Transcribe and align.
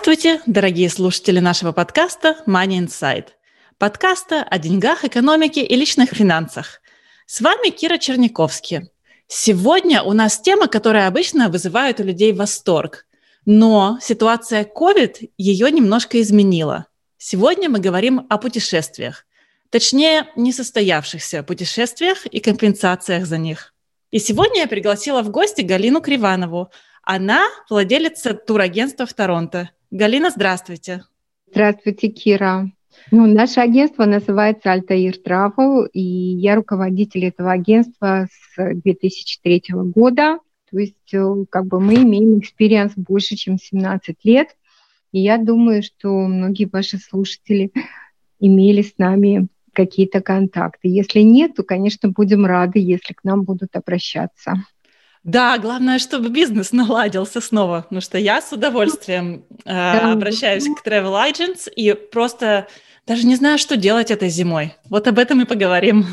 Здравствуйте, 0.00 0.40
дорогие 0.46 0.88
слушатели 0.88 1.40
нашего 1.40 1.72
подкаста 1.72 2.36
Money 2.46 2.86
Insight. 2.86 3.30
Подкаста 3.78 4.44
о 4.44 4.58
деньгах, 4.58 5.04
экономике 5.04 5.62
и 5.64 5.74
личных 5.74 6.10
финансах. 6.10 6.80
С 7.26 7.40
вами 7.40 7.70
Кира 7.70 7.98
Черняковский. 7.98 8.90
Сегодня 9.26 10.02
у 10.04 10.12
нас 10.12 10.40
тема, 10.40 10.68
которая 10.68 11.08
обычно 11.08 11.48
вызывает 11.48 11.98
у 11.98 12.04
людей 12.04 12.32
восторг. 12.32 13.06
Но 13.44 13.98
ситуация 14.00 14.64
COVID 14.64 15.30
ее 15.36 15.70
немножко 15.72 16.22
изменила. 16.22 16.86
Сегодня 17.18 17.68
мы 17.68 17.80
говорим 17.80 18.24
о 18.30 18.38
путешествиях. 18.38 19.26
Точнее, 19.68 20.28
несостоявшихся 20.36 21.42
путешествиях 21.42 22.24
и 22.24 22.38
компенсациях 22.38 23.26
за 23.26 23.36
них. 23.36 23.74
И 24.12 24.20
сегодня 24.20 24.60
я 24.60 24.68
пригласила 24.68 25.22
в 25.22 25.30
гости 25.30 25.62
Галину 25.62 26.00
Криванову. 26.00 26.70
Она 27.02 27.48
владелица 27.68 28.32
турагентства 28.32 29.04
в 29.04 29.12
Торонто– 29.12 29.70
Галина, 29.90 30.28
здравствуйте. 30.28 31.04
Здравствуйте, 31.50 32.08
Кира. 32.08 32.70
Ну, 33.10 33.26
наше 33.26 33.60
агентство 33.60 34.04
называется 34.04 34.74
Altair 34.74 35.14
Travel, 35.24 35.88
и 35.90 36.02
я 36.02 36.56
руководитель 36.56 37.24
этого 37.24 37.52
агентства 37.52 38.28
с 38.30 38.74
2003 38.74 39.62
года. 39.70 40.40
То 40.70 40.78
есть 40.78 41.14
э, 41.14 41.44
как 41.48 41.66
бы 41.66 41.80
мы 41.80 41.94
имеем 42.02 42.38
experience 42.38 42.92
больше, 42.96 43.36
чем 43.36 43.56
17 43.56 44.14
лет. 44.24 44.48
И 45.12 45.20
я 45.20 45.38
думаю, 45.38 45.82
что 45.82 46.10
многие 46.10 46.66
ваши 46.66 46.98
слушатели 46.98 47.72
имели 48.40 48.82
с 48.82 48.98
нами 48.98 49.48
какие-то 49.72 50.20
контакты. 50.20 50.88
Если 50.88 51.20
нет, 51.20 51.54
то, 51.54 51.62
конечно, 51.62 52.10
будем 52.10 52.44
рады, 52.44 52.78
если 52.78 53.14
к 53.14 53.24
нам 53.24 53.44
будут 53.44 53.74
обращаться. 53.74 54.64
Да, 55.24 55.58
главное, 55.58 55.98
чтобы 55.98 56.28
бизнес 56.30 56.72
наладился 56.72 57.40
снова, 57.40 57.82
потому 57.82 58.00
что 58.00 58.18
я 58.18 58.40
с 58.40 58.52
удовольствием 58.52 59.44
э, 59.64 59.70
да. 59.72 60.12
обращаюсь 60.12 60.66
к 60.66 60.86
Travel 60.86 61.14
Agents 61.30 61.70
и 61.70 61.92
просто 61.92 62.68
даже 63.06 63.26
не 63.26 63.36
знаю, 63.36 63.58
что 63.58 63.76
делать 63.76 64.10
этой 64.10 64.28
зимой. 64.28 64.74
Вот 64.90 65.08
об 65.08 65.18
этом 65.18 65.40
и 65.40 65.46
поговорим. 65.46 66.04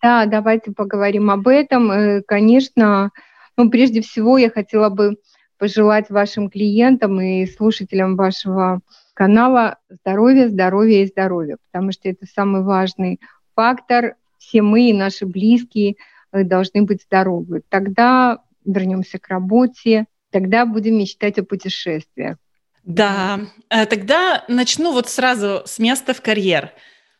Да, 0.00 0.26
давайте 0.26 0.70
поговорим 0.70 1.30
об 1.30 1.48
этом. 1.48 1.90
Э, 1.90 2.22
конечно, 2.22 3.10
ну, 3.56 3.70
прежде 3.70 4.00
всего 4.00 4.38
я 4.38 4.50
хотела 4.50 4.88
бы 4.88 5.16
пожелать 5.58 6.08
вашим 6.08 6.48
клиентам 6.48 7.20
и 7.20 7.46
слушателям 7.46 8.16
вашего 8.16 8.80
канала 9.14 9.78
здоровья, 9.88 10.48
здоровья 10.48 11.02
и 11.02 11.06
здоровья, 11.06 11.56
потому 11.70 11.90
что 11.90 12.08
это 12.08 12.24
самый 12.32 12.62
важный 12.62 13.18
фактор. 13.56 14.14
Все 14.38 14.62
мы 14.62 14.90
и 14.90 14.92
наши 14.92 15.26
близкие 15.26 15.96
должны 16.32 16.82
быть 16.82 17.02
здоровы. 17.02 17.62
Тогда 17.68 18.38
вернемся 18.64 19.18
к 19.18 19.28
работе, 19.28 20.06
тогда 20.30 20.66
будем 20.66 20.98
мечтать 20.98 21.38
о 21.38 21.44
путешествиях. 21.44 22.36
Да, 22.84 23.40
э, 23.68 23.86
тогда 23.86 24.44
начну 24.48 24.92
вот 24.92 25.08
сразу 25.08 25.62
с 25.66 25.78
места 25.78 26.14
в 26.14 26.22
карьер. 26.22 26.72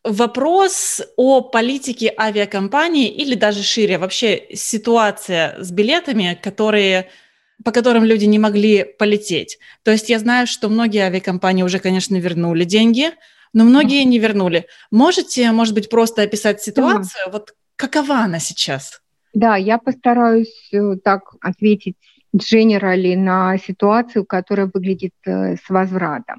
Вопрос 0.04 1.02
о 1.16 1.42
политике 1.42 2.14
авиакомпании 2.16 3.08
или 3.08 3.34
даже 3.34 3.62
шире, 3.62 3.98
вообще 3.98 4.46
ситуация 4.54 5.62
с 5.62 5.70
билетами, 5.70 6.38
которые, 6.42 7.08
по 7.64 7.72
которым 7.72 8.04
люди 8.04 8.24
не 8.24 8.38
могли 8.38 8.84
полететь. 8.84 9.58
То 9.82 9.90
есть 9.90 10.08
я 10.08 10.18
знаю, 10.18 10.46
что 10.46 10.68
многие 10.68 11.02
авиакомпании 11.04 11.64
уже, 11.64 11.80
конечно, 11.80 12.16
вернули 12.16 12.64
деньги, 12.64 13.10
но 13.52 13.64
многие 13.64 14.04
не 14.04 14.18
вернули. 14.18 14.66
Можете, 14.90 15.50
может 15.52 15.74
быть, 15.74 15.90
просто 15.90 16.22
описать 16.22 16.62
ситуацию? 16.62 17.24
Да. 17.26 17.32
Вот 17.32 17.54
какова 17.76 18.20
она 18.20 18.38
сейчас? 18.38 19.02
Да, 19.38 19.54
я 19.56 19.78
постараюсь 19.78 20.68
э, 20.72 20.96
так 21.04 21.36
ответить 21.40 21.94
дженерали 22.34 23.14
на 23.14 23.56
ситуацию, 23.56 24.24
которая 24.26 24.68
выглядит 24.74 25.12
э, 25.24 25.54
с 25.54 25.70
возвратом. 25.70 26.38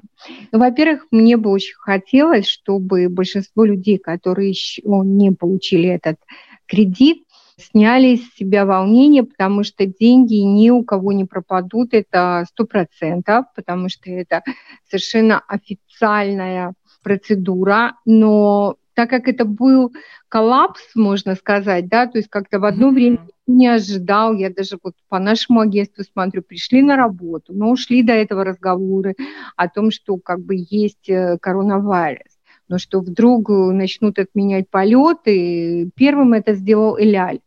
Ну, 0.52 0.58
во-первых, 0.58 1.06
мне 1.10 1.38
бы 1.38 1.48
очень 1.48 1.76
хотелось, 1.78 2.46
чтобы 2.46 3.08
большинство 3.08 3.64
людей, 3.64 3.96
которые 3.96 4.50
еще 4.50 4.82
не 4.84 5.32
получили 5.32 5.88
этот 5.88 6.18
кредит, 6.66 7.24
сняли 7.56 8.16
с 8.16 8.34
себя 8.34 8.66
волнение, 8.66 9.22
потому 9.22 9.64
что 9.64 9.86
деньги 9.86 10.34
ни 10.34 10.68
у 10.68 10.84
кого 10.84 11.12
не 11.12 11.24
пропадут, 11.24 11.94
это 11.94 12.44
сто 12.50 12.66
процентов, 12.66 13.46
потому 13.56 13.88
что 13.88 14.10
это 14.10 14.42
совершенно 14.90 15.40
официальная 15.48 16.74
процедура, 17.02 17.94
но 18.04 18.76
так 19.00 19.08
как 19.08 19.28
это 19.28 19.46
был 19.46 19.94
коллапс, 20.28 20.94
можно 20.94 21.34
сказать, 21.34 21.88
да, 21.88 22.06
то 22.06 22.18
есть 22.18 22.28
как-то 22.28 22.60
в 22.60 22.66
одно 22.66 22.90
время 22.90 23.26
не 23.46 23.66
ожидал, 23.66 24.34
я 24.34 24.50
даже 24.50 24.78
вот 24.82 24.92
по 25.08 25.18
нашему 25.18 25.60
агентству 25.60 26.04
смотрю, 26.04 26.42
пришли 26.42 26.82
на 26.82 26.96
работу, 26.96 27.54
но 27.54 27.70
ушли 27.70 28.02
до 28.02 28.12
этого 28.12 28.44
разговоры 28.44 29.14
о 29.56 29.70
том, 29.70 29.90
что 29.90 30.18
как 30.18 30.40
бы 30.40 30.54
есть 30.54 31.08
э, 31.08 31.38
коронавирус, 31.40 32.38
но 32.68 32.76
что 32.76 33.00
вдруг 33.00 33.48
начнут 33.48 34.18
отменять 34.18 34.68
полеты. 34.68 35.90
Первым 35.96 36.34
это 36.34 36.52
сделал 36.52 37.00
Эляль. 37.00 37.40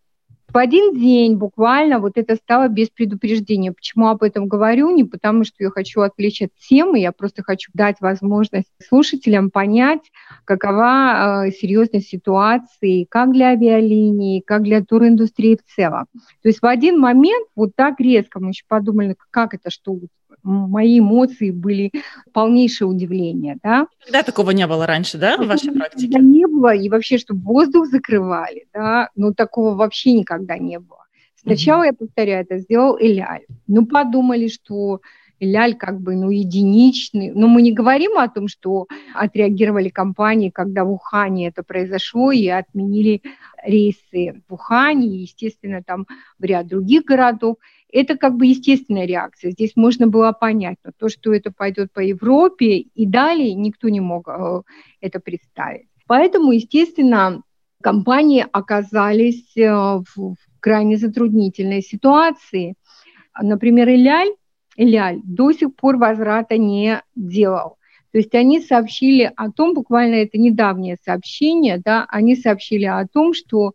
В 0.53 0.57
один 0.59 0.93
день 0.93 1.35
буквально 1.35 1.97
вот 1.97 2.11
это 2.15 2.35
стало 2.35 2.67
без 2.67 2.91
предупреждения. 2.91 3.71
Почему 3.71 4.09
об 4.09 4.21
этом 4.21 4.47
говорю? 4.47 4.91
Не 4.91 5.03
потому, 5.03 5.45
что 5.45 5.55
я 5.63 5.71
хочу 5.71 6.01
отвлечь 6.01 6.43
от 6.43 6.51
темы, 6.59 6.99
я 6.99 7.11
просто 7.11 7.41
хочу 7.41 7.71
дать 7.73 7.95
возможность 8.01 8.71
слушателям 8.87 9.49
понять, 9.49 10.11
какова 10.45 11.47
э, 11.47 11.51
серьезность 11.51 12.07
ситуации 12.07 13.07
как 13.09 13.31
для 13.31 13.47
авиалинии, 13.47 14.41
как 14.41 14.61
для 14.61 14.83
туриндустрии 14.83 15.55
в 15.57 15.75
целом. 15.75 16.05
То 16.43 16.49
есть 16.49 16.61
в 16.61 16.65
один 16.67 16.99
момент 16.99 17.47
вот 17.55 17.71
так 17.75 17.99
резко 17.99 18.39
мы 18.39 18.49
еще 18.49 18.65
подумали, 18.67 19.15
как 19.31 19.55
это, 19.55 19.71
что 19.71 19.97
мои 20.43 20.99
эмоции 20.99 21.51
были 21.51 21.91
полнейшее 22.33 22.87
удивление. 22.87 23.57
Да? 23.63 23.87
Когда 24.03 24.23
такого 24.23 24.51
не 24.51 24.67
было 24.67 24.85
раньше, 24.85 25.17
да, 25.17 25.37
в 25.37 25.47
вашей 25.47 25.71
практике? 25.71 26.07
Никогда 26.07 26.27
не 26.27 26.45
было, 26.47 26.75
и 26.75 26.89
вообще, 26.89 27.17
чтобы 27.17 27.41
воздух 27.41 27.87
закрывали, 27.87 28.65
да, 28.73 29.09
ну 29.15 29.33
такого 29.33 29.75
вообще 29.75 30.13
никогда 30.13 30.57
не 30.57 30.79
было. 30.79 31.03
Сначала, 31.35 31.83
mm-hmm. 31.83 31.87
я 31.87 31.93
повторяю, 31.93 32.45
это 32.45 32.57
сделал 32.59 32.97
Эляль. 32.99 33.45
Ну, 33.67 33.85
подумали, 33.85 34.47
что 34.47 35.01
Эляль 35.39 35.75
как 35.75 35.99
бы, 35.99 36.15
ну, 36.15 36.29
единичный. 36.29 37.31
Но 37.31 37.47
мы 37.47 37.61
не 37.61 37.73
говорим 37.73 38.17
о 38.17 38.29
том, 38.29 38.47
что 38.47 38.87
отреагировали 39.13 39.89
компании, 39.89 40.49
когда 40.49 40.85
в 40.85 40.91
Ухане 40.91 41.49
это 41.49 41.63
произошло, 41.63 42.31
и 42.31 42.47
отменили 42.47 43.21
рейсы 43.61 44.41
в 44.47 44.53
Ухане, 44.53 45.07
и, 45.07 45.21
естественно, 45.23 45.83
там 45.83 46.07
в 46.39 46.43
ряд 46.45 46.67
других 46.67 47.03
городов. 47.03 47.57
Это 47.93 48.17
как 48.17 48.35
бы 48.35 48.47
естественная 48.47 49.05
реакция. 49.05 49.51
Здесь 49.51 49.73
можно 49.75 50.07
было 50.07 50.31
понять, 50.31 50.77
но 50.83 50.91
то, 50.97 51.09
что 51.09 51.31
это 51.31 51.51
пойдет 51.51 51.93
по 51.93 51.99
Европе 51.99 52.77
и 52.77 53.05
далее, 53.05 53.53
никто 53.53 53.87
не 53.87 53.99
мог 53.99 54.27
э, 54.27 54.61
это 54.99 55.19
представить. 55.19 55.87
Поэтому, 56.07 56.51
естественно, 56.53 57.43
компании 57.83 58.45
оказались 58.51 59.55
э, 59.55 59.69
в 59.69 60.35
крайне 60.59 60.97
затруднительной 60.97 61.83
ситуации. 61.83 62.73
Например, 63.39 63.87
Иляль, 63.87 64.33
Иляль 64.75 65.19
до 65.23 65.51
сих 65.51 65.75
пор 65.75 65.97
возврата 65.97 66.57
не 66.57 66.99
делал. 67.15 67.77
То 68.11 68.17
есть 68.17 68.33
они 68.33 68.59
сообщили 68.59 69.31
о 69.35 69.51
том, 69.51 69.75
буквально 69.75 70.15
это 70.15 70.39
недавнее 70.39 70.97
сообщение, 71.03 71.79
да, 71.83 72.05
они 72.09 72.35
сообщили 72.35 72.85
о 72.85 73.07
том, 73.07 73.33
что 73.33 73.73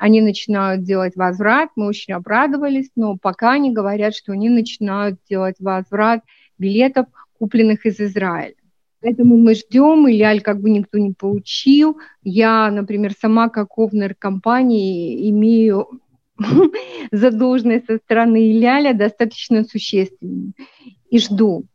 они 0.00 0.22
начинают 0.22 0.82
делать 0.82 1.14
возврат, 1.14 1.68
мы 1.76 1.86
очень 1.86 2.14
обрадовались, 2.14 2.90
но 2.96 3.18
пока 3.20 3.52
они 3.52 3.70
говорят, 3.70 4.14
что 4.14 4.32
они 4.32 4.48
начинают 4.48 5.20
делать 5.28 5.56
возврат 5.60 6.22
билетов, 6.58 7.06
купленных 7.38 7.84
из 7.84 8.00
Израиля. 8.00 8.54
Поэтому 9.02 9.36
мы 9.36 9.54
ждем, 9.54 10.08
и 10.08 10.16
Ляль 10.16 10.40
как 10.40 10.62
бы 10.62 10.70
никто 10.70 10.96
не 10.96 11.12
получил. 11.12 11.98
Я, 12.22 12.70
например, 12.70 13.12
сама 13.12 13.50
как 13.50 13.76
овнер 13.76 14.14
компании 14.14 15.28
имею 15.30 16.00
задолженность 17.12 17.84
со 17.84 17.98
стороны 17.98 18.52
Ляля 18.52 18.94
достаточно 18.94 19.64
существенную 19.64 20.54
и 21.10 21.18
жду. 21.18 21.66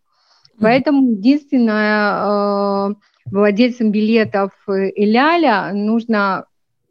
Поэтому 0.59 1.11
единственное, 1.11 2.89
э, 2.89 2.95
владельцам 3.25 3.91
билетов 3.91 4.51
Иляля 4.67 5.73
нужно 5.73 6.45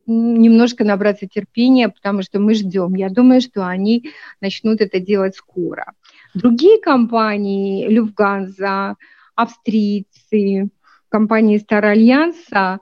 немножко 0.06 0.84
набраться 0.84 1.26
терпения, 1.26 1.88
потому 1.88 2.22
что 2.22 2.38
мы 2.40 2.54
ждем. 2.54 2.94
Я 2.94 3.08
думаю, 3.08 3.40
что 3.40 3.66
они 3.66 4.10
начнут 4.40 4.80
это 4.80 5.00
делать 5.00 5.36
скоро. 5.36 5.92
Другие 6.34 6.80
компании, 6.80 7.88
Люфганза, 7.88 8.96
австрийцы, 9.34 10.68
компании 11.08 11.62
Star 11.64 11.84
Альянса, 11.84 12.80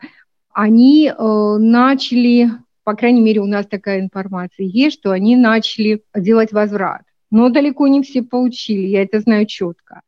они 0.53 1.09
э, 1.09 1.57
начали, 1.59 2.51
по 2.85 2.95
крайней 2.95 3.21
мере, 3.21 3.41
у 3.41 3.47
нас 3.47 3.67
такая 3.67 4.01
информация 4.01 4.67
есть, 4.67 4.99
что 4.99 5.11
они 5.11 5.37
начали 5.37 6.03
делать 6.15 6.53
возврат. 6.53 7.03
Но 7.31 7.49
далеко 7.49 7.89
не 7.89 8.03
все 8.03 8.23
получили, 8.23 8.87
я 8.87 9.03
это 9.03 9.21
знаю 9.21 9.47
четко. 9.47 10.03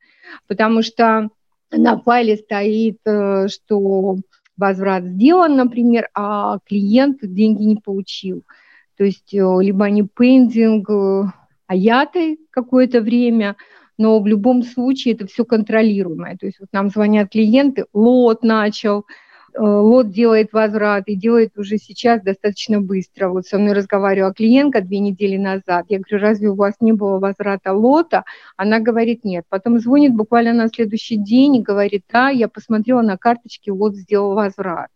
Потому 0.46 0.82
что 0.82 1.30
на 1.70 1.98
файле 1.98 2.36
стоит, 2.36 2.98
э, 3.04 3.48
что 3.48 4.16
возврат 4.56 5.04
сделан, 5.04 5.56
например, 5.56 6.08
а 6.14 6.58
клиент 6.66 7.18
деньги 7.22 7.62
не 7.62 7.76
получил. 7.76 8.44
То 8.96 9.04
есть 9.04 9.34
э, 9.34 9.38
либо 9.60 9.86
они 9.86 10.02
пендинг, 10.04 10.88
э, 10.88 11.24
аяты 11.66 12.38
какое-то 12.50 13.00
время, 13.00 13.56
но 13.98 14.20
в 14.20 14.26
любом 14.26 14.62
случае 14.62 15.14
это 15.14 15.26
все 15.26 15.44
контролируемое. 15.44 16.36
То 16.36 16.46
есть 16.46 16.60
вот 16.60 16.68
нам 16.72 16.90
звонят 16.90 17.30
клиенты, 17.30 17.86
лот 17.92 18.42
начал, 18.42 19.04
лот 19.56 20.10
делает 20.10 20.52
возврат 20.52 21.04
и 21.06 21.14
делает 21.14 21.56
уже 21.56 21.78
сейчас 21.78 22.22
достаточно 22.22 22.80
быстро. 22.80 23.28
Вот 23.28 23.46
со 23.46 23.58
мной 23.58 23.74
разговаривала 23.74 24.32
клиентка 24.32 24.80
две 24.80 24.98
недели 24.98 25.36
назад. 25.36 25.86
Я 25.88 25.98
говорю, 25.98 26.22
разве 26.22 26.48
у 26.48 26.54
вас 26.54 26.74
не 26.80 26.92
было 26.92 27.18
возврата 27.18 27.72
лота? 27.72 28.24
Она 28.56 28.80
говорит, 28.80 29.24
нет. 29.24 29.44
Потом 29.48 29.78
звонит 29.78 30.14
буквально 30.14 30.52
на 30.52 30.68
следующий 30.68 31.16
день 31.16 31.56
и 31.56 31.62
говорит, 31.62 32.04
да, 32.12 32.30
я 32.30 32.48
посмотрела 32.48 33.02
на 33.02 33.16
карточке, 33.16 33.72
лот 33.72 33.94
сделал 33.94 34.34
возврат. 34.34 34.88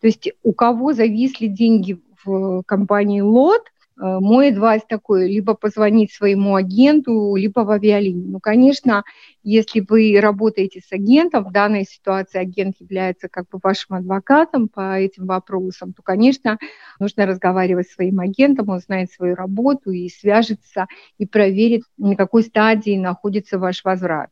То 0.00 0.06
есть 0.06 0.30
у 0.42 0.52
кого 0.52 0.92
зависли 0.92 1.46
деньги 1.46 1.98
в 2.24 2.62
компании 2.66 3.20
лот, 3.20 3.62
Э, 3.81 3.81
мой 4.20 4.48
адвайс 4.50 4.82
такой, 4.88 5.28
либо 5.28 5.54
позвонить 5.54 6.12
своему 6.12 6.56
агенту, 6.56 7.36
либо 7.36 7.60
в 7.60 7.70
авиалинию. 7.70 8.28
Ну, 8.30 8.40
конечно, 8.40 9.04
если 9.44 9.80
вы 9.80 10.18
работаете 10.20 10.80
с 10.80 10.92
агентом, 10.92 11.44
в 11.44 11.52
данной 11.52 11.84
ситуации 11.84 12.38
агент 12.38 12.76
является 12.80 13.28
как 13.28 13.48
бы 13.50 13.60
вашим 13.62 13.96
адвокатом 13.96 14.68
по 14.68 14.98
этим 14.98 15.26
вопросам, 15.26 15.92
то, 15.92 16.02
конечно, 16.02 16.58
нужно 16.98 17.26
разговаривать 17.26 17.88
с 17.88 17.94
своим 17.94 18.20
агентом, 18.20 18.68
он 18.70 18.80
знает 18.80 19.12
свою 19.12 19.34
работу 19.34 19.90
и 19.90 20.08
свяжется 20.08 20.86
и 21.18 21.26
проверит, 21.26 21.82
на 21.96 22.16
какой 22.16 22.42
стадии 22.42 22.96
находится 22.98 23.58
ваш 23.58 23.84
возврат. 23.84 24.30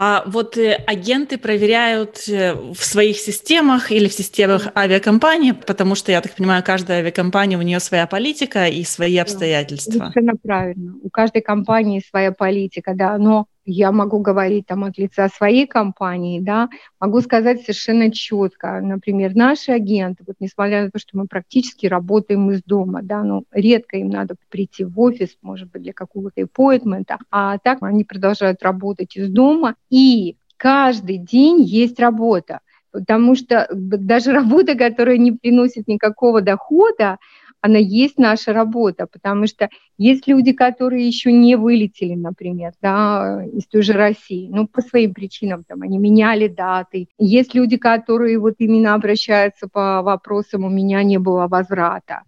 А 0.00 0.22
вот 0.26 0.56
э, 0.56 0.74
агенты 0.86 1.38
проверяют 1.38 2.28
э, 2.28 2.54
в 2.54 2.84
своих 2.84 3.16
системах 3.18 3.90
или 3.90 4.06
в 4.06 4.12
системах 4.12 4.68
авиакомпании, 4.76 5.50
потому 5.50 5.96
что, 5.96 6.12
я 6.12 6.20
так 6.20 6.36
понимаю, 6.36 6.62
каждая 6.64 7.00
авиакомпания, 7.00 7.58
у 7.58 7.62
нее 7.62 7.80
своя 7.80 8.06
политика 8.06 8.68
и 8.68 8.84
свои 8.84 9.16
обстоятельства. 9.16 9.98
Совершенно 9.98 10.34
правильно. 10.40 10.94
У 11.02 11.10
каждой 11.10 11.42
компании 11.42 12.00
своя 12.08 12.30
политика, 12.30 12.92
да, 12.94 13.18
но 13.18 13.46
я 13.68 13.92
могу 13.92 14.20
говорить 14.20 14.66
там 14.66 14.84
от 14.84 14.96
лица 14.98 15.28
своей 15.28 15.66
компании, 15.66 16.40
да, 16.40 16.68
могу 16.98 17.20
сказать 17.20 17.60
совершенно 17.60 18.10
четко, 18.10 18.80
например, 18.80 19.34
наши 19.34 19.72
агенты, 19.72 20.24
вот 20.26 20.36
несмотря 20.40 20.84
на 20.84 20.90
то, 20.90 20.98
что 20.98 21.18
мы 21.18 21.26
практически 21.26 21.86
работаем 21.86 22.50
из 22.50 22.62
дома, 22.62 23.02
да, 23.02 23.22
ну, 23.22 23.44
редко 23.52 23.98
им 23.98 24.08
надо 24.08 24.36
прийти 24.48 24.84
в 24.84 24.98
офис, 24.98 25.36
может 25.42 25.70
быть, 25.70 25.82
для 25.82 25.92
какого-то 25.92 26.40
appointment, 26.40 27.14
а 27.30 27.58
так 27.58 27.78
они 27.82 28.04
продолжают 28.04 28.62
работать 28.62 29.16
из 29.16 29.28
дома, 29.28 29.74
и 29.90 30.36
каждый 30.56 31.18
день 31.18 31.60
есть 31.62 32.00
работа, 32.00 32.60
потому 32.90 33.34
что 33.34 33.68
даже 33.70 34.32
работа, 34.32 34.76
которая 34.76 35.18
не 35.18 35.32
приносит 35.32 35.88
никакого 35.88 36.40
дохода, 36.40 37.18
она 37.60 37.78
есть 37.78 38.18
наша 38.18 38.52
работа, 38.52 39.06
потому 39.06 39.46
что 39.46 39.68
есть 39.96 40.26
люди, 40.26 40.52
которые 40.52 41.06
еще 41.06 41.32
не 41.32 41.56
вылетели, 41.56 42.14
например, 42.14 42.72
да, 42.80 43.44
из 43.52 43.66
той 43.66 43.82
же 43.82 43.94
России, 43.94 44.48
ну, 44.48 44.68
по 44.68 44.80
своим 44.80 45.12
причинам, 45.12 45.64
там, 45.64 45.82
они 45.82 45.98
меняли 45.98 46.46
даты. 46.46 47.08
Есть 47.18 47.54
люди, 47.54 47.76
которые 47.76 48.38
вот 48.38 48.54
именно 48.58 48.94
обращаются 48.94 49.68
по 49.68 50.02
вопросам, 50.02 50.64
у 50.64 50.68
меня 50.68 51.02
не 51.02 51.18
было 51.18 51.48
возврата. 51.48 52.22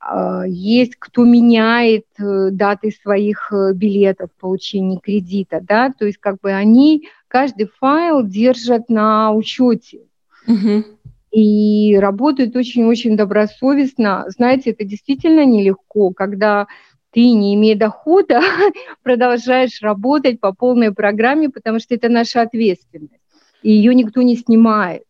А, 0.00 0.44
есть 0.46 0.96
кто 0.98 1.24
меняет 1.24 2.06
э, 2.18 2.50
даты 2.50 2.90
своих 2.90 3.52
э, 3.52 3.72
билетов 3.72 4.30
получения 4.40 4.98
кредита, 4.98 5.60
да, 5.62 5.92
то 5.96 6.06
есть 6.06 6.18
как 6.18 6.40
бы 6.40 6.50
они 6.50 7.08
каждый 7.28 7.66
файл 7.78 8.24
держат 8.24 8.88
на 8.88 9.30
учете. 9.32 10.00
Угу 10.48 10.84
и 11.32 11.96
работают 11.96 12.54
очень-очень 12.54 13.16
добросовестно. 13.16 14.26
Знаете, 14.28 14.70
это 14.70 14.84
действительно 14.84 15.44
нелегко, 15.44 16.10
когда 16.10 16.66
ты, 17.10 17.30
не 17.32 17.54
имея 17.54 17.76
дохода, 17.76 18.40
продолжаешь 19.02 19.80
работать 19.80 20.40
по 20.40 20.52
полной 20.52 20.92
программе, 20.92 21.48
потому 21.48 21.80
что 21.80 21.94
это 21.94 22.08
наша 22.08 22.42
ответственность, 22.42 23.22
и 23.62 23.72
ее 23.72 23.94
никто 23.94 24.22
не 24.22 24.36
снимает. 24.36 25.02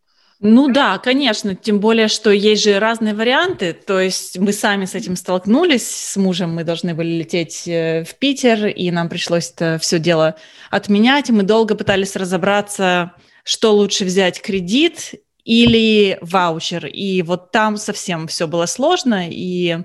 Ну 0.44 0.72
да, 0.72 0.98
конечно, 0.98 1.54
тем 1.54 1.78
более, 1.78 2.08
что 2.08 2.30
есть 2.30 2.64
же 2.64 2.80
разные 2.80 3.14
варианты. 3.14 3.72
То 3.72 4.00
есть 4.00 4.38
мы 4.38 4.52
сами 4.52 4.86
с 4.86 4.94
этим 4.96 5.14
столкнулись, 5.14 5.88
с 5.88 6.16
мужем 6.16 6.52
мы 6.52 6.64
должны 6.64 6.94
были 6.94 7.10
лететь 7.10 7.68
э, 7.68 8.02
в 8.02 8.16
Питер, 8.16 8.66
и 8.66 8.90
нам 8.90 9.08
пришлось 9.08 9.52
это 9.52 9.78
все 9.80 10.00
дело 10.00 10.34
отменять. 10.68 11.30
Мы 11.30 11.44
долго 11.44 11.76
пытались 11.76 12.16
разобраться, 12.16 13.12
что 13.44 13.72
лучше 13.72 14.04
взять 14.04 14.42
кредит 14.42 15.14
или 15.44 16.18
ваучер. 16.20 16.86
И 16.86 17.22
вот 17.22 17.50
там 17.50 17.76
совсем 17.76 18.26
все 18.26 18.46
было 18.46 18.66
сложно. 18.66 19.28
И... 19.28 19.78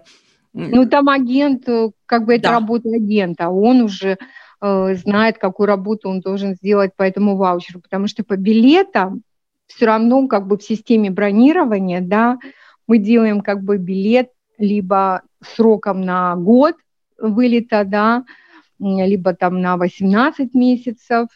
Ну, 0.53 0.87
там 0.87 1.09
агент, 1.09 1.67
э, 1.67 1.91
как 2.05 2.25
бы 2.25 2.35
это 2.35 2.43
да. 2.43 2.51
работа 2.53 2.89
агента, 2.89 3.49
он 3.49 3.81
уже 3.81 4.17
э, 4.61 4.95
знает, 4.95 5.37
какую 5.37 5.67
работу 5.67 6.09
он 6.09 6.19
должен 6.19 6.55
сделать 6.55 6.95
по 6.95 7.03
этому 7.03 7.35
ваучеру, 7.35 7.79
потому 7.79 8.07
что 8.07 8.23
по 8.23 8.37
билетам 8.37 9.21
все 9.67 9.85
равно 9.85 10.27
как 10.27 10.47
бы 10.47 10.57
в 10.57 10.63
системе 10.63 11.11
бронирования, 11.11 12.01
да, 12.01 12.39
мы 12.87 12.97
делаем 12.97 13.41
как 13.41 13.63
бы 13.63 13.77
билет 13.77 14.29
либо 14.57 15.21
сроком 15.41 16.01
на 16.01 16.35
год 16.35 16.75
вылета, 17.19 17.83
да, 17.83 18.23
либо 18.79 19.33
там 19.33 19.61
на 19.61 19.77
18 19.77 20.53
месяцев, 20.53 21.27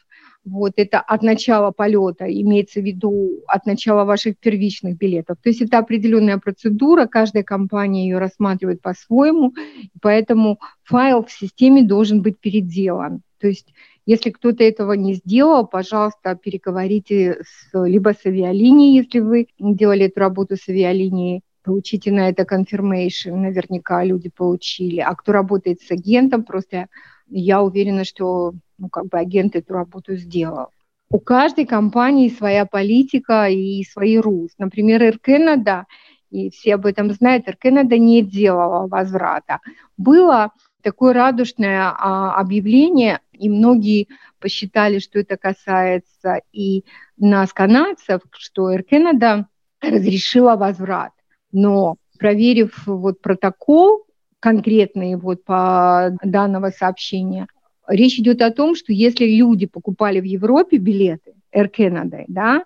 вот 0.43 0.73
это 0.77 0.99
от 0.99 1.21
начала 1.21 1.71
полета, 1.71 2.25
имеется 2.25 2.81
в 2.81 2.83
виду 2.83 3.41
от 3.47 3.65
начала 3.65 4.05
ваших 4.05 4.37
первичных 4.39 4.97
билетов. 4.97 5.37
То 5.41 5.49
есть 5.49 5.61
это 5.61 5.77
определенная 5.77 6.37
процедура, 6.37 7.05
каждая 7.05 7.43
компания 7.43 8.05
ее 8.05 8.17
рассматривает 8.17 8.81
по-своему, 8.81 9.53
поэтому 10.01 10.59
файл 10.83 11.23
в 11.23 11.31
системе 11.31 11.83
должен 11.83 12.21
быть 12.21 12.39
переделан. 12.39 13.21
То 13.39 13.47
есть 13.47 13.73
если 14.05 14.31
кто-то 14.31 14.63
этого 14.63 14.93
не 14.93 15.13
сделал, 15.13 15.67
пожалуйста, 15.67 16.35
переговорите 16.35 17.43
с, 17.43 17.85
либо 17.85 18.13
с 18.13 18.25
авиалинией, 18.25 18.97
если 18.97 19.19
вы 19.19 19.47
делали 19.59 20.05
эту 20.05 20.19
работу 20.19 20.55
с 20.55 20.67
авиалинией, 20.67 21.41
получите 21.63 22.11
на 22.11 22.29
это 22.29 22.43
confirmation, 22.43 23.35
наверняка 23.35 24.03
люди 24.03 24.29
получили. 24.29 24.99
А 24.99 25.13
кто 25.13 25.31
работает 25.31 25.81
с 25.81 25.91
агентом, 25.91 26.43
просто 26.43 26.87
я 27.31 27.61
уверена, 27.61 28.03
что 28.03 28.53
ну, 28.77 28.89
как 28.89 29.07
бы 29.07 29.17
агент 29.17 29.55
эту 29.55 29.73
работу 29.73 30.15
сделал. 30.15 30.67
У 31.09 31.19
каждой 31.19 31.65
компании 31.65 32.29
своя 32.29 32.65
политика 32.65 33.47
и 33.47 33.83
свои 33.83 34.17
rules. 34.17 34.49
Например, 34.57 35.01
Air 35.01 35.17
Canada, 35.25 35.83
и 36.29 36.49
все 36.49 36.75
об 36.75 36.85
этом 36.85 37.11
знают, 37.11 37.47
Air 37.47 37.55
Canada 37.63 37.97
не 37.97 38.21
делала 38.21 38.87
возврата. 38.87 39.59
Было 39.97 40.51
такое 40.81 41.13
радужное 41.13 41.93
а, 41.97 42.35
объявление, 42.35 43.19
и 43.33 43.49
многие 43.49 44.07
посчитали, 44.39 44.99
что 44.99 45.19
это 45.19 45.37
касается 45.37 46.41
и 46.51 46.85
нас, 47.17 47.53
канадцев, 47.53 48.21
что 48.31 48.73
Air 48.73 48.83
Canada 48.89 49.45
разрешила 49.81 50.55
возврат. 50.55 51.11
Но 51.51 51.97
проверив 52.17 52.83
вот 52.85 53.21
протокол 53.21 54.05
конкретный 54.41 55.15
вот 55.15 55.45
по 55.45 56.17
данного 56.23 56.71
сообщения, 56.71 57.47
Речь 57.87 58.19
идет 58.19 58.41
о 58.41 58.51
том, 58.51 58.75
что 58.75 58.93
если 58.93 59.25
люди 59.25 59.65
покупали 59.65 60.19
в 60.21 60.23
Европе 60.23 60.77
билеты 60.77 61.33
Air 61.53 61.69
Canada, 61.75 62.23
да, 62.27 62.63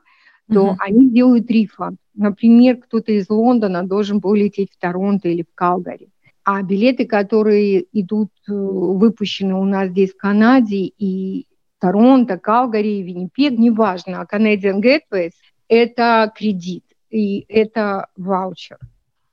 то 0.52 0.68
uh-huh. 0.68 0.76
они 0.80 1.10
делают 1.10 1.50
рефанд. 1.50 1.98
Например, 2.14 2.78
кто-то 2.78 3.12
из 3.12 3.30
Лондона 3.30 3.84
должен 3.84 4.20
был 4.20 4.36
лететь 4.36 4.72
в 4.72 4.78
Торонто 4.78 5.28
или 5.28 5.42
в 5.42 5.56
Калгари. 5.56 6.10
А 6.44 6.62
билеты, 6.62 7.06
которые 7.06 7.86
идут, 7.92 8.30
э, 8.48 8.54
выпущены 8.54 9.56
у 9.56 9.64
нас 9.64 9.90
здесь 9.90 10.14
в 10.14 10.18
Канаде 10.18 10.92
и 10.98 11.48
Торонто, 11.80 12.38
Калгари, 12.38 13.02
Виннипег, 13.02 13.58
неважно, 13.58 14.22
а 14.22 14.36
Canadian 14.36 14.80
Gateways– 14.80 15.32
это 15.68 16.32
кредит 16.38 16.84
и 17.10 17.46
это 17.50 18.08
ваучер. 18.16 18.78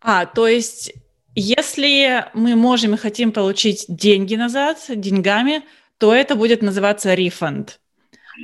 А, 0.00 0.24
то 0.24 0.48
есть 0.48 0.94
если 1.34 2.26
мы 2.34 2.56
можем 2.56 2.94
и 2.94 2.98
хотим 2.98 3.32
получить 3.32 3.86
деньги 3.88 4.34
назад 4.34 4.78
деньгами, 4.88 5.62
то 5.98 6.14
это 6.14 6.34
будет 6.34 6.62
называться 6.62 7.14
refund. 7.14 7.78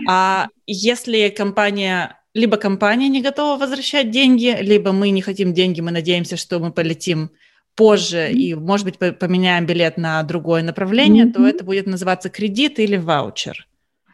А 0.08 0.48
если 0.66 1.28
компания, 1.28 2.18
либо 2.34 2.56
компания 2.56 3.08
не 3.08 3.22
готова 3.22 3.58
возвращать 3.58 4.10
деньги, 4.10 4.56
либо 4.60 4.92
мы 4.92 5.10
не 5.10 5.22
хотим 5.22 5.52
деньги, 5.54 5.80
мы 5.80 5.90
надеемся, 5.90 6.36
что 6.36 6.58
мы 6.58 6.72
полетим 6.72 7.30
позже 7.74 8.30
и, 8.32 8.54
может 8.54 8.86
быть, 8.86 8.98
поменяем 9.18 9.66
билет 9.66 9.98
на 9.98 10.22
другое 10.22 10.62
направление, 10.62 11.26
mm-hmm. 11.26 11.32
то 11.32 11.46
это 11.46 11.64
будет 11.64 11.86
называться 11.86 12.28
кредит 12.28 12.78
или 12.78 12.96
ваучер. 12.96 13.68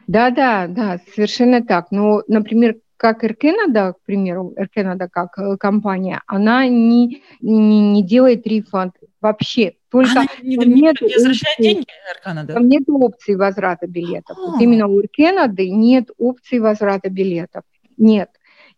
Да, 0.06 0.30
да, 0.30 0.66
да, 0.66 1.00
совершенно 1.14 1.64
так. 1.64 1.90
Но, 1.90 2.22
например, 2.28 2.76
как 2.96 3.24
Air 3.24 3.36
Canada, 3.36 3.92
к 3.92 4.00
примеру, 4.04 4.54
Air 4.56 4.68
Canada 4.74 5.08
как 5.10 5.38
э, 5.38 5.56
компания, 5.56 6.20
она 6.26 6.66
не, 6.66 7.22
не, 7.40 7.92
не 7.92 8.02
делает 8.02 8.46
рефанд 8.46 8.94
вообще. 9.20 9.74
Только 9.90 10.12
она 10.12 10.26
не, 10.42 10.56
не, 10.56 10.82
нет 10.82 11.00
не 11.00 11.14
возвращает 11.14 11.58
опции, 11.58 11.62
деньги 11.62 11.86
Air 11.86 12.26
Canada? 12.26 12.52
Там 12.52 12.68
нет 12.68 12.82
опции 12.88 13.34
возврата 13.34 13.86
билетов. 13.86 14.36
Вот 14.36 14.60
а. 14.60 14.62
именно 14.62 14.86
у 14.86 15.00
Air 15.00 15.08
Canada 15.18 15.66
нет 15.68 16.10
опции 16.18 16.58
возврата 16.58 17.10
билетов. 17.10 17.64
Нет. 17.96 18.30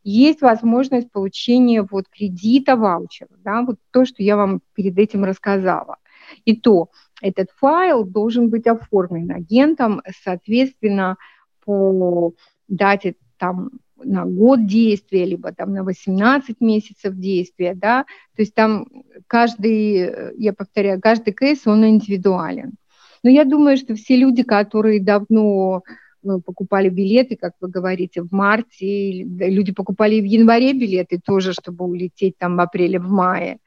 Есть 0.02 0.40
возможность 0.40 1.10
получения 1.10 1.82
вот 1.82 2.04
кредита, 2.08 2.76
ваучера, 2.76 3.30
да, 3.44 3.62
вот 3.62 3.76
то, 3.90 4.04
что 4.04 4.22
я 4.22 4.36
вам 4.36 4.60
перед 4.74 4.96
этим 4.98 5.24
рассказала. 5.24 5.96
И 6.44 6.56
то, 6.56 6.90
этот 7.20 7.50
файл 7.50 8.04
должен 8.04 8.48
быть 8.48 8.66
оформлен 8.66 9.30
агентом, 9.32 10.02
соответственно, 10.22 11.16
по 11.64 12.34
дате 12.68 13.16
там 13.38 13.70
на 14.02 14.24
год 14.24 14.66
действия, 14.66 15.24
либо 15.24 15.52
там 15.52 15.72
на 15.72 15.82
18 15.82 16.60
месяцев 16.60 17.14
действия, 17.14 17.74
да, 17.74 18.04
то 18.34 18.42
есть 18.42 18.54
там 18.54 18.86
каждый, 19.26 20.36
я 20.38 20.52
повторяю, 20.52 21.00
каждый 21.00 21.32
кейс, 21.32 21.66
он 21.66 21.84
индивидуален. 21.86 22.74
Но 23.22 23.30
я 23.30 23.44
думаю, 23.44 23.76
что 23.76 23.94
все 23.94 24.16
люди, 24.16 24.42
которые 24.42 25.02
давно 25.02 25.82
ну, 26.22 26.40
покупали 26.40 26.88
билеты, 26.88 27.36
как 27.36 27.52
вы 27.60 27.68
говорите, 27.68 28.22
в 28.22 28.32
марте, 28.32 29.22
люди 29.22 29.72
покупали 29.72 30.20
в 30.20 30.24
январе 30.24 30.72
билеты 30.72 31.20
тоже, 31.24 31.52
чтобы 31.52 31.84
улететь 31.84 32.36
там 32.38 32.56
в 32.56 32.60
апреле, 32.60 32.98
в 32.98 33.08
мае. 33.08 33.58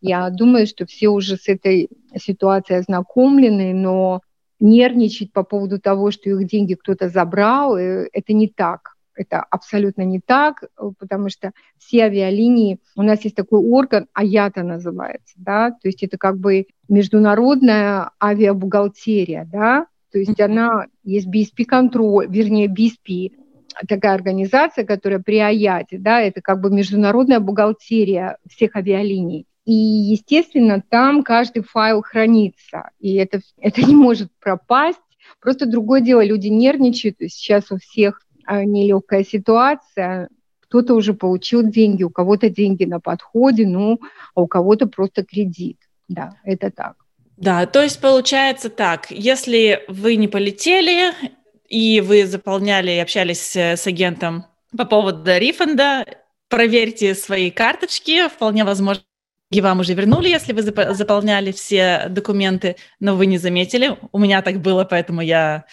Я 0.00 0.28
думаю, 0.30 0.66
что 0.66 0.84
все 0.84 1.08
уже 1.08 1.36
с 1.36 1.48
этой 1.48 1.88
ситуацией 2.16 2.80
ознакомлены, 2.80 3.72
но 3.72 4.20
нервничать 4.60 5.32
по 5.32 5.42
поводу 5.42 5.80
того, 5.80 6.10
что 6.10 6.28
их 6.30 6.46
деньги 6.46 6.74
кто-то 6.74 7.08
забрал, 7.08 7.76
э, 7.76 8.08
это 8.12 8.32
не 8.32 8.48
так. 8.48 8.91
Это 9.14 9.40
абсолютно 9.40 10.02
не 10.02 10.20
так, 10.20 10.62
э, 10.62 10.90
потому 10.98 11.28
что 11.28 11.52
все 11.78 12.04
авиалинии, 12.04 12.78
у 12.96 13.02
нас 13.02 13.22
есть 13.24 13.36
такой 13.36 13.60
орган, 13.60 14.08
АЯТА 14.12 14.62
называется, 14.62 15.34
да, 15.36 15.70
то 15.70 15.88
есть 15.88 16.02
это 16.02 16.18
как 16.18 16.38
бы 16.38 16.66
международная 16.88 18.10
авиабухгалтерия, 18.22 19.48
да, 19.50 19.86
то 20.12 20.18
есть 20.18 20.40
она 20.40 20.86
есть 21.04 21.28
BSP-контроль, 21.28 22.26
вернее, 22.28 22.68
BSP, 22.68 23.32
такая 23.88 24.14
организация, 24.14 24.84
которая 24.84 25.20
при 25.20 25.38
АЯТе, 25.38 25.98
да, 25.98 26.20
это 26.20 26.40
как 26.40 26.60
бы 26.60 26.70
международная 26.70 27.40
бухгалтерия 27.40 28.36
всех 28.48 28.76
авиалиний. 28.76 29.46
И, 29.64 29.72
естественно, 29.72 30.82
там 30.86 31.22
каждый 31.22 31.62
файл 31.62 32.02
хранится, 32.02 32.90
и 32.98 33.14
это, 33.14 33.40
это 33.58 33.82
не 33.82 33.94
может 33.94 34.30
пропасть. 34.40 34.98
Просто 35.40 35.66
другое 35.66 36.00
дело, 36.00 36.24
люди 36.24 36.48
нервничают, 36.48 37.16
сейчас 37.20 37.70
у 37.70 37.78
всех 37.78 38.20
нелегкая 38.64 39.24
ситуация, 39.24 40.28
кто-то 40.60 40.94
уже 40.94 41.14
получил 41.14 41.62
деньги, 41.62 42.02
у 42.02 42.10
кого-то 42.10 42.48
деньги 42.48 42.84
на 42.84 43.00
подходе, 43.00 43.66
ну, 43.66 44.00
а 44.34 44.42
у 44.42 44.46
кого-то 44.46 44.86
просто 44.86 45.24
кредит. 45.24 45.78
Да, 46.08 46.36
это 46.44 46.70
так. 46.70 46.94
Да, 47.36 47.66
то 47.66 47.82
есть 47.82 48.00
получается 48.00 48.70
так, 48.70 49.10
если 49.10 49.84
вы 49.88 50.16
не 50.16 50.28
полетели, 50.28 51.12
и 51.68 52.00
вы 52.00 52.26
заполняли 52.26 52.90
и 52.90 52.98
общались 52.98 53.56
с 53.56 53.86
агентом 53.86 54.44
по 54.76 54.84
поводу 54.84 55.30
рефанда, 55.38 56.06
проверьте 56.48 57.14
свои 57.14 57.50
карточки, 57.50 58.28
вполне 58.28 58.64
возможно, 58.64 59.02
и 59.50 59.60
вам 59.60 59.80
уже 59.80 59.94
вернули, 59.94 60.28
если 60.28 60.52
вы 60.52 60.62
заполняли 60.62 61.52
все 61.52 62.06
документы, 62.08 62.76
но 63.00 63.16
вы 63.16 63.26
не 63.26 63.38
заметили. 63.38 63.96
У 64.12 64.18
меня 64.18 64.40
так 64.40 64.60
было, 64.60 64.84
поэтому 64.84 65.20
я 65.20 65.64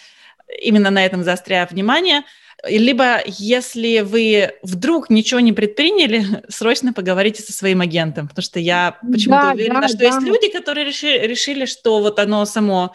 именно 0.60 0.90
на 0.90 1.04
этом 1.04 1.22
заостряю 1.22 1.66
внимание. 1.70 2.22
Либо, 2.68 3.20
если 3.26 4.00
вы 4.00 4.50
вдруг 4.62 5.08
ничего 5.10 5.40
не 5.40 5.52
предприняли, 5.52 6.24
срочно 6.48 6.92
поговорите 6.92 7.42
со 7.42 7.52
своим 7.52 7.80
агентом, 7.80 8.28
потому 8.28 8.42
что 8.42 8.58
я 8.58 8.98
почему-то 9.00 9.42
да, 9.42 9.52
уверена, 9.52 9.80
да, 9.82 9.88
что 9.88 9.98
да. 9.98 10.04
есть 10.06 10.22
люди, 10.22 10.50
которые 10.50 10.86
решили, 10.86 11.26
решили, 11.26 11.64
что 11.64 12.00
вот 12.00 12.18
оно 12.18 12.44
само 12.44 12.92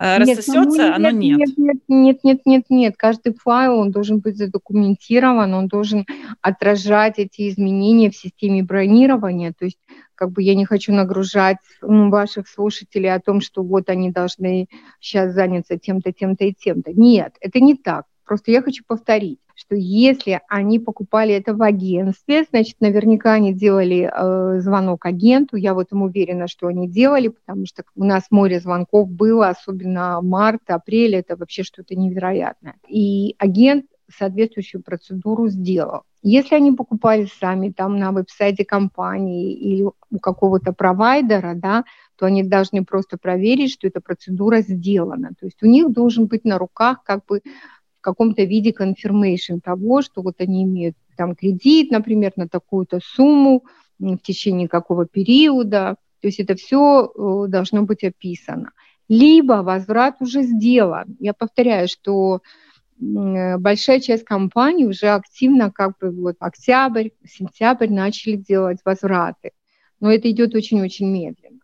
э, 0.00 0.18
рассосется, 0.18 0.82
нет, 0.82 0.94
оно 0.94 1.10
нет. 1.10 1.38
Нет, 1.38 1.56
нет, 1.56 1.78
нет, 1.88 2.18
нет, 2.24 2.40
нет, 2.44 2.64
нет. 2.70 2.94
Каждый 2.96 3.34
файл, 3.34 3.78
он 3.78 3.92
должен 3.92 4.18
быть 4.18 4.36
задокументирован, 4.36 5.54
он 5.54 5.68
должен 5.68 6.06
отражать 6.40 7.18
эти 7.18 7.48
изменения 7.48 8.10
в 8.10 8.16
системе 8.16 8.62
бронирования. 8.62 9.52
То 9.56 9.66
есть 9.66 9.78
как 10.16 10.32
бы 10.32 10.42
я 10.42 10.54
не 10.54 10.64
хочу 10.64 10.92
нагружать 10.92 11.58
ну, 11.82 12.08
ваших 12.10 12.48
слушателей 12.48 13.12
о 13.12 13.20
том, 13.20 13.40
что 13.40 13.62
вот 13.62 13.88
они 13.88 14.10
должны 14.10 14.68
сейчас 15.00 15.34
заняться 15.34 15.78
тем-то, 15.78 16.12
тем-то 16.12 16.44
и 16.44 16.54
тем-то. 16.54 16.92
Нет, 16.92 17.34
это 17.40 17.60
не 17.60 17.74
так. 17.76 18.06
Просто 18.24 18.50
я 18.50 18.62
хочу 18.62 18.84
повторить, 18.86 19.38
что 19.54 19.76
если 19.76 20.40
они 20.48 20.78
покупали 20.78 21.34
это 21.34 21.54
в 21.54 21.62
агентстве, 21.62 22.44
значит, 22.50 22.76
наверняка 22.80 23.34
они 23.34 23.52
делали 23.52 24.10
э, 24.10 24.60
звонок 24.60 25.06
агенту. 25.06 25.56
Я 25.56 25.74
в 25.74 25.78
этом 25.78 26.02
уверена, 26.02 26.48
что 26.48 26.66
они 26.66 26.88
делали, 26.88 27.28
потому 27.28 27.66
что 27.66 27.84
у 27.94 28.04
нас 28.04 28.24
море 28.30 28.60
звонков 28.60 29.08
было, 29.08 29.48
особенно 29.48 30.20
март, 30.22 30.62
апрель, 30.68 31.16
это 31.16 31.36
вообще 31.36 31.62
что-то 31.62 31.94
невероятное. 31.94 32.76
И 32.88 33.36
агент 33.38 33.86
соответствующую 34.16 34.82
процедуру 34.82 35.48
сделал. 35.48 36.02
Если 36.22 36.54
они 36.54 36.72
покупали 36.72 37.28
сами 37.38 37.70
там 37.70 37.98
на 37.98 38.12
веб-сайте 38.12 38.64
компании 38.64 39.52
или 39.52 39.82
у 39.82 40.18
какого-то 40.18 40.72
провайдера, 40.72 41.52
да, 41.54 41.84
то 42.16 42.26
они 42.26 42.42
должны 42.42 42.84
просто 42.84 43.18
проверить, 43.18 43.72
что 43.72 43.86
эта 43.86 44.00
процедура 44.00 44.60
сделана. 44.60 45.30
То 45.38 45.46
есть 45.46 45.62
у 45.62 45.66
них 45.66 45.92
должен 45.92 46.26
быть 46.26 46.44
на 46.44 46.58
руках 46.58 47.02
как 47.04 47.26
бы 47.26 47.42
каком-то 48.04 48.44
виде 48.44 48.70
confirmation 48.70 49.60
того, 49.62 50.02
что 50.02 50.22
вот 50.22 50.36
они 50.38 50.64
имеют 50.64 50.96
там 51.16 51.34
кредит, 51.34 51.90
например, 51.90 52.32
на 52.36 52.48
такую-то 52.48 53.00
сумму 53.02 53.64
в 53.98 54.18
течение 54.18 54.68
какого 54.68 55.06
периода. 55.06 55.96
То 56.20 56.28
есть 56.28 56.40
это 56.40 56.54
все 56.54 57.06
э, 57.06 57.48
должно 57.48 57.82
быть 57.82 58.04
описано. 58.04 58.70
Либо 59.08 59.62
возврат 59.62 60.16
уже 60.20 60.42
сделан. 60.42 61.16
Я 61.20 61.34
повторяю, 61.34 61.88
что 61.88 62.40
Э, 63.00 63.58
большая 63.58 64.00
часть 64.00 64.24
компаний 64.24 64.86
уже 64.86 65.08
активно, 65.08 65.70
как 65.70 65.98
бы 65.98 66.10
вот 66.10 66.36
октябрь, 66.38 67.10
сентябрь 67.26 67.90
начали 67.90 68.36
делать 68.36 68.78
возвраты. 68.84 69.50
Но 70.00 70.12
это 70.12 70.30
идет 70.30 70.54
очень-очень 70.54 71.08
медленно. 71.10 71.60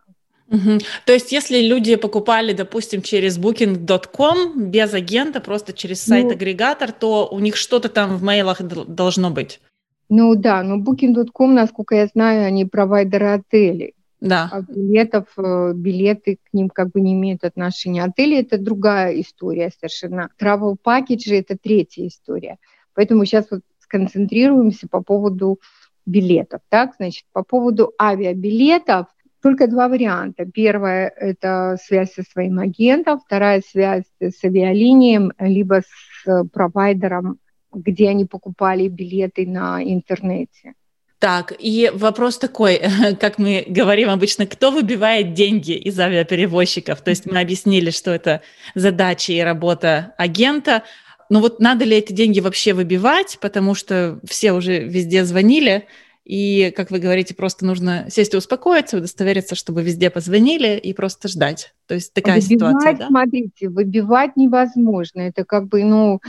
Угу. 0.51 0.79
То 1.07 1.13
есть, 1.13 1.31
если 1.31 1.61
люди 1.61 1.95
покупали, 1.95 2.53
допустим, 2.53 3.03
через 3.03 3.39
booking.com 3.39 4.71
без 4.71 4.93
агента, 4.93 5.41
просто 5.41 5.73
через 5.73 6.03
сайт-агрегатор, 6.03 6.89
ну, 6.89 6.95
то 6.99 7.29
у 7.31 7.39
них 7.39 7.57
что-то 7.57 7.89
там 7.89 8.17
в 8.17 8.23
мейлах 8.23 8.61
должно 8.61 9.31
быть. 9.31 9.61
Ну 10.09 10.35
да, 10.35 10.63
но 10.65 10.79
booking.com, 10.79 11.55
насколько 11.55 11.95
я 11.95 12.07
знаю, 12.09 12.47
они 12.47 12.65
провайдеры 12.65 13.35
отелей. 13.35 13.95
Да. 14.21 14.51
А 14.53 14.61
билетов, 14.61 15.27
э, 15.39 15.73
билеты 15.75 16.39
к 16.43 16.53
ним 16.53 16.69
как 16.69 16.91
бы 16.91 17.01
не 17.01 17.15
имеют 17.15 17.45
отношения. 17.45 18.05
Отели– 18.05 18.39
это 18.41 18.59
другая 18.59 19.19
история 19.21 19.71
совершенно. 19.79 20.31
Travel 20.39 20.77
package– 20.85 21.27
это 21.33 21.57
третья 21.57 22.07
история. 22.07 22.59
Поэтому 22.95 23.25
сейчас 23.25 23.47
вот 23.51 23.61
сконцентрируемся 23.79 24.89
по 24.89 25.01
поводу 25.03 25.61
билетов. 26.05 26.61
Так, 26.69 26.97
значит, 26.99 27.25
по 27.33 27.43
поводу 27.45 27.95
авиабилетов 27.99 29.07
только 29.43 29.67
два 29.67 29.89
варианта. 29.89 30.45
Первое– 30.45 31.13
это 31.17 31.77
связь 31.83 32.13
со 32.13 32.23
своим 32.23 32.59
агентом, 32.59 33.21
вторая– 33.21 33.63
связь 33.67 34.05
с 34.21 34.45
авиалинией, 34.45 35.33
либо 35.39 35.83
с 35.83 36.45
провайдером, 36.53 37.39
где 37.73 38.09
они 38.09 38.25
покупали 38.27 38.89
билеты 38.89 39.47
на 39.47 39.83
интернете. 39.83 40.75
Так, 41.21 41.53
и 41.59 41.91
вопрос 41.93 42.39
такой, 42.39 42.81
как 43.21 43.39
мы 43.39 43.65
говорим 43.69 44.09
обычно, 44.09 44.47
кто 44.47 44.71
выбивает 44.71 45.35
деньги 45.35 45.73
из 45.73 46.01
авиаперевозчиков? 46.01 47.03
То 47.03 47.11
есть 47.11 47.27
мы 47.27 47.41
объяснили, 47.41 47.91
что 47.91 48.11
это 48.11 48.41
задача 48.75 49.33
и 49.35 49.41
работа 49.41 50.15
агента. 50.17 50.83
Но 51.29 51.41
вот 51.41 51.61
надо 51.61 51.85
ли 51.85 51.97
эти 51.97 52.13
деньги 52.15 52.41
вообще 52.41 52.73
выбивать, 52.73 53.39
потому 53.41 53.75
что 53.75 54.19
все 54.27 54.53
уже 54.53 54.79
везде 54.81 55.25
звонили, 55.25 55.87
и, 56.31 56.71
как 56.77 56.93
вы 56.93 57.01
говорите, 57.01 57.35
просто 57.35 57.67
нужно 57.67 58.07
сесть 58.09 58.35
и 58.35 58.37
успокоиться, 58.37 58.99
удостовериться, 58.99 59.57
чтобы 59.57 59.83
везде 59.83 60.11
позвонили 60.11 60.79
и 60.79 60.93
просто 60.93 61.27
ждать. 61.27 61.75
То 61.87 61.95
есть 61.95 62.15
такая 62.15 62.41
выбивать, 62.41 62.71
ситуация, 62.71 62.97
да? 62.99 63.07
Смотрите, 63.09 63.69
выбивать 63.69 64.37
невозможно. 64.37 65.23
Это 65.23 65.45
как 65.45 65.67
бы, 65.67 65.83
ну, 65.83 66.21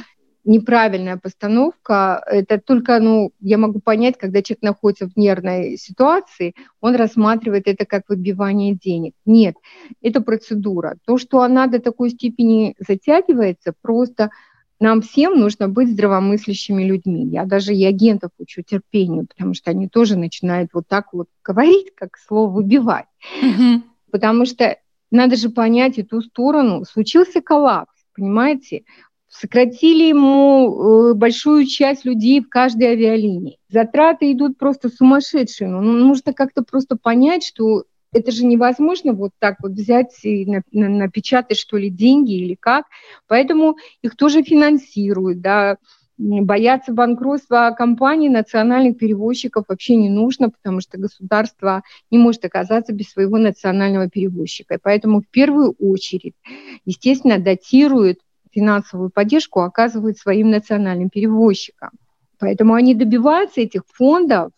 неправильная 0.43 1.17
постановка. 1.17 2.23
Это 2.25 2.59
только, 2.59 2.99
ну, 2.99 3.29
я 3.41 3.59
могу 3.59 3.79
понять, 3.79 4.17
когда 4.17 4.41
человек 4.41 4.63
находится 4.63 5.07
в 5.07 5.15
нервной 5.15 5.77
ситуации, 5.77 6.55
он 6.79 6.95
рассматривает 6.95 7.67
это 7.67 7.85
как 7.85 8.09
выбивание 8.09 8.73
денег. 8.73 9.13
Нет, 9.27 9.53
это 10.01 10.21
процедура. 10.21 10.95
То, 11.05 11.19
что 11.19 11.41
она 11.41 11.67
до 11.67 11.77
такой 11.77 12.09
степени 12.09 12.73
затягивается, 12.79 13.75
просто 13.83 14.31
нам 14.81 15.01
всем 15.01 15.39
нужно 15.39 15.69
быть 15.69 15.91
здравомыслящими 15.91 16.83
людьми. 16.83 17.27
Я 17.27 17.45
даже 17.45 17.73
и 17.73 17.85
агентов 17.85 18.31
учу 18.39 18.63
терпению, 18.63 19.27
потому 19.27 19.53
что 19.53 19.69
они 19.69 19.87
тоже 19.87 20.17
начинают 20.17 20.71
вот 20.73 20.87
так 20.87 21.13
вот 21.13 21.27
говорить, 21.43 21.93
как 21.95 22.17
слово 22.17 22.49
выбивать. 22.49 23.05
Mm-hmm. 23.43 23.81
Потому 24.11 24.45
что 24.45 24.77
надо 25.11 25.35
же 25.35 25.49
понять 25.49 25.99
эту 25.99 26.21
сторону. 26.21 26.83
Случился 26.83 27.41
коллапс, 27.41 27.93
понимаете? 28.15 28.83
Сократили 29.27 30.09
ему 30.09 31.11
э, 31.11 31.13
большую 31.13 31.67
часть 31.67 32.03
людей 32.03 32.41
в 32.41 32.49
каждой 32.49 32.87
авиалинии. 32.87 33.59
Затраты 33.69 34.31
идут 34.31 34.57
просто 34.57 34.89
сумасшедшие. 34.89 35.69
Ну, 35.69 35.81
нужно 35.81 36.33
как-то 36.33 36.63
просто 36.63 36.97
понять, 36.97 37.45
что 37.45 37.83
это 38.13 38.31
же 38.31 38.45
невозможно 38.45 39.13
вот 39.13 39.31
так 39.39 39.57
вот 39.61 39.71
взять 39.71 40.13
и 40.23 40.45
напечатать, 40.71 41.57
что 41.57 41.77
ли, 41.77 41.89
деньги 41.89 42.33
или 42.33 42.55
как. 42.55 42.85
Поэтому 43.27 43.77
их 44.01 44.15
тоже 44.15 44.43
финансируют, 44.43 45.41
да, 45.41 45.77
бояться 46.17 46.93
банкротства 46.93 47.73
компаний, 47.75 48.29
национальных 48.29 48.97
перевозчиков 48.97 49.65
вообще 49.67 49.95
не 49.95 50.09
нужно, 50.09 50.49
потому 50.49 50.81
что 50.81 50.99
государство 50.99 51.81
не 52.11 52.19
может 52.19 52.45
оказаться 52.45 52.93
без 52.93 53.09
своего 53.09 53.37
национального 53.37 54.07
перевозчика. 54.09 54.75
И 54.75 54.79
поэтому 54.81 55.21
в 55.21 55.27
первую 55.27 55.73
очередь, 55.79 56.35
естественно, 56.85 57.39
датируют 57.39 58.19
финансовую 58.51 59.09
поддержку, 59.09 59.61
оказывают 59.61 60.17
своим 60.17 60.51
национальным 60.51 61.09
перевозчикам. 61.09 61.91
Поэтому 62.37 62.73
они 62.73 62.93
добиваются 62.93 63.61
этих 63.61 63.83
фондов. 63.87 64.51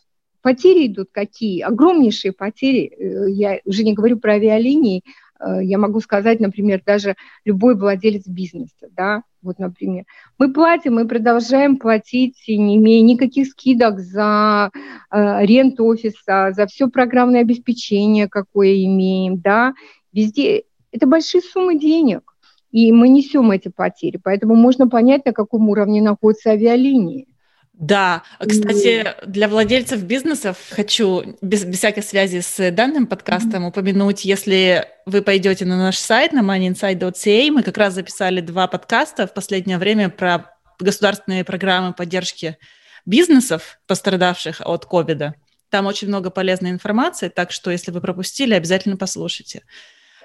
Потери 0.43 0.85
идут 0.85 1.09
какие? 1.11 1.61
Огромнейшие 1.61 2.33
потери. 2.33 2.93
Э, 2.95 3.31
я 3.31 3.59
уже 3.65 3.83
не 3.83 3.93
говорю 3.93 4.19
про 4.19 4.33
авиалинии, 4.33 5.03
Э, 5.43 5.63
я 5.63 5.77
могу 5.77 5.99
сказать, 5.99 6.39
например, 6.39 6.81
даже 6.85 7.15
любой 7.45 7.75
владелец 7.75 8.27
бизнеса, 8.27 8.89
да, 8.95 9.23
вот, 9.41 9.59
например, 9.59 10.05
мы 10.37 10.53
платим, 10.53 10.95
мы 10.95 11.07
продолжаем 11.07 11.77
платить, 11.77 12.41
не 12.47 12.77
имея 12.77 13.01
никаких 13.01 13.47
скидок 13.47 13.99
за 13.99 14.71
э, 14.73 14.79
аренду 15.11 15.85
офиса, 15.85 16.51
за 16.55 16.65
все 16.67 16.87
программное 16.89 17.41
обеспечение, 17.41 18.27
какое 18.29 18.85
имеем, 18.85 19.39
да, 19.39 19.73
везде. 20.13 20.63
Это 20.91 21.07
большие 21.07 21.41
суммы 21.41 21.77
денег, 21.77 22.35
и 22.71 22.91
мы 22.91 23.09
несем 23.09 23.51
эти 23.51 23.69
потери, 23.69 24.19
поэтому 24.23 24.55
можно 24.55 24.87
понять, 24.87 25.25
на 25.25 25.33
каком 25.33 25.69
уровне 25.69 26.01
находятся 26.01 26.51
авиалинии. 26.51 27.27
Да, 27.73 28.21
кстати, 28.39 29.15
для 29.25 29.47
владельцев 29.47 30.03
бизнесов 30.03 30.57
хочу 30.69 31.35
без, 31.41 31.65
без 31.65 31.79
всякой 31.79 32.03
связи 32.03 32.41
с 32.41 32.71
данным 32.71 33.07
подкастом 33.07 33.65
mm-hmm. 33.65 33.69
упомянуть, 33.69 34.25
если 34.25 34.85
вы 35.07 35.23
пойдете 35.23 35.65
на 35.65 35.77
наш 35.77 35.97
сайт, 35.97 36.33
на 36.33 36.41
moneyinsight.ca, 36.41 37.51
мы 37.51 37.63
как 37.63 37.77
раз 37.77 37.95
записали 37.95 38.41
два 38.41 38.67
подкаста 38.67 39.25
в 39.25 39.33
последнее 39.33 39.79
время 39.79 40.09
про 40.09 40.51
государственные 40.79 41.43
программы 41.43 41.93
поддержки 41.93 42.57
бизнесов, 43.07 43.79
пострадавших 43.87 44.61
от 44.63 44.85
ковида. 44.85 45.33
Там 45.69 45.87
очень 45.87 46.07
много 46.07 46.29
полезной 46.29 46.69
информации, 46.69 47.29
так 47.29 47.51
что 47.51 47.71
если 47.71 47.89
вы 47.89 48.01
пропустили, 48.01 48.53
обязательно 48.53 48.97
послушайте. 48.97 49.63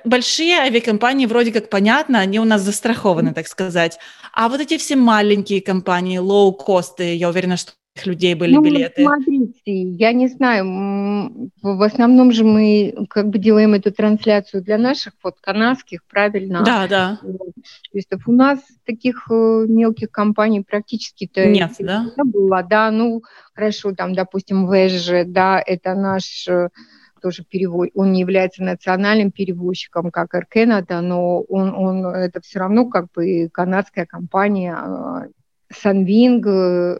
Большие 0.04 0.58
авиакомпании 0.58 1.26
вроде 1.26 1.52
как 1.52 1.70
понятно, 1.70 2.20
они 2.20 2.40
у 2.40 2.44
нас 2.44 2.62
застрахованы, 2.62 3.34
так 3.34 3.46
сказать. 3.46 3.98
А 4.32 4.48
вот 4.48 4.60
эти 4.60 4.78
все 4.78 4.96
маленькие 4.96 5.60
компании, 5.60 6.18
лоу-косты, 6.18 7.14
я 7.14 7.28
уверена, 7.28 7.56
что 7.56 7.72
у 8.06 8.10
людей 8.10 8.34
были 8.34 8.54
ну, 8.54 8.62
билеты. 8.62 9.02
Смотрите, 9.02 9.52
я 9.64 10.12
не 10.12 10.28
знаю, 10.28 11.50
в 11.62 11.82
основном 11.82 12.32
же 12.32 12.44
мы 12.44 12.94
как 13.10 13.28
бы 13.28 13.38
делаем 13.38 13.74
эту 13.74 13.92
трансляцию 13.92 14.62
для 14.62 14.78
наших 14.78 15.14
вот 15.22 15.36
канадских, 15.40 16.04
правильно? 16.08 16.62
Да, 16.64 16.86
да. 16.86 17.18
То 17.20 18.18
у 18.26 18.32
нас 18.32 18.60
таких 18.84 19.26
э, 19.30 19.64
мелких 19.68 20.10
компаний 20.10 20.60
практически-то 20.60 21.46
нет, 21.46 21.72
да? 21.80 22.06
Не 22.16 22.24
было, 22.24 22.62
да, 22.62 22.90
ну 22.90 23.22
хорошо, 23.54 23.92
там, 23.92 24.14
допустим, 24.14 24.66
ВЭЖ, 24.66 25.24
да, 25.26 25.62
это 25.64 25.94
наш 25.94 26.46
э, 26.48 26.68
тоже 27.18 27.44
перевод, 27.44 27.90
он 27.94 28.12
не 28.12 28.20
является 28.20 28.62
национальным 28.62 29.30
перевозчиком, 29.30 30.10
как 30.10 30.34
Air 30.34 30.44
Canada, 30.52 31.00
но 31.00 31.40
он, 31.42 31.74
он 31.74 32.06
это 32.06 32.40
все 32.40 32.60
равно 32.60 32.86
как 32.86 33.10
бы 33.12 33.48
канадская 33.52 34.06
компания. 34.06 35.30
Sunwing 35.72 36.42
э, 36.46 36.98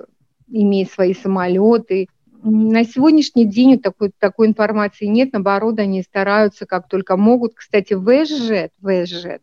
имеет 0.49 0.91
свои 0.91 1.15
самолеты. 1.15 2.09
На 2.43 2.85
сегодняшний 2.85 3.47
день 3.47 3.81
такой, 3.81 4.13
такой 4.19 4.49
информации 4.49 5.07
нет, 5.07 5.33
наоборот, 5.33 5.79
они 5.79 6.03
стараются 6.03 6.67
как 6.67 6.89
только 6.89 7.17
могут. 7.17 7.55
Кстати, 7.55 7.95
WestJet, 7.95 8.71
WestJet 8.83 9.41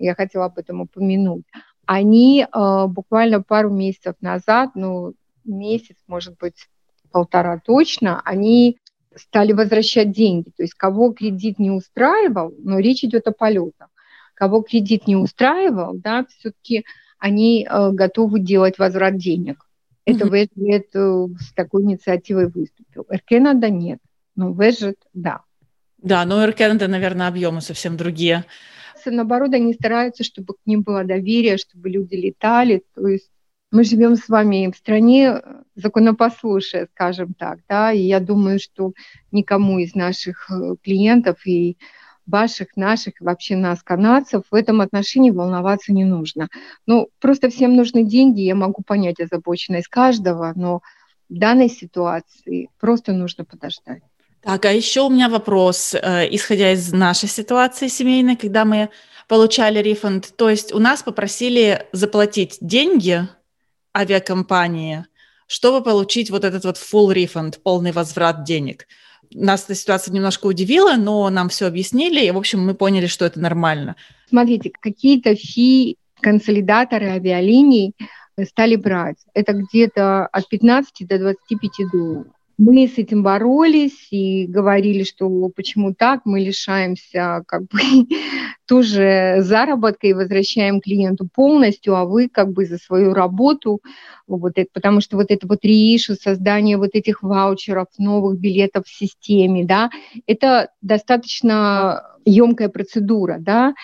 я 0.00 0.14
хотела 0.14 0.46
об 0.46 0.58
этом 0.58 0.80
упомянуть, 0.80 1.44
они 1.86 2.46
э, 2.46 2.86
буквально 2.86 3.42
пару 3.42 3.70
месяцев 3.70 4.14
назад, 4.20 4.70
ну, 4.74 5.14
месяц, 5.44 5.96
может 6.06 6.38
быть, 6.38 6.68
полтора 7.10 7.58
точно, 7.58 8.20
они 8.24 8.78
стали 9.14 9.52
возвращать 9.52 10.12
деньги. 10.12 10.50
То 10.56 10.62
есть 10.62 10.74
кого 10.74 11.12
кредит 11.12 11.58
не 11.58 11.70
устраивал, 11.70 12.54
но 12.58 12.78
речь 12.78 13.04
идет 13.04 13.26
о 13.26 13.32
полетах, 13.32 13.88
кого 14.34 14.62
кредит 14.62 15.06
не 15.06 15.16
устраивал, 15.16 15.94
да, 15.94 16.26
все-таки 16.38 16.84
они 17.18 17.66
э, 17.68 17.90
готовы 17.90 18.40
делать 18.40 18.78
возврат 18.78 19.16
денег. 19.16 19.66
Это 20.06 20.24
mm-hmm. 20.24 20.30
Вэджет 20.30 20.88
э, 20.94 21.26
с 21.38 21.52
такой 21.52 21.82
инициативой 21.82 22.48
выступил. 22.48 23.06
Air 23.10 23.20
Canada 23.30 23.68
нет, 23.68 23.98
но 24.34 24.52
Вэджет 24.52 24.96
да. 25.12 25.42
Да, 25.98 26.24
но 26.24 26.44
Air 26.44 26.56
Canada, 26.56 26.86
наверное, 26.86 27.28
объемы 27.28 27.60
совсем 27.60 27.96
другие. 27.96 28.44
Наоборот, 29.04 29.52
они 29.52 29.74
стараются, 29.74 30.24
чтобы 30.24 30.54
к 30.54 30.66
ним 30.66 30.82
было 30.82 31.04
доверие, 31.04 31.58
чтобы 31.58 31.88
люди 31.88 32.14
летали. 32.14 32.82
То 32.94 33.06
есть 33.06 33.30
мы 33.70 33.84
живем 33.84 34.16
с 34.16 34.28
вами 34.28 34.70
в 34.72 34.76
стране 34.76 35.42
законопослушия, 35.76 36.88
скажем 36.92 37.34
так, 37.34 37.60
да, 37.68 37.92
и 37.92 38.00
я 38.00 38.20
думаю, 38.20 38.58
что 38.58 38.92
никому 39.30 39.78
из 39.78 39.94
наших 39.94 40.50
э, 40.50 40.74
клиентов 40.82 41.46
и 41.46 41.76
ваших, 42.26 42.76
наших, 42.76 43.14
вообще 43.20 43.56
нас, 43.56 43.82
канадцев, 43.82 44.42
в 44.50 44.54
этом 44.54 44.80
отношении 44.80 45.30
волноваться 45.30 45.92
не 45.92 46.04
нужно. 46.04 46.48
Ну, 46.86 47.08
просто 47.20 47.48
всем 47.50 47.76
нужны 47.76 48.04
деньги, 48.04 48.42
я 48.42 48.54
могу 48.54 48.82
понять 48.82 49.20
озабоченность 49.20 49.88
каждого, 49.88 50.52
но 50.54 50.80
в 51.28 51.38
данной 51.38 51.68
ситуации 51.68 52.68
просто 52.78 53.12
нужно 53.12 53.44
подождать. 53.44 54.02
Так, 54.42 54.64
а 54.64 54.72
еще 54.72 55.02
у 55.02 55.10
меня 55.10 55.28
вопрос, 55.28 55.94
э, 55.94 56.28
исходя 56.34 56.72
из 56.72 56.92
нашей 56.92 57.28
ситуации 57.28 57.88
семейной, 57.88 58.36
когда 58.36 58.64
мы 58.64 58.88
получали 59.28 59.80
рефанд, 59.80 60.34
то 60.36 60.48
есть 60.48 60.72
у 60.72 60.78
нас 60.78 61.02
попросили 61.02 61.86
заплатить 61.92 62.56
деньги 62.60 63.28
авиакомпании, 63.96 65.06
чтобы 65.46 65.82
получить 65.82 66.30
вот 66.30 66.44
этот 66.44 66.64
вот 66.64 66.76
full 66.76 67.14
refund, 67.14 67.58
полный 67.62 67.92
возврат 67.92 68.44
денег. 68.44 68.86
Нас 69.32 69.64
эта 69.64 69.74
ситуация 69.74 70.12
немножко 70.12 70.46
удивила, 70.46 70.96
но 70.96 71.28
нам 71.30 71.48
все 71.48 71.66
объяснили, 71.66 72.24
и, 72.24 72.30
в 72.30 72.38
общем, 72.38 72.64
мы 72.64 72.74
поняли, 72.74 73.06
что 73.06 73.24
это 73.24 73.40
нормально. 73.40 73.96
Смотрите, 74.28 74.70
какие-то 74.80 75.34
фи 75.34 75.96
консолидаторы 76.20 77.06
авиалиний 77.06 77.94
стали 78.46 78.76
брать. 78.76 79.16
Это 79.34 79.52
где-то 79.52 80.26
от 80.26 80.48
15 80.48 81.06
до 81.06 81.18
25 81.18 81.90
долларов. 81.92 82.26
Мы 82.58 82.86
с 82.88 82.98
этим 82.98 83.22
боролись 83.22 84.08
и 84.10 84.46
говорили, 84.46 85.02
что 85.02 85.48
почему 85.48 85.94
так, 85.94 86.20
мы 86.26 86.40
лишаемся 86.40 87.42
как 87.46 87.62
бы 87.62 87.78
тоже 88.70 89.38
заработка 89.40 90.06
и 90.06 90.12
возвращаем 90.12 90.80
клиенту 90.80 91.28
полностью, 91.34 91.96
а 91.96 92.04
вы 92.04 92.28
как 92.28 92.52
бы 92.52 92.64
за 92.66 92.78
свою 92.78 93.12
работу, 93.12 93.80
вот 94.28 94.52
это, 94.54 94.70
потому 94.72 95.00
что 95.00 95.16
вот 95.16 95.32
это 95.32 95.44
вот 95.48 95.64
реишу, 95.64 96.14
создание 96.14 96.76
вот 96.76 96.90
этих 96.92 97.24
ваучеров, 97.24 97.88
новых 97.98 98.38
билетов 98.38 98.86
в 98.86 98.96
системе, 98.96 99.64
да, 99.64 99.90
это 100.28 100.70
достаточно 100.82 102.16
емкая 102.24 102.68
процедура, 102.68 103.38
да, 103.40 103.74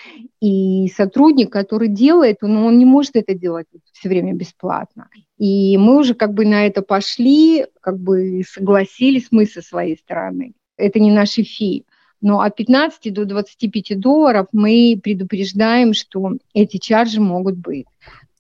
и 0.41 0.87
сотрудник, 0.95 1.51
который 1.51 1.89
делает, 1.89 2.37
он, 2.43 2.57
он 2.57 2.79
не 2.79 2.85
может 2.85 3.17
это 3.17 3.35
делать 3.35 3.67
все 3.93 4.09
время 4.09 4.35
бесплатно. 4.35 5.09
И 5.37 5.77
мы 5.79 5.99
уже 5.99 6.15
как 6.15 6.33
бы 6.33 6.47
на 6.47 6.65
это 6.65 6.83
пошли, 6.83 7.67
как 7.81 7.99
бы 7.99 8.43
согласились 8.49 9.29
мы 9.33 9.47
со 9.47 9.63
своей 9.63 9.97
стороны. 9.97 10.53
Это 10.77 11.01
не 11.01 11.11
наши 11.11 11.43
фи. 11.43 11.85
Но 12.21 12.41
от 12.41 12.57
15 12.57 13.13
до 13.13 13.25
25 13.25 13.99
долларов 14.01 14.47
мы 14.53 14.99
предупреждаем, 15.03 15.95
что 15.95 16.33
эти 16.55 16.79
чаржи 16.79 17.21
могут 17.21 17.57
быть. 17.57 17.87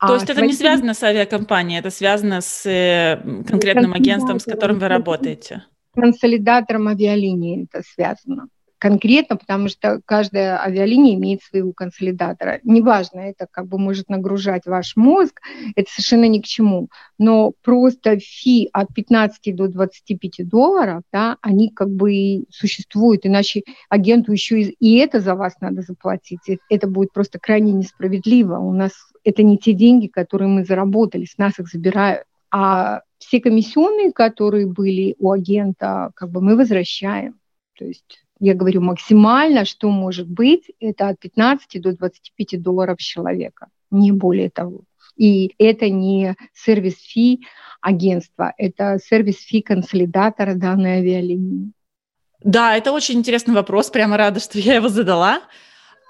То 0.01 0.09
а 0.09 0.15
есть 0.15 0.29
это 0.29 0.45
не 0.45 0.53
связано 0.53 0.93
с 0.93 1.03
авиакомпанией, 1.03 1.79
это 1.79 1.91
связано 1.91 2.41
с 2.43 2.67
э, 2.67 3.17
конкретным 3.49 3.95
агентством, 3.95 4.41
с 4.41 4.45
которым 4.45 4.79
вы 4.79 4.89
работаете? 4.89 5.65
Консолидатором 5.95 6.89
авиалинии 6.89 7.65
это 7.65 7.83
связано 7.95 8.49
конкретно, 8.79 9.37
потому 9.37 9.69
что 9.69 10.01
каждая 10.05 10.63
авиалиния 10.63 11.15
имеет 11.15 11.43
своего 11.43 11.73
консолидатора. 11.73 12.61
Неважно, 12.63 13.21
это 13.21 13.47
как 13.51 13.67
бы 13.69 13.79
может 13.79 14.09
нагружать 14.09 14.67
ваш 14.67 14.97
мозг, 14.97 15.41
это 15.75 15.91
совершенно 15.91 16.29
ни 16.29 16.41
к 16.41 16.45
чему. 16.45 16.89
Но 17.19 17.53
просто 17.63 18.19
фи 18.19 18.69
от 18.73 18.93
15 18.95 19.55
до 19.55 19.69
25 19.69 20.49
долларов, 20.49 21.03
да, 21.13 21.39
они 21.41 21.71
как 21.71 21.91
бы 21.91 22.45
существуют, 22.51 23.25
иначе 23.25 23.63
агенту 23.89 24.33
еще 24.33 24.61
и, 24.61 24.77
и 24.79 24.99
это 24.99 25.21
за 25.21 25.35
вас 25.35 25.55
надо 25.61 25.83
заплатить. 25.83 26.41
Это 26.69 26.87
будет 26.87 27.13
просто 27.13 27.39
крайне 27.39 27.73
несправедливо. 27.73 28.59
У 28.59 28.73
нас 28.73 28.93
это 29.25 29.43
не 29.43 29.59
те 29.59 29.73
деньги, 29.73 30.07
которые 30.07 30.49
мы 30.49 30.65
заработали, 30.65 31.25
с 31.25 31.39
нас 31.39 31.59
их 31.59 31.69
забирают. 31.69 32.25
А 32.51 33.01
все 33.19 33.41
комиссионные, 33.41 34.13
которые 34.13 34.67
были 34.67 35.17
у 35.19 35.33
агента, 35.33 36.11
как 36.15 36.31
бы 36.31 36.41
мы 36.41 36.57
возвращаем. 36.57 37.39
То 37.79 37.85
есть 37.85 38.26
я 38.39 38.55
говорю, 38.55 38.81
максимально, 38.81 39.65
что 39.65 39.89
может 39.89 40.29
быть, 40.29 40.71
это 40.81 41.09
от 41.09 41.19
15 41.19 41.81
до 41.81 41.93
25 41.97 42.63
долларов 42.63 42.99
человека, 42.99 43.69
не 43.91 44.13
более 44.13 44.51
того. 44.51 44.83
И 45.17 45.55
это 45.59 45.89
не 45.89 46.35
сервис-фи 46.53 47.41
агентства, 47.81 48.53
это 48.59 48.99
сервис-фи 49.03 49.63
консолидатора 49.63 50.55
данной 50.55 50.99
авиалинии. 50.99 51.73
Да, 52.45 52.77
это 52.77 52.93
очень 52.93 53.19
интересный 53.19 53.55
вопрос, 53.55 53.91
прямо 53.91 54.17
рада, 54.17 54.41
что 54.41 54.59
я 54.59 54.75
его 54.75 54.89
задала. 54.89 55.41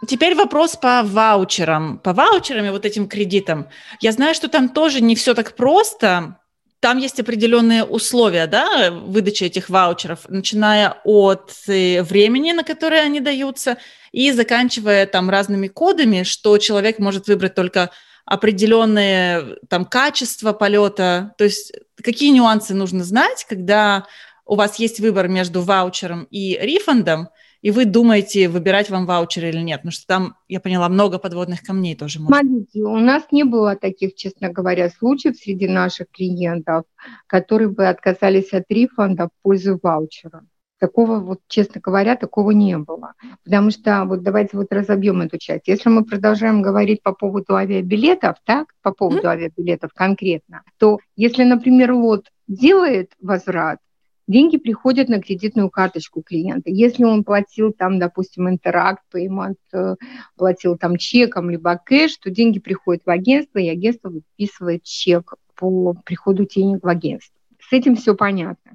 Теперь 0.07 0.35
вопрос 0.35 0.77
по 0.77 1.03
ваучерам. 1.03 1.99
По 1.99 2.13
ваучерам 2.13 2.67
и 2.67 2.71
вот 2.71 2.85
этим 2.85 3.09
кредитам. 3.09 3.69
Я 4.01 4.13
знаю, 4.13 4.35
что 4.35 4.49
там 4.49 4.69
тоже 4.69 5.01
не 5.01 5.15
все 5.15 5.35
так 5.35 5.57
просто. 5.57 6.39
Там 6.81 6.99
есть 6.99 7.19
определенные 7.19 7.85
условия, 7.85 8.47
да, 8.47 8.91
выдачи 8.91 9.45
этих 9.45 9.71
ваучеров, 9.71 10.29
начиная 10.29 10.97
от 11.05 11.53
э, 11.69 12.03
времени, 12.03 12.53
на 12.53 12.65
которое 12.65 13.03
они 13.03 13.21
даются, 13.21 13.79
и 14.13 14.31
заканчивая 14.33 15.07
там 15.07 15.31
разными 15.31 15.69
кодами, 15.69 16.23
что 16.23 16.59
человек 16.59 16.99
может 16.99 17.29
выбрать 17.29 17.55
только 17.55 17.91
определенные 18.27 19.57
там 19.69 19.85
качества 19.85 20.53
полета. 20.53 21.35
То 21.39 21.45
есть 21.45 21.73
какие 22.03 22.31
нюансы 22.31 22.75
нужно 22.75 23.05
знать, 23.05 23.47
когда 23.49 24.07
у 24.45 24.55
вас 24.55 24.79
есть 24.79 25.01
выбор 25.01 25.29
между 25.29 25.63
ваучером 25.63 26.25
и 26.31 26.59
рефандом, 26.61 27.29
и 27.67 27.73
вы 27.73 27.85
думаете, 27.85 28.49
выбирать 28.49 28.91
вам 28.91 29.07
ваучер 29.07 29.47
или 29.47 29.61
нет? 29.61 29.81
Потому 29.81 29.91
что 29.91 30.07
там, 30.07 30.37
я 30.47 30.61
поняла, 30.61 30.89
много 30.89 31.19
подводных 31.19 31.65
камней 31.65 31.97
тоже 31.97 32.21
может. 32.21 32.39
Смотрите, 32.39 32.81
у 32.83 32.99
нас 32.99 33.25
не 33.33 33.43
было 33.43 33.75
таких, 33.75 34.15
честно 34.15 34.51
говоря, 34.51 34.89
случаев 34.89 35.37
среди 35.37 35.67
наших 35.67 36.07
клиентов, 36.13 36.85
которые 37.27 37.69
бы 37.69 37.89
отказались 37.89 38.53
от 38.53 38.67
рефанда 38.69 39.27
в 39.27 39.43
пользу 39.43 39.81
ваучера. 39.83 40.45
Такого, 40.79 41.19
вот, 41.19 41.41
честно 41.49 41.81
говоря, 41.81 42.15
такого 42.15 42.53
не 42.53 42.79
было. 42.79 43.15
Потому 43.43 43.73
что, 43.73 44.05
вот 44.05 44.23
давайте 44.23 44.57
вот 44.57 44.69
разобьем 44.71 45.23
эту 45.23 45.37
часть. 45.37 45.67
Если 45.67 45.89
мы 45.89 46.05
продолжаем 46.05 46.63
говорить 46.63 47.03
по 47.03 47.13
поводу 47.13 47.57
авиабилетов, 47.57 48.37
так, 48.45 48.75
по 48.81 48.93
поводу 48.93 49.27
mm-hmm. 49.27 49.33
авиабилетов 49.33 49.91
конкретно, 49.93 50.63
то 50.79 51.01
если, 51.17 51.43
например, 51.43 51.95
вот 51.95 52.27
делает 52.47 53.11
возврат, 53.21 53.81
деньги 54.27 54.57
приходят 54.57 55.09
на 55.09 55.21
кредитную 55.21 55.71
карточку 55.71 56.23
клиента. 56.23 56.71
Если 56.71 57.05
он 57.05 57.25
платил 57.25 57.73
там, 57.73 57.99
допустим, 57.99 58.49
интеракт, 58.49 59.03
payment, 59.15 59.57
э, 59.73 59.95
платил 60.37 60.77
там 60.77 60.97
чеком, 60.97 61.51
либо 61.51 61.77
кэш, 61.77 62.17
то 62.19 62.31
деньги 62.31 62.59
приходят 62.59 63.03
в 63.05 63.11
агентство, 63.11 63.59
и 63.59 63.69
агентство 63.69 64.11
выписывает 64.11 64.83
чек 64.83 65.35
по 65.55 65.95
приходу 66.05 66.47
денег 66.47 66.83
в 66.83 66.89
агентство. 66.89 67.35
С 67.61 67.73
этим 67.73 67.97
все 67.97 68.15
понятно. 68.15 68.73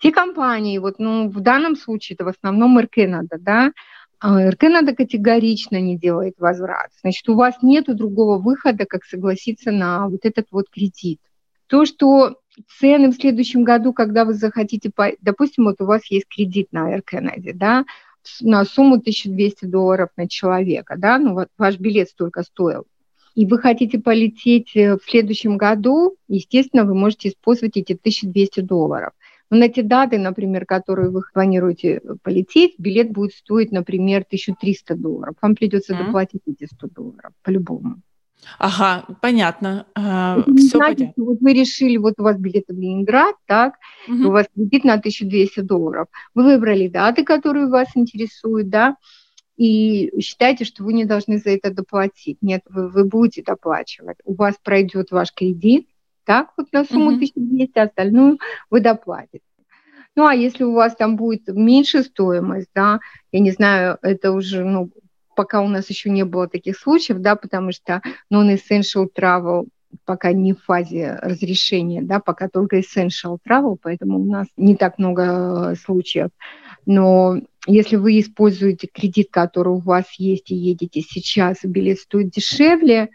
Те 0.00 0.12
компании, 0.12 0.78
вот, 0.78 0.98
ну, 0.98 1.28
в 1.28 1.40
данном 1.40 1.76
случае 1.76 2.14
это 2.14 2.24
в 2.24 2.28
основном 2.28 2.78
РК 2.78 2.98
надо, 3.08 3.36
да, 3.38 3.72
а 4.20 4.50
РК 4.50 4.64
надо 4.64 4.94
категорично 4.94 5.80
не 5.80 5.96
делает 5.96 6.34
возврат. 6.38 6.90
Значит, 7.00 7.28
у 7.28 7.34
вас 7.34 7.54
нет 7.62 7.84
другого 7.86 8.38
выхода, 8.38 8.84
как 8.84 9.04
согласиться 9.04 9.70
на 9.70 10.08
вот 10.08 10.20
этот 10.24 10.46
вот 10.50 10.68
кредит. 10.70 11.20
То, 11.68 11.84
что 11.84 12.40
цены 12.78 13.10
в 13.10 13.14
следующем 13.14 13.64
году, 13.64 13.92
когда 13.92 14.24
вы 14.24 14.34
захотите, 14.34 14.90
допустим, 15.20 15.64
вот 15.64 15.80
у 15.80 15.86
вас 15.86 16.04
есть 16.10 16.26
кредит 16.28 16.68
на 16.72 16.94
Air 16.94 17.02
Canada, 17.10 17.52
да, 17.54 17.84
на 18.40 18.64
сумму 18.64 18.96
1200 18.96 19.64
долларов 19.66 20.10
на 20.16 20.28
человека, 20.28 20.96
да, 20.98 21.18
ну 21.18 21.34
вот 21.34 21.48
ваш 21.56 21.78
билет 21.78 22.08
столько 22.08 22.42
стоил, 22.42 22.86
и 23.38 23.46
вы 23.46 23.58
хотите 23.58 24.00
полететь 24.00 24.74
э, 24.74 24.96
в 24.96 25.08
следующем 25.08 25.56
году, 25.58 26.16
естественно, 26.26 26.84
вы 26.84 26.94
можете 26.94 27.28
использовать 27.28 27.76
эти 27.76 27.92
1200 27.92 28.62
долларов. 28.62 29.12
Но 29.48 29.58
на 29.58 29.68
те 29.68 29.82
даты, 29.82 30.18
например, 30.18 30.66
которые 30.66 31.10
вы 31.10 31.22
планируете 31.32 32.02
полететь, 32.22 32.74
билет 32.78 33.12
будет 33.12 33.32
стоить, 33.32 33.70
например, 33.70 34.22
1300 34.26 34.96
долларов. 34.96 35.36
Вам 35.40 35.54
придется 35.54 35.94
mm-hmm. 35.94 36.06
доплатить 36.06 36.42
эти 36.46 36.66
100 36.66 36.88
долларов 36.88 37.32
по-любому. 37.44 38.02
Ага, 38.58 39.04
понятно. 39.20 39.86
А, 39.94 40.42
все 40.56 40.78
понятно. 40.78 41.12
Вот 41.16 41.38
вы 41.40 41.52
решили, 41.52 41.96
вот 41.96 42.14
у 42.18 42.22
вас 42.22 42.38
билет 42.38 42.64
в 42.68 42.78
Ленинград, 42.78 43.34
так, 43.46 43.74
угу. 44.08 44.28
у 44.28 44.30
вас 44.30 44.46
кредит 44.54 44.84
на 44.84 44.94
1200 44.94 45.60
долларов. 45.60 46.08
Вы 46.34 46.44
выбрали 46.44 46.88
даты, 46.88 47.24
которые 47.24 47.68
вас 47.68 47.88
интересуют, 47.94 48.68
да, 48.68 48.96
и 49.56 50.20
считаете, 50.20 50.64
что 50.64 50.84
вы 50.84 50.92
не 50.92 51.04
должны 51.04 51.38
за 51.38 51.50
это 51.50 51.72
доплатить. 51.72 52.38
Нет, 52.40 52.62
вы, 52.68 52.88
вы 52.88 53.04
будете 53.04 53.42
доплачивать. 53.42 54.16
У 54.24 54.34
вас 54.34 54.54
пройдет 54.62 55.10
ваш 55.10 55.32
кредит, 55.32 55.88
так, 56.24 56.52
вот 56.56 56.72
на 56.72 56.84
сумму 56.84 57.10
угу. 57.10 57.16
1200, 57.16 57.78
остальную 57.78 58.38
вы 58.70 58.80
доплатите. 58.80 59.42
Ну, 60.14 60.26
а 60.26 60.34
если 60.34 60.64
у 60.64 60.72
вас 60.72 60.96
там 60.96 61.16
будет 61.16 61.46
меньше 61.48 62.02
стоимость, 62.02 62.68
да, 62.74 62.98
я 63.30 63.40
не 63.40 63.50
знаю, 63.52 63.98
это 64.02 64.32
уже, 64.32 64.64
ну, 64.64 64.90
пока 65.38 65.60
у 65.60 65.68
нас 65.68 65.88
еще 65.88 66.10
не 66.10 66.24
было 66.24 66.48
таких 66.48 66.76
случаев, 66.76 67.20
да, 67.20 67.36
потому 67.36 67.70
что 67.70 68.02
non-essential 68.32 69.06
travel 69.16 69.68
пока 70.04 70.32
не 70.32 70.52
в 70.52 70.64
фазе 70.64 71.16
разрешения, 71.22 72.02
да, 72.02 72.18
пока 72.18 72.48
только 72.48 72.80
essential 72.80 73.38
travel, 73.48 73.76
поэтому 73.80 74.18
у 74.18 74.24
нас 74.24 74.48
не 74.56 74.74
так 74.74 74.98
много 74.98 75.76
случаев. 75.80 76.30
Но 76.86 77.36
если 77.68 77.94
вы 77.94 78.18
используете 78.18 78.88
кредит, 78.88 79.28
который 79.30 79.74
у 79.74 79.78
вас 79.78 80.06
есть, 80.18 80.50
и 80.50 80.56
едете 80.56 81.02
сейчас, 81.02 81.58
билет 81.62 82.00
стоит 82.00 82.30
дешевле, 82.30 83.10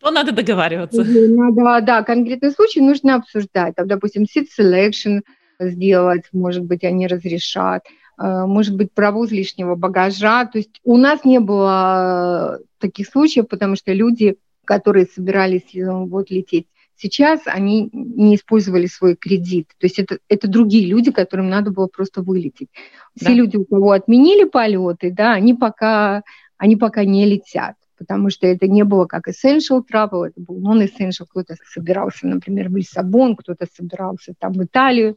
то 0.00 0.10
надо 0.10 0.32
договариваться. 0.32 1.04
Надо, 1.04 1.86
да, 1.86 2.02
конкретный 2.02 2.50
случай 2.50 2.80
нужно 2.80 3.14
обсуждать. 3.14 3.76
Там, 3.76 3.86
допустим, 3.86 4.24
seat 4.24 4.46
selection 4.58 5.20
сделать, 5.60 6.24
может 6.32 6.64
быть, 6.64 6.82
они 6.82 7.06
разрешат. 7.06 7.84
Э, 8.18 8.44
может 8.46 8.76
быть, 8.76 8.92
провоз 8.92 9.30
лишнего 9.30 9.74
багажа. 9.74 10.44
То 10.46 10.58
есть 10.58 10.80
у 10.84 10.96
нас 10.96 11.24
не 11.24 11.40
было 11.40 12.60
таких 12.78 13.08
случаев, 13.08 13.48
потому 13.48 13.76
что 13.76 13.92
люди, 13.92 14.36
которые 14.64 15.06
собирались 15.06 15.74
э, 15.74 15.90
вот 15.90 16.30
лететь 16.30 16.66
сейчас, 16.96 17.40
они 17.46 17.90
не 17.92 18.36
использовали 18.36 18.86
свой 18.86 19.16
кредит. 19.16 19.68
То 19.78 19.86
есть 19.86 19.98
это, 19.98 20.18
это 20.28 20.46
другие 20.46 20.86
люди, 20.86 21.10
которым 21.10 21.48
надо 21.48 21.70
было 21.70 21.86
просто 21.86 22.22
вылететь. 22.22 22.68
Все 23.16 23.30
да. 23.30 23.34
люди, 23.34 23.56
у 23.56 23.64
кого 23.64 23.92
отменили 23.92 24.44
полеты, 24.44 25.10
да, 25.10 25.32
они 25.32 25.54
пока, 25.54 26.22
они 26.58 26.76
пока 26.76 27.04
не 27.04 27.26
летят 27.26 27.74
потому 27.98 28.30
что 28.30 28.48
это 28.48 28.66
не 28.66 28.82
было 28.82 29.06
как 29.06 29.28
essential 29.28 29.80
travel, 29.88 30.24
это 30.24 30.40
был 30.40 30.60
non-essential. 30.60 31.24
Кто-то 31.28 31.54
собирался, 31.72 32.26
например, 32.26 32.68
в 32.68 32.76
Лиссабон, 32.76 33.36
кто-то 33.36 33.68
собирался 33.72 34.34
там 34.40 34.54
в 34.54 34.64
Италию, 34.64 35.16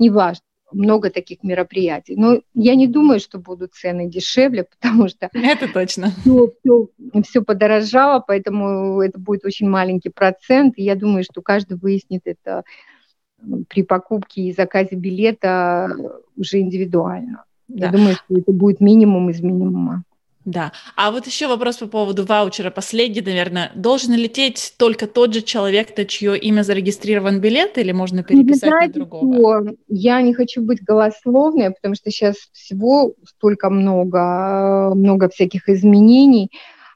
неважно 0.00 0.42
много 0.72 1.10
таких 1.10 1.42
мероприятий. 1.42 2.16
Но 2.16 2.40
я 2.54 2.74
не 2.74 2.86
думаю, 2.86 3.20
что 3.20 3.38
будут 3.38 3.74
цены 3.74 4.08
дешевле, 4.08 4.66
потому 4.80 5.08
что... 5.08 5.28
Это 5.32 5.72
точно. 5.72 6.10
Все, 6.20 6.52
все, 6.60 6.88
все 7.22 7.42
подорожало, 7.42 8.22
поэтому 8.26 9.00
это 9.00 9.18
будет 9.18 9.44
очень 9.44 9.68
маленький 9.68 10.10
процент. 10.10 10.74
И 10.76 10.82
я 10.82 10.96
думаю, 10.96 11.24
что 11.24 11.42
каждый 11.42 11.76
выяснит 11.76 12.22
это 12.24 12.64
при 13.68 13.82
покупке 13.82 14.42
и 14.42 14.52
заказе 14.52 14.96
билета 14.96 15.88
уже 16.36 16.60
индивидуально. 16.60 17.44
Да. 17.68 17.86
Я 17.86 17.92
думаю, 17.92 18.14
что 18.14 18.38
это 18.38 18.52
будет 18.52 18.80
минимум 18.80 19.30
из 19.30 19.40
минимума. 19.40 20.04
Да. 20.46 20.70
А 20.94 21.10
вот 21.10 21.26
еще 21.26 21.48
вопрос 21.48 21.78
по 21.78 21.88
поводу 21.88 22.24
ваучера. 22.24 22.70
Последний, 22.70 23.20
наверное. 23.20 23.72
Должен 23.74 24.14
лететь 24.14 24.74
только 24.78 25.08
тот 25.08 25.34
же 25.34 25.42
человек, 25.42 25.96
на 25.98 26.04
чье 26.04 26.38
имя 26.38 26.62
зарегистрирован 26.62 27.40
билет, 27.40 27.76
или 27.78 27.90
можно 27.90 28.22
переписать 28.22 28.70
знаете, 28.70 29.00
на 29.00 29.06
другого? 29.06 29.62
Что? 29.64 29.76
Я 29.88 30.22
не 30.22 30.32
хочу 30.34 30.62
быть 30.62 30.84
голословной, 30.84 31.72
потому 31.72 31.96
что 31.96 32.12
сейчас 32.12 32.36
всего 32.52 33.14
столько 33.24 33.70
много, 33.70 34.92
много 34.94 35.28
всяких 35.28 35.68
изменений. 35.68 36.52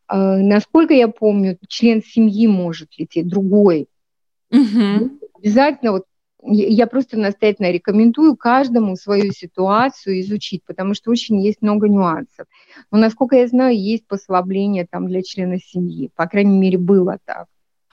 А, 0.07 0.37
насколько 0.39 0.95
я 0.95 1.09
помню, 1.09 1.59
член 1.69 2.05
семьи 2.05 2.47
может 2.47 2.91
лететь, 2.99 3.27
другой. 3.27 3.89
Угу. 4.53 5.19
Обязательно 5.43 5.93
вот 5.93 6.05
я 6.43 6.87
просто 6.87 7.19
настоятельно 7.19 7.71
рекомендую 7.71 8.37
каждому 8.37 8.97
свою 8.97 9.33
ситуацию 9.33 10.21
изучить, 10.21 10.63
потому 10.65 10.95
что 10.95 11.11
очень 11.11 11.41
есть 11.41 11.63
много 11.63 11.89
нюансов. 11.89 12.47
Но, 12.91 12.99
насколько 12.99 13.37
я 13.37 13.47
знаю, 13.47 13.79
есть 13.79 14.07
послабление 14.07 14.87
там 14.91 15.07
для 15.07 15.23
члена 15.23 15.59
семьи. 15.59 16.11
По 16.15 16.27
крайней 16.27 16.59
мере, 16.59 16.79
было 16.79 17.19
так. 17.25 17.47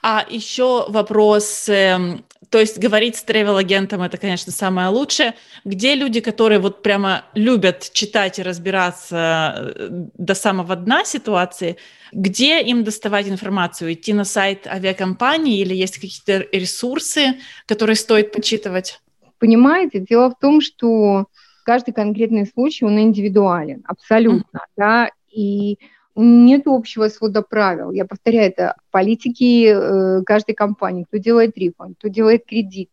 А 0.03 0.25
еще 0.29 0.85
вопрос, 0.89 1.67
э, 1.67 2.19
то 2.49 2.59
есть 2.59 2.77
говорить 2.77 3.15
с 3.15 3.23
тревел-агентом 3.23 4.03
это, 4.03 4.17
конечно, 4.17 4.51
самое 4.51 4.89
лучшее. 4.89 5.33
Где 5.65 5.95
люди, 5.95 6.21
которые 6.21 6.59
вот 6.59 6.83
прямо 6.83 7.25
любят 7.33 7.89
читать 7.91 8.39
и 8.39 8.43
разбираться 8.43 9.73
э, 9.75 9.87
до 9.89 10.35
самого 10.35 10.75
дна 10.75 11.03
ситуации, 11.03 11.77
где 12.13 12.61
им 12.61 12.83
доставать 12.83 13.27
информацию? 13.27 13.93
Идти 13.93 14.13
на 14.13 14.23
сайт 14.23 14.67
авиакомпании 14.67 15.59
или 15.59 15.73
есть 15.73 15.95
какие-то 15.95 16.47
ресурсы, 16.55 17.39
которые 17.65 17.95
стоит 17.95 18.31
почитывать? 18.31 19.01
Понимаете, 19.39 19.99
дело 19.99 20.29
в 20.29 20.39
том, 20.39 20.61
что 20.61 21.25
каждый 21.63 21.93
конкретный 21.93 22.45
случай, 22.45 22.85
он 22.85 22.99
индивидуален, 22.99 23.83
абсолютно, 23.85 24.57
mm-hmm. 24.57 24.77
да, 24.77 25.09
и 25.29 25.77
нет 26.17 26.63
общего 26.65 27.07
свода 27.09 27.43
правил. 27.43 27.91
Я 27.91 28.05
повторяю, 28.05 28.49
это 28.49 28.75
политики 28.89 29.67
э, 29.67 30.23
каждой 30.23 30.55
компании, 30.55 31.03
кто 31.03 31.17
делает 31.17 31.55
рефанд, 31.57 31.97
кто 31.99 32.07
делает 32.07 32.45
кредит, 32.45 32.89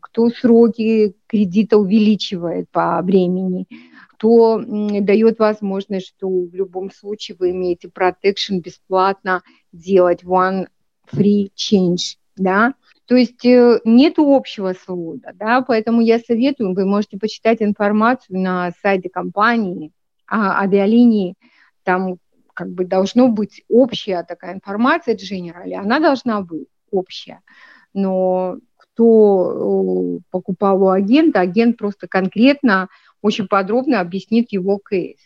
кто 0.00 0.30
сроки 0.30 1.14
кредита 1.26 1.76
увеличивает 1.76 2.70
по 2.70 3.00
времени, 3.02 3.66
кто 4.08 4.58
дает 4.64 5.38
возможность, 5.38 6.08
что 6.08 6.28
в 6.28 6.54
любом 6.54 6.90
случае 6.90 7.36
вы 7.38 7.50
имеете 7.50 7.88
protection 7.88 8.60
бесплатно 8.62 9.42
делать 9.72 10.24
one 10.24 10.66
free 11.12 11.50
change, 11.54 12.16
да, 12.36 12.74
то 13.04 13.16
есть 13.16 13.44
э, 13.44 13.80
нет 13.84 14.14
общего 14.16 14.72
свода, 14.72 15.34
да, 15.34 15.60
поэтому 15.60 16.00
я 16.00 16.18
советую, 16.18 16.74
вы 16.74 16.86
можете 16.86 17.18
почитать 17.18 17.60
информацию 17.60 18.40
на 18.40 18.72
сайте 18.80 19.10
компании, 19.10 19.92
авиалинии, 20.30 21.34
там 21.84 22.16
как 22.54 22.70
бы 22.70 22.84
должно 22.84 23.28
быть 23.28 23.62
общая 23.68 24.22
такая 24.24 24.54
информация 24.54 25.16
General, 25.16 25.74
она 25.74 26.00
должна 26.00 26.40
быть 26.40 26.68
общая, 26.90 27.40
но 27.94 28.58
кто 28.76 30.18
э, 30.18 30.20
покупал 30.30 30.82
у 30.82 30.88
агента, 30.88 31.40
агент 31.40 31.78
просто 31.78 32.06
конкретно, 32.08 32.88
очень 33.22 33.46
подробно 33.48 34.00
объяснит 34.00 34.52
его 34.52 34.78
кейс. 34.78 35.18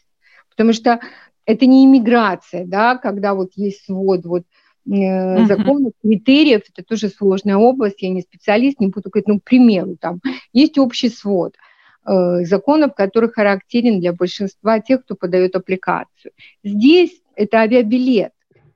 Потому 0.50 0.72
что 0.72 1.00
это 1.44 1.66
не 1.66 1.84
иммиграция, 1.84 2.64
да, 2.66 2.96
когда 2.96 3.34
вот 3.34 3.50
есть 3.56 3.84
свод 3.84 4.24
вот, 4.24 4.42
uh 4.88 5.46
законов, 5.46 5.92
критериев, 6.00 6.62
это 6.72 6.86
тоже 6.86 7.08
сложная 7.08 7.56
область, 7.56 8.02
я 8.02 8.10
не 8.10 8.22
специалист, 8.22 8.78
не 8.78 8.86
буду 8.86 9.10
говорить, 9.10 9.26
ну, 9.26 9.40
к 9.40 9.44
примеру, 9.44 9.96
там 10.00 10.20
есть 10.52 10.78
общий 10.78 11.08
свод. 11.08 11.54
э, 11.54 11.58
законов, 12.06 12.94
который 12.94 13.30
характерен 13.30 14.00
для 14.00 14.12
большинства 14.12 14.80
тех, 14.80 15.02
кто 15.02 15.14
подает 15.14 15.56
аппликацию. 15.56 16.32
Здесь 16.62 17.20
это 17.34 17.58
авиабилет, 17.58 18.32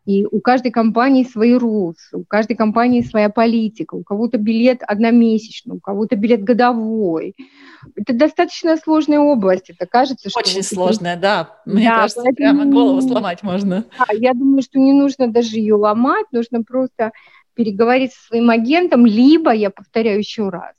и 0.06 0.24
у 0.24 0.40
каждой 0.40 0.72
компании 0.72 1.24
свои 1.24 1.54
rules, 1.54 1.94
у 2.12 2.24
каждой 2.24 2.56
компании 2.56 3.02
своя 3.02 3.28
политика, 3.28 3.94
у 3.94 4.02
кого-то 4.02 4.38
билет 4.38 4.80
одномесячный, 4.86 5.76
у 5.76 5.80
кого-то 5.80 6.16
билет 6.16 6.42
годовой. 6.42 7.36
Это 7.94 8.12
достаточно 8.14 8.76
сложная 8.76 9.20
область, 9.20 9.70
это 9.70 9.86
кажется, 9.86 10.28
что... 10.28 10.40
Очень 10.40 10.62
сложная, 10.62 11.16
да. 11.16 11.60
Мне 11.64 11.88
да, 11.88 12.00
кажется, 12.00 12.22
прямо 12.34 12.64
голову 12.64 13.00
сломать 13.02 13.42
можно. 13.42 13.84
Да, 13.98 14.06
я 14.14 14.32
думаю, 14.32 14.62
что 14.62 14.78
не 14.78 14.92
нужно 14.92 15.28
даже 15.28 15.56
ее 15.58 15.74
ломать, 15.74 16.26
нужно 16.32 16.62
просто 16.64 17.12
переговорить 17.54 18.12
со 18.12 18.28
своим 18.28 18.50
агентом, 18.50 19.06
либо, 19.06 19.52
я 19.52 19.70
повторяю 19.70 20.18
еще 20.18 20.48
раз, 20.48 20.72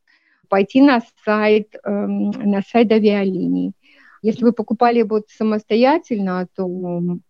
пойти 0.51 0.81
на 0.81 1.01
сайт, 1.23 1.75
эм, 1.85 2.31
на 2.31 2.61
сайт 2.61 2.91
авиалинии, 2.91 3.71
если 4.21 4.43
вы 4.43 4.51
покупали 4.51 5.01
вот 5.01 5.29
самостоятельно, 5.29 6.45
то 6.55 6.67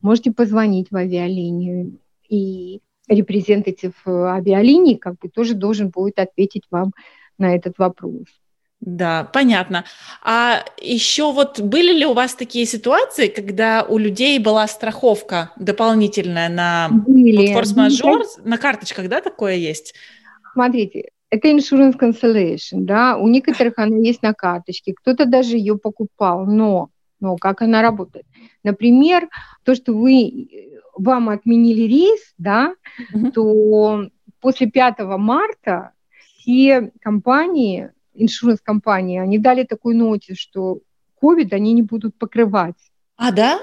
можете 0.02 0.32
позвонить 0.32 0.88
в 0.90 0.96
авиалинию, 0.96 2.00
и 2.28 2.82
репрезентатив 3.08 3.94
э, 4.06 4.12
авиалинии 4.12 4.96
как 4.96 5.20
бы 5.20 5.30
тоже 5.30 5.54
должен 5.54 5.90
будет 5.90 6.18
ответить 6.18 6.64
вам 6.72 6.94
на 7.38 7.56
этот 7.56 7.78
вопрос. 7.78 8.26
Да, 8.80 9.30
понятно. 9.32 9.86
А 10.24 10.66
еще 10.82 11.32
вот 11.32 11.62
были 11.62 11.94
ли 11.94 12.06
у 12.08 12.14
вас 12.14 12.34
такие 12.34 12.66
ситуации, 12.66 13.28
когда 13.28 13.84
у 13.84 14.00
людей 14.00 14.40
была 14.40 14.68
страховка 14.68 15.52
дополнительная 15.58 16.50
на 16.50 16.90
форс-мажор, 17.54 18.24
на 18.44 18.58
карточках, 18.58 19.08
да, 19.08 19.22
такое 19.22 19.54
есть? 19.54 19.94
Смотрите, 20.54 21.12
это 21.32 21.48
insurance 21.48 21.98
cancellation, 21.98 22.82
да, 22.82 23.18
у 23.18 23.28
некоторых 23.28 23.80
она 23.80 23.98
есть 23.98 24.22
на 24.22 24.34
карточке, 24.34 24.94
кто-то 24.94 25.26
даже 25.26 25.56
ее 25.56 25.78
покупал, 25.78 26.46
но, 26.46 26.90
но 27.22 27.38
как 27.38 27.62
она 27.62 27.82
работает? 27.82 28.26
Например, 28.64 29.30
то, 29.64 29.74
что 29.74 29.94
вы, 29.94 30.50
вам 30.96 31.30
отменили 31.30 31.84
рейс, 31.84 32.34
да, 32.38 32.76
mm-hmm. 33.14 33.32
то 33.32 34.10
после 34.42 34.70
5 34.70 35.00
марта 35.18 35.94
все 36.20 36.92
компании, 37.00 37.92
иншуранс-компании, 38.14 39.20
они 39.20 39.38
дали 39.38 39.64
такую 39.64 39.96
нотис, 39.96 40.38
что 40.38 40.80
COVID 41.24 41.54
они 41.54 41.72
не 41.72 41.82
будут 41.82 42.18
покрывать. 42.18 42.76
А, 43.16 43.32
да? 43.32 43.62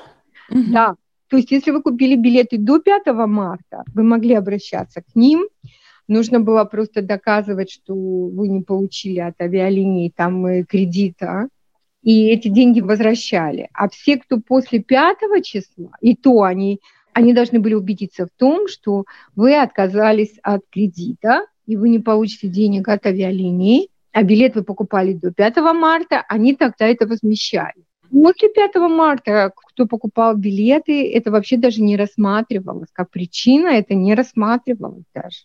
Да. 0.51 0.95
То 1.29 1.37
есть, 1.37 1.51
если 1.51 1.71
вы 1.73 1.83
купили 1.83 2.17
билеты 2.17 2.57
до 2.57 2.79
5 2.79 3.07
марта, 3.27 3.85
вы 3.93 4.03
могли 4.03 4.35
обращаться 4.35 5.03
к 5.03 5.15
ним, 5.15 5.47
Нужно 6.09 6.41
было 6.41 6.65
просто 6.65 7.03
доказывать, 7.03 7.71
что 7.71 7.95
вы 7.95 8.49
не 8.49 8.63
получили 8.63 9.21
от 9.21 9.39
авиалинии 9.41 10.11
там 10.15 10.45
э, 10.47 10.65
кредита, 10.65 11.49
и 12.03 12.29
эти 12.29 12.49
деньги 12.49 12.81
возвращали. 12.81 13.69
А 13.75 13.91
все, 13.91 14.17
кто 14.17 14.41
после 14.41 14.81
пятого 14.81 15.43
числа, 15.43 15.91
и 16.01 16.17
то 16.17 16.43
они, 16.43 16.81
они 17.13 17.35
должны 17.35 17.61
были 17.61 17.75
убедиться 17.75 18.27
в 18.27 18.31
том, 18.39 18.69
что 18.69 19.05
вы 19.37 19.55
отказались 19.55 20.39
от 20.43 20.63
кредита, 20.71 21.43
и 21.67 21.77
вы 21.77 21.91
не 21.91 21.99
получите 21.99 22.49
денег 22.49 22.89
от 22.89 23.05
авиалинии, 23.05 23.91
а 24.13 24.23
билет 24.23 24.55
вы 24.55 24.65
покупали 24.65 25.13
до 25.13 25.31
5 25.31 25.57
марта, 25.75 26.25
они 26.27 26.55
тогда 26.55 26.87
это 26.87 27.07
возмещали. 27.07 27.85
После 28.11 28.49
5 28.49 28.77
марта, 28.77 29.53
кто 29.55 29.87
покупал 29.87 30.35
билеты, 30.35 31.13
это 31.13 31.31
вообще 31.31 31.59
даже 31.59 31.83
не 31.83 31.99
рассматривалось. 31.99 32.89
Как 32.93 33.11
причина 33.11 33.69
это 33.69 33.95
не 33.95 34.15
рассматривалось 34.15 35.05
даже. 35.15 35.45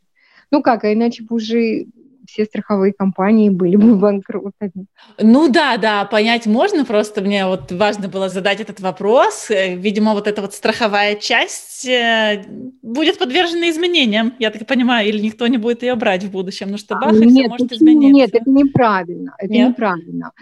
Ну 0.53 0.61
как, 0.61 0.83
а 0.83 0.93
иначе 0.93 1.23
бы 1.23 1.37
уже 1.37 1.87
все 2.27 2.45
страховые 2.45 2.93
компании 2.93 3.49
были 3.49 3.75
бы 3.75 3.95
банкротами. 3.95 4.85
Ну 5.19 5.49
да, 5.49 5.77
да, 5.77 6.05
понять 6.05 6.45
можно, 6.45 6.85
просто 6.85 7.21
мне 7.21 7.47
вот 7.47 7.71
важно 7.71 8.07
было 8.07 8.29
задать 8.29 8.61
этот 8.61 8.79
вопрос. 8.79 9.49
Э, 9.49 9.73
видимо, 9.75 10.13
вот 10.13 10.27
эта 10.27 10.41
вот 10.41 10.53
страховая 10.53 11.15
часть 11.15 11.87
э, 11.87 12.45
будет 12.83 13.17
подвержена 13.17 13.71
изменениям, 13.71 14.35
я 14.37 14.51
так 14.51 14.67
понимаю, 14.67 15.09
или 15.09 15.17
никто 15.17 15.47
не 15.47 15.57
будет 15.57 15.81
ее 15.81 15.95
брать 15.95 16.23
в 16.23 16.29
будущем, 16.29 16.69
ну 16.69 16.77
что 16.77 16.99
бах, 16.99 17.13
и 17.13 17.25
нет, 17.25 17.31
все 17.31 17.47
может 17.47 17.71
измениться. 17.71 18.13
Нет, 18.13 18.29
это 18.35 18.49
неправильно, 18.51 19.35
это 19.39 19.51
нет? 19.51 19.69
неправильно. 19.69 20.33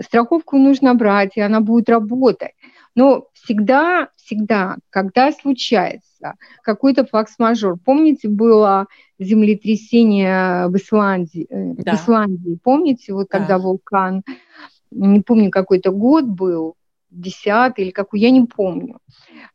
Страховку 0.00 0.58
нужно 0.58 0.96
брать, 0.96 1.36
и 1.36 1.40
она 1.40 1.60
будет 1.60 1.88
работать. 1.88 2.54
Но 2.96 3.26
всегда, 3.34 4.08
всегда, 4.16 4.78
когда 4.90 5.30
случается 5.30 6.09
какой-то 6.62 7.04
факс-мажор, 7.04 7.78
помните, 7.84 8.28
было 8.28 8.86
землетрясение 9.18 10.68
в 10.68 10.76
Исландии, 10.76 11.46
э, 11.48 11.74
да. 11.82 11.92
в 11.92 12.00
Исландии, 12.00 12.58
помните, 12.62 13.12
вот 13.12 13.28
когда 13.28 13.58
да. 13.58 13.58
вулкан, 13.58 14.22
не 14.90 15.20
помню, 15.20 15.50
какой-то 15.50 15.90
год 15.90 16.24
был, 16.24 16.74
десятый 17.10 17.84
или 17.84 17.90
какой, 17.90 18.20
я 18.20 18.30
не 18.30 18.46
помню, 18.46 18.98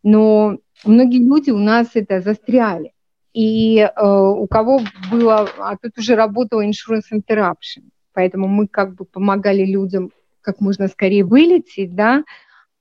но 0.03 0.57
многие 0.85 1.19
люди 1.19 1.51
у 1.51 1.57
нас 1.57 1.91
это 1.93 2.21
застряли. 2.21 2.91
И 3.33 3.79
э, 3.79 3.89
у 4.05 4.47
кого 4.47 4.79
было, 5.11 5.49
а 5.57 5.75
тут 5.75 5.97
уже 5.97 6.15
работала 6.15 6.65
insurance 6.65 7.11
interruption, 7.13 7.89
поэтому 8.13 8.47
мы 8.47 8.67
как 8.67 8.95
бы 8.95 9.03
помогали 9.03 9.65
людям 9.65 10.11
как 10.41 10.61
можно 10.61 10.87
скорее 10.87 11.25
вылететь, 11.25 11.95
да, 11.95 12.23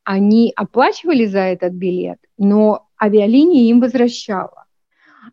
они 0.04 0.52
оплачивали 0.54 1.24
за 1.24 1.40
этот 1.40 1.72
билет, 1.72 2.18
но 2.38 2.86
авиалиния 3.04 3.70
им 3.70 3.80
возвращала. 3.80 4.64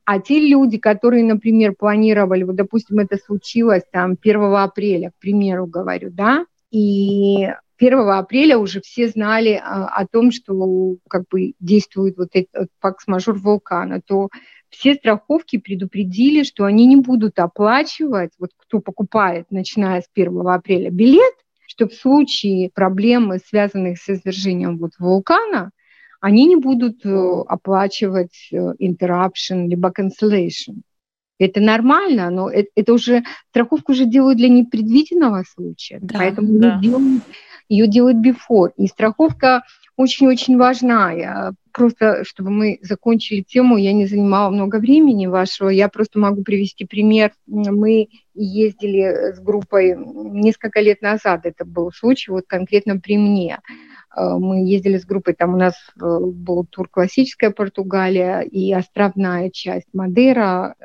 А 0.06 0.20
те 0.20 0.40
люди, 0.40 0.78
которые, 0.78 1.24
например, 1.24 1.76
планировали, 1.78 2.44
вот, 2.44 2.56
допустим, 2.56 3.00
это 3.00 3.18
случилось 3.18 3.84
там 3.92 4.16
1 4.22 4.42
апреля, 4.56 5.12
к 5.12 5.20
примеру 5.20 5.68
говорю, 5.68 6.10
да, 6.12 6.46
и 6.72 7.50
1 7.78 8.00
апреля 8.10 8.58
уже 8.58 8.82
все 8.82 9.08
знали 9.10 9.62
а, 9.62 9.88
о 9.88 10.08
том, 10.08 10.32
что 10.32 10.96
как 11.10 11.24
бы 11.30 11.54
действует 11.60 12.18
вот 12.18 12.30
этот 12.34 12.70
факс-мажор 12.80 13.36
вулкана, 13.36 14.02
то 14.02 14.30
все 14.70 14.96
страховки 14.96 15.58
предупредили, 15.58 16.44
что 16.44 16.64
они 16.64 16.86
не 16.86 16.96
будут 16.96 17.40
оплачивать, 17.40 18.32
вот 18.40 18.52
кто 18.58 18.80
покупает, 18.80 19.48
начиная 19.50 20.02
с 20.02 20.10
1 20.14 20.48
апреля, 20.48 20.90
билет, 20.90 21.34
что 21.68 21.88
в 21.88 21.94
случае 21.94 22.70
проблемы, 22.74 23.40
связанных 23.46 23.98
с 23.98 24.10
извержением 24.10 24.78
вот 24.78 24.92
вулкана, 25.00 25.72
они 26.22 26.46
не 26.46 26.56
будут 26.56 27.06
э, 27.06 27.44
оплачивать 27.48 28.50
э, 28.52 28.74
interruption 28.80 29.68
либо 29.68 29.92
cancellation. 29.92 30.82
Это 31.40 31.60
нормально, 31.60 32.30
но 32.30 32.50
это, 32.50 32.70
это 32.76 32.94
уже 32.94 33.24
страховку 33.50 33.94
уже 33.94 34.06
делают 34.06 34.38
для 34.38 34.48
непредвиденного 34.48 35.44
случая, 35.44 35.98
да, 36.00 36.20
поэтому 36.20 36.60
да. 36.60 36.76
Ее, 36.76 36.82
делают, 36.82 37.24
ее 37.68 37.88
делают 37.88 38.18
before. 38.18 38.72
И 38.78 38.86
страховка 38.86 39.64
очень-очень 39.98 40.58
важна. 40.58 41.12
Я 41.12 41.54
просто, 41.72 42.24
чтобы 42.24 42.52
мы 42.52 42.80
закончили 42.84 43.42
тему, 43.42 43.78
я 43.78 43.92
не 43.92 44.06
занимала 44.06 44.52
много 44.52 44.78
времени 44.78 45.26
вашего, 45.26 45.70
я 45.70 45.90
просто 45.90 46.20
могу 46.20 46.44
привести 46.44 46.86
пример. 46.86 47.32
Мы 47.48 48.10
ездили 48.34 49.34
с 49.34 49.39
группой 49.39 49.96
несколько 49.98 50.80
лет 50.82 51.02
назад, 51.02 51.46
это 51.46 51.65
был 51.65 51.91
случай 51.91 52.32
вот 52.32 52.46
конкретно 52.48 53.00
при 53.00 53.17
мне. 53.17 53.60
Э, 54.15 54.38
мы 54.38 54.65
ездили 54.65 54.98
с 54.98 55.06
группой, 55.06 55.34
там 55.34 55.54
у 55.54 55.58
нас 55.58 55.76
э, 55.76 56.20
был 56.20 56.65
тур 56.65 56.88
«Классическая 56.89 57.52
Португалия» 57.52 58.41
и 58.41 58.72
островная 58.74 59.50
часть 59.50 59.88
Мадейра, 59.94 60.76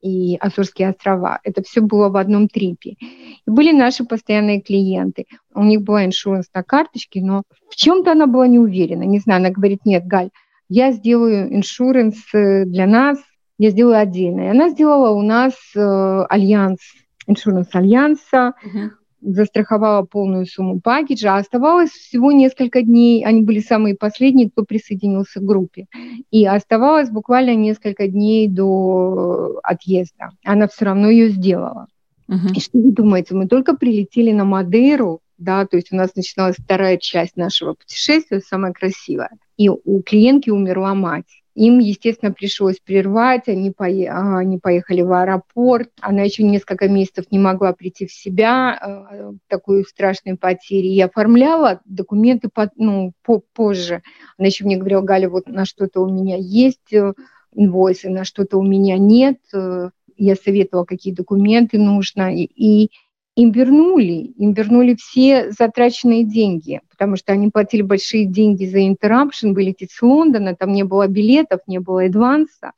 и 0.00 0.36
Азорские 0.36 0.90
острова. 0.90 1.40
Это 1.42 1.62
все 1.62 1.80
было 1.80 2.08
в 2.08 2.16
одном 2.16 2.48
трипе. 2.48 2.96
И 3.00 3.50
были 3.50 3.72
наши 3.72 4.04
постоянные 4.04 4.60
клиенты. 4.60 5.26
У 5.54 5.64
них 5.64 5.82
была 5.82 6.04
иншуранс 6.04 6.48
на 6.54 6.62
карточке, 6.62 7.20
но 7.20 7.42
в 7.68 7.74
чем-то 7.74 8.12
она 8.12 8.26
была 8.26 8.46
не 8.46 8.58
уверена. 8.58 9.02
Не 9.02 9.18
знаю, 9.18 9.40
она 9.40 9.50
говорит, 9.50 9.80
нет, 9.84 10.06
Галь, 10.06 10.30
я 10.68 10.92
сделаю 10.92 11.54
иншуранс 11.54 12.16
э, 12.34 12.64
для 12.64 12.86
нас, 12.86 13.18
я 13.58 13.70
сделаю 13.70 13.98
отдельно. 13.98 14.42
И 14.42 14.46
она 14.46 14.70
сделала 14.70 15.10
у 15.10 15.22
нас 15.22 15.54
э, 15.74 15.80
альянс, 16.28 16.78
иншуранс 17.26 17.68
альянса. 17.74 18.54
Uh-huh. 18.64 18.90
застраховала 19.20 20.02
полную 20.02 20.46
сумму 20.46 20.80
пакеджа, 20.80 21.34
а 21.34 21.38
оставалось 21.38 21.90
всего 21.90 22.30
несколько 22.30 22.82
дней, 22.82 23.24
они 23.24 23.42
были 23.42 23.58
самые 23.58 23.96
последние, 23.96 24.48
кто 24.48 24.64
присоединился 24.64 25.40
к 25.40 25.44
группе, 25.44 25.86
и 26.30 26.46
оставалось 26.46 27.10
буквально 27.10 27.56
несколько 27.56 28.06
дней 28.06 28.48
до 28.48 29.58
отъезда. 29.64 30.30
Она 30.44 30.68
все 30.68 30.84
равно 30.84 31.10
ее 31.10 31.30
сделала. 31.30 31.88
Uh-huh. 32.30 32.54
И 32.54 32.60
что 32.60 32.78
вы 32.78 32.92
думаете, 32.92 33.34
мы 33.34 33.48
только 33.48 33.74
прилетели 33.74 34.30
на 34.30 34.44
Мадейру, 34.44 35.20
да, 35.36 35.66
то 35.66 35.76
есть 35.76 35.92
у 35.92 35.96
нас 35.96 36.14
начиналась 36.14 36.56
вторая 36.56 36.96
часть 36.96 37.36
нашего 37.36 37.74
путешествия, 37.74 38.40
самая 38.40 38.72
красивая, 38.72 39.30
и 39.56 39.68
у 39.68 40.02
клиентки 40.02 40.50
умерла 40.50 40.94
мать. 40.94 41.37
Им, 41.58 41.80
естественно, 41.80 42.32
пришлось 42.32 42.78
прервать, 42.78 43.48
они, 43.48 43.72
пое... 43.72 44.08
А, 44.12 44.38
они 44.38 44.58
поехали 44.58 45.02
в 45.02 45.12
аэропорт. 45.12 45.90
Она 46.00 46.22
еще 46.22 46.44
несколько 46.44 46.88
месяцев 46.88 47.24
не 47.32 47.40
могла 47.40 47.72
прийти 47.72 48.06
в 48.06 48.12
себя, 48.12 48.78
э, 48.80 49.32
такой 49.48 49.82
страшной 49.82 50.36
потери. 50.36 50.86
И 50.86 51.00
оформляла 51.00 51.80
документы 51.84 52.48
по... 52.48 52.70
ну, 52.76 53.12
по... 53.24 53.42
позже. 53.54 54.02
Она 54.38 54.46
еще 54.46 54.64
мне 54.64 54.76
говорила, 54.76 55.00
Галя, 55.00 55.28
вот 55.28 55.48
на 55.48 55.64
что-то 55.64 56.00
у 56.00 56.08
меня 56.08 56.36
есть 56.38 56.92
э, 56.92 57.12
инвойсы, 57.52 58.08
на 58.08 58.22
что-то 58.22 58.58
у 58.58 58.62
меня 58.62 58.96
нет. 58.96 59.40
Э, 59.52 59.90
я 60.16 60.36
советовала, 60.36 60.84
какие 60.84 61.12
документы 61.12 61.78
нужно. 61.78 62.32
И, 62.36 62.44
и 62.44 62.92
им 63.38 63.52
вернули, 63.52 64.32
им 64.36 64.52
вернули 64.52 64.96
все 64.96 65.52
затраченные 65.52 66.24
деньги, 66.24 66.80
потому 66.90 67.14
что 67.14 67.32
они 67.32 67.50
платили 67.50 67.82
большие 67.82 68.24
деньги 68.24 68.64
за 68.64 68.84
интеррапшн, 68.84 69.52
были 69.52 69.66
лететь 69.66 69.92
с 69.92 70.02
Лондона, 70.02 70.56
там 70.56 70.72
не 70.72 70.82
было 70.82 71.06
билетов, 71.06 71.60
не 71.68 71.78
было 71.78 72.02
адванса. 72.02 72.72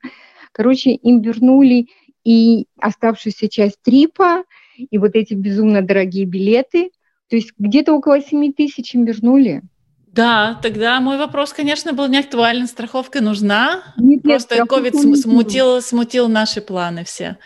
Короче, 0.52 0.90
им 0.90 1.22
вернули 1.22 1.86
и 2.24 2.66
оставшуюся 2.78 3.48
часть 3.48 3.80
трипа, 3.82 4.44
и 4.76 4.98
вот 4.98 5.12
эти 5.14 5.32
безумно 5.32 5.80
дорогие 5.80 6.26
билеты. 6.26 6.90
То 7.30 7.36
есть 7.36 7.52
где-то 7.58 7.94
около 7.94 8.20
7 8.20 8.52
тысяч 8.52 8.94
им 8.94 9.06
вернули. 9.06 9.62
Да, 10.08 10.60
тогда 10.62 11.00
мой 11.00 11.16
вопрос, 11.16 11.54
конечно, 11.54 11.94
был 11.94 12.06
не 12.08 12.18
актуален. 12.18 12.66
Страховка 12.66 13.22
нужна. 13.22 13.94
Нет, 13.96 14.22
Просто 14.24 14.56
COVID 14.56 15.16
смутил, 15.16 15.80
смутил 15.80 16.28
наши 16.28 16.60
планы 16.60 17.04
все. 17.04 17.38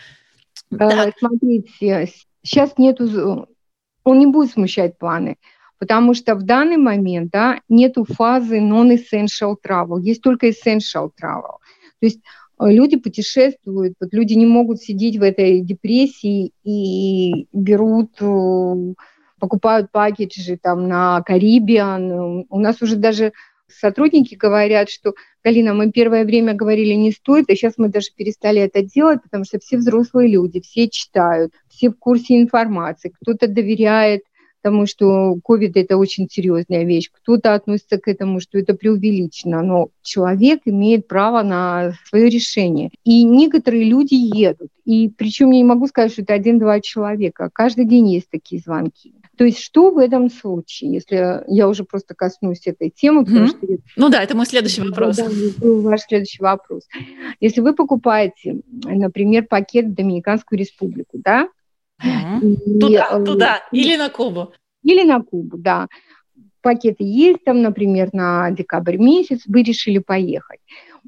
Э, 0.71 0.77
да. 0.77 1.11
Смотрите, 1.17 2.09
сейчас 2.45 2.77
нету, 2.77 3.47
он 4.03 4.19
не 4.19 4.27
будет 4.27 4.51
смущать 4.51 4.97
планы, 4.97 5.37
потому 5.79 6.13
что 6.13 6.35
в 6.35 6.43
данный 6.43 6.77
момент 6.77 7.31
да, 7.31 7.59
нету 7.67 8.05
фазы 8.05 8.59
non-essential 8.59 9.55
travel, 9.65 9.99
есть 9.99 10.21
только 10.21 10.49
essential 10.49 11.09
travel. 11.21 11.57
То 11.99 12.05
есть 12.05 12.21
э, 12.59 12.71
люди 12.71 12.97
путешествуют, 12.97 13.95
вот 13.99 14.13
люди 14.13 14.33
не 14.33 14.45
могут 14.45 14.81
сидеть 14.81 15.17
в 15.17 15.23
этой 15.23 15.61
депрессии 15.61 16.51
и 16.63 17.47
берут, 17.51 18.11
э, 18.21 18.93
покупают 19.39 19.91
пакеджи 19.91 20.57
там 20.61 20.87
на 20.87 21.21
Карибиан. 21.21 22.45
У 22.49 22.59
нас 22.59 22.81
уже 22.81 22.95
даже 22.95 23.33
сотрудники 23.67 24.35
говорят, 24.35 24.89
что, 24.89 25.13
Галина, 25.43 25.73
мы 25.73 25.91
первое 25.91 26.25
время 26.25 26.53
говорили 26.53 26.93
не 26.93 27.11
стоит, 27.11 27.49
а 27.49 27.55
сейчас 27.55 27.73
мы 27.77 27.89
даже 27.89 28.07
перестали 28.15 28.61
это 28.61 28.81
делать, 28.81 29.21
потому 29.23 29.45
что 29.45 29.59
все 29.59 29.77
взрослые 29.77 30.29
люди, 30.29 30.61
все 30.61 30.89
читают, 30.89 31.53
все 31.69 31.89
в 31.89 31.97
курсе 31.97 32.41
информации, 32.41 33.13
кто-то 33.21 33.47
доверяет 33.47 34.21
тому, 34.65 34.87
что 34.87 35.37
COVID– 35.47 35.73
это 35.75 35.95
очень 35.95 36.27
серьезная 36.27 36.85
вещь. 36.85 37.11
Кто-то 37.11 37.53
относится 37.53 37.99
к 37.99 38.07
этому, 38.07 38.39
что 38.39 38.57
это 38.57 38.73
преувеличено, 38.73 39.61
но 39.61 39.89
человек 40.01 40.61
имеет 40.65 41.07
право 41.07 41.43
на 41.43 41.93
свое 42.09 42.29
решение. 42.29 42.89
И 43.03 43.21
некоторые 43.21 43.83
люди 43.83 44.15
едут. 44.15 44.69
И 44.83 45.09
причем 45.09 45.51
я 45.51 45.57
не 45.57 45.63
могу 45.63 45.85
сказать, 45.85 46.13
что 46.13 46.23
это 46.23 46.33
один-два 46.33 46.79
человека. 46.79 47.51
Каждый 47.53 47.85
день 47.85 48.09
есть 48.09 48.31
такие 48.31 48.59
звонки. 48.59 49.13
То 49.37 49.43
есть 49.43 49.59
что 49.59 49.91
в 49.91 49.97
этом 49.97 50.29
случае, 50.29 50.93
если 50.93 51.43
я 51.47 51.67
уже 51.67 51.83
просто 51.83 52.15
коснусь 52.15 52.67
этой 52.67 52.89
темы, 52.89 53.21
mm-hmm. 53.21 53.25
потому 53.25 53.47
что... 53.47 53.67
Ну 53.95 54.09
да, 54.09 54.23
это 54.23 54.35
мой 54.35 54.45
следующий 54.45 54.81
вопрос. 54.81 55.17
Да, 55.17 55.27
ваш 55.61 56.01
следующий 56.01 56.41
вопрос. 56.41 56.87
Если 57.39 57.61
вы 57.61 57.73
покупаете, 57.73 58.61
например, 58.83 59.45
пакет 59.47 59.87
в 59.87 59.93
Доминиканскую 59.93 60.59
республику, 60.59 61.17
да? 61.17 61.49
Mm-hmm. 62.03 62.79
Туда, 62.79 63.19
и, 63.19 63.25
туда, 63.25 63.63
или 63.71 63.95
на 63.95 64.09
Кубу. 64.09 64.53
Или 64.83 65.03
на 65.03 65.21
Кубу, 65.21 65.57
да. 65.57 65.87
Пакеты 66.61 67.03
есть 67.03 67.43
там, 67.43 67.61
например, 67.61 68.09
на 68.13 68.49
декабрь 68.51 68.97
месяц, 68.97 69.41
вы 69.45 69.63
решили 69.63 69.99
поехать. 69.99 70.59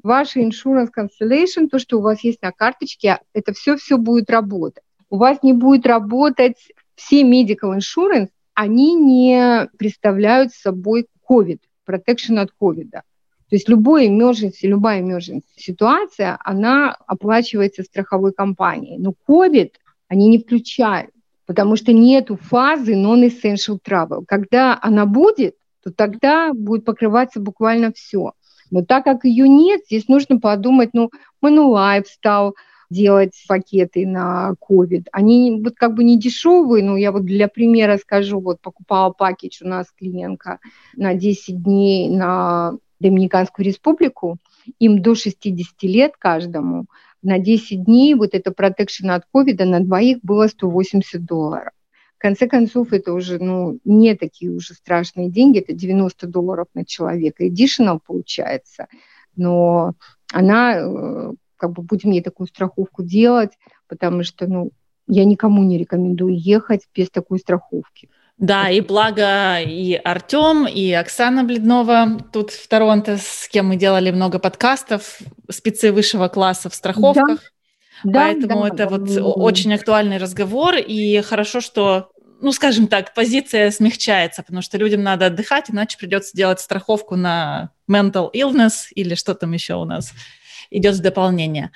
Ваша 0.02 0.40
insurance 0.40 0.90
cancellation, 0.96 1.68
то, 1.68 1.78
что 1.78 1.98
у 1.98 2.00
вас 2.00 2.22
есть 2.22 2.40
на 2.42 2.52
карточке, 2.52 3.18
это 3.32 3.52
все-все 3.52 3.98
будет 3.98 4.30
работать. 4.30 4.84
У 5.10 5.16
вас 5.16 5.42
не 5.42 5.52
будет 5.52 5.86
работать 5.86 6.68
все 6.98 7.22
medical 7.22 7.78
insurance, 7.78 8.28
они 8.54 8.94
не 8.94 9.68
представляют 9.78 10.52
собой 10.52 11.06
COVID, 11.30 11.60
protection 11.88 12.38
от 12.38 12.50
COVID. 12.60 12.90
То 12.90 13.56
есть 13.56 13.68
любой 13.68 14.08
emergency, 14.08 14.64
любая 14.64 15.00
emergency 15.00 15.44
ситуация, 15.56 16.38
она 16.44 16.94
оплачивается 17.06 17.82
страховой 17.82 18.32
компанией. 18.32 18.98
Но 18.98 19.14
COVID 19.28 19.70
они 20.08 20.28
не 20.28 20.38
включают, 20.38 21.10
потому 21.46 21.76
что 21.76 21.92
нету 21.92 22.36
фазы 22.36 22.94
non-essential 22.94 23.78
travel. 23.82 24.24
Когда 24.26 24.78
она 24.82 25.06
будет, 25.06 25.54
то 25.82 25.92
тогда 25.92 26.52
будет 26.52 26.84
покрываться 26.84 27.40
буквально 27.40 27.92
все. 27.92 28.32
Но 28.70 28.84
так 28.84 29.04
как 29.04 29.24
ее 29.24 29.48
нет, 29.48 29.82
здесь 29.86 30.08
нужно 30.08 30.40
подумать, 30.40 30.90
ну, 30.92 31.10
Manulife 31.42 32.04
стал 32.06 32.54
делать 32.90 33.44
пакеты 33.46 34.06
на 34.06 34.54
COVID. 34.68 35.06
Они 35.12 35.60
вот 35.62 35.74
как 35.76 35.94
бы 35.94 36.04
не 36.04 36.18
дешевые, 36.18 36.84
но 36.84 36.96
я 36.96 37.12
вот 37.12 37.24
для 37.24 37.48
примера 37.48 37.98
скажу, 37.98 38.40
вот 38.40 38.60
покупала 38.60 39.10
пакет 39.10 39.52
у 39.62 39.68
нас 39.68 39.86
клиентка 39.96 40.58
на 40.96 41.14
10 41.14 41.62
дней 41.62 42.08
на 42.08 42.74
Доминиканскую 43.00 43.64
республику, 43.64 44.38
им 44.78 45.00
до 45.00 45.14
60 45.14 45.82
лет 45.82 46.14
каждому, 46.18 46.86
на 47.22 47.38
10 47.38 47.84
дней 47.84 48.14
вот 48.14 48.34
это 48.34 48.52
протекшн 48.52 49.10
от 49.10 49.24
ковида 49.32 49.64
на 49.64 49.80
двоих 49.80 50.18
было 50.22 50.48
180 50.48 51.24
долларов. 51.24 51.72
В 52.16 52.20
конце 52.20 52.48
концов, 52.48 52.92
это 52.92 53.12
уже 53.12 53.38
ну, 53.38 53.78
не 53.84 54.16
такие 54.16 54.50
уже 54.50 54.74
страшные 54.74 55.30
деньги, 55.30 55.60
это 55.60 55.72
90 55.72 56.26
долларов 56.26 56.66
на 56.74 56.84
человека. 56.84 57.46
Additional 57.46 58.00
получается, 58.04 58.88
но 59.36 59.92
она 60.32 60.78
э, 60.78 61.32
как 61.58 61.72
бы 61.72 61.82
будем 61.82 62.12
ей 62.12 62.22
такую 62.22 62.46
страховку 62.46 63.02
делать, 63.02 63.52
потому 63.88 64.22
что, 64.22 64.46
ну, 64.46 64.70
я 65.06 65.24
никому 65.24 65.62
не 65.64 65.78
рекомендую 65.78 66.38
ехать 66.38 66.82
без 66.94 67.10
такой 67.10 67.38
страховки. 67.38 68.08
Да, 68.38 68.70
и 68.70 68.80
благо 68.80 69.60
и 69.60 69.94
Артем, 69.94 70.66
и 70.66 70.92
Оксана 70.92 71.42
Бледнова 71.42 72.18
тут 72.32 72.52
в 72.52 72.68
Торонто, 72.68 73.18
с 73.18 73.48
кем 73.48 73.68
мы 73.68 73.76
делали 73.76 74.12
много 74.12 74.38
подкастов, 74.38 75.18
спецы 75.50 75.92
высшего 75.92 76.28
класса 76.28 76.70
в 76.70 76.74
страховках. 76.74 77.40
Да. 78.04 78.20
Поэтому 78.20 78.60
да, 78.60 78.68
это 78.68 78.76
да, 78.76 78.88
вот 78.88 79.12
да. 79.12 79.24
очень 79.24 79.74
актуальный 79.74 80.18
разговор, 80.18 80.76
и 80.76 81.20
хорошо, 81.22 81.60
что 81.60 82.10
ну, 82.40 82.52
скажем 82.52 82.86
так, 82.86 83.14
позиция 83.14 83.72
смягчается, 83.72 84.44
потому 84.44 84.62
что 84.62 84.78
людям 84.78 85.02
надо 85.02 85.26
отдыхать, 85.26 85.70
иначе 85.70 85.98
придется 85.98 86.36
делать 86.36 86.60
страховку 86.60 87.16
на 87.16 87.70
mental 87.90 88.30
illness 88.32 88.86
или 88.94 89.16
что 89.16 89.34
там 89.34 89.52
еще 89.52 89.74
у 89.74 89.84
нас 89.84 90.12
идет 90.70 90.96
в 90.96 91.00
дополнение. 91.00 91.70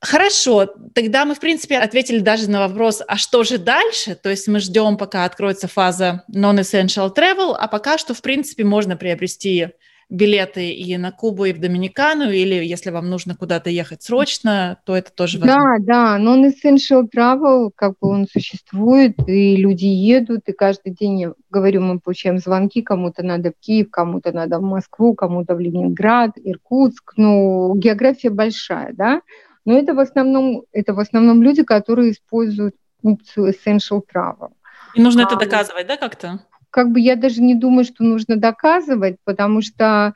Хорошо, 0.00 0.66
тогда 0.94 1.24
мы, 1.24 1.34
в 1.34 1.40
принципе, 1.40 1.78
ответили 1.78 2.18
даже 2.18 2.50
на 2.50 2.68
вопрос, 2.68 3.02
а 3.06 3.16
что 3.16 3.44
же 3.44 3.58
дальше? 3.58 4.14
То 4.14 4.28
есть 4.28 4.46
мы 4.46 4.60
ждем, 4.60 4.96
пока 4.98 5.24
откроется 5.24 5.68
фаза 5.68 6.24
non-essential 6.32 7.14
travel, 7.14 7.56
а 7.58 7.66
пока 7.66 7.96
что, 7.96 8.12
в 8.12 8.20
принципе, 8.20 8.62
можно 8.64 8.96
приобрести 8.96 9.68
билеты 10.08 10.70
и 10.70 10.96
на 10.96 11.10
Кубу, 11.10 11.46
и 11.46 11.52
в 11.52 11.60
Доминикану, 11.60 12.30
или 12.30 12.54
если 12.64 12.90
вам 12.90 13.10
нужно 13.10 13.34
куда-то 13.34 13.70
ехать 13.70 14.02
срочно, 14.02 14.78
то 14.84 14.96
это 14.96 15.10
тоже 15.12 15.38
возможно. 15.38 15.78
Да, 15.78 16.18
да, 16.18 16.18
non-essential 16.20 17.08
travel, 17.12 17.70
как 17.74 17.92
бы 18.00 18.08
он 18.08 18.26
существует, 18.28 19.16
и 19.26 19.56
люди 19.56 19.86
едут, 19.86 20.42
и 20.46 20.52
каждый 20.52 20.92
день, 20.92 21.20
я 21.20 21.32
говорю, 21.50 21.80
мы 21.82 21.98
получаем 21.98 22.38
звонки, 22.38 22.82
кому-то 22.82 23.24
надо 23.24 23.50
в 23.50 23.60
Киев, 23.60 23.90
кому-то 23.90 24.32
надо 24.32 24.58
в 24.58 24.62
Москву, 24.62 25.14
кому-то 25.14 25.56
в 25.56 25.60
Ленинград, 25.60 26.32
Иркутск, 26.36 27.14
ну, 27.16 27.74
география 27.74 28.30
большая, 28.30 28.92
да, 28.92 29.22
но 29.64 29.76
это 29.76 29.94
в 29.94 29.98
основном, 29.98 30.62
это 30.72 30.94
в 30.94 31.00
основном 31.00 31.42
люди, 31.42 31.64
которые 31.64 32.12
используют 32.12 32.76
опцию 33.02 33.52
essential 33.52 34.02
travel. 34.14 34.50
И 34.94 35.02
нужно 35.02 35.24
а, 35.24 35.26
это 35.26 35.36
доказывать, 35.36 35.86
да, 35.88 35.96
как-то? 35.96 36.40
Как 36.76 36.92
бы 36.92 37.00
я 37.00 37.16
даже 37.16 37.40
не 37.40 37.54
думаю, 37.54 37.84
что 37.84 38.04
нужно 38.04 38.36
доказывать, 38.36 39.16
потому 39.24 39.62
что 39.62 40.12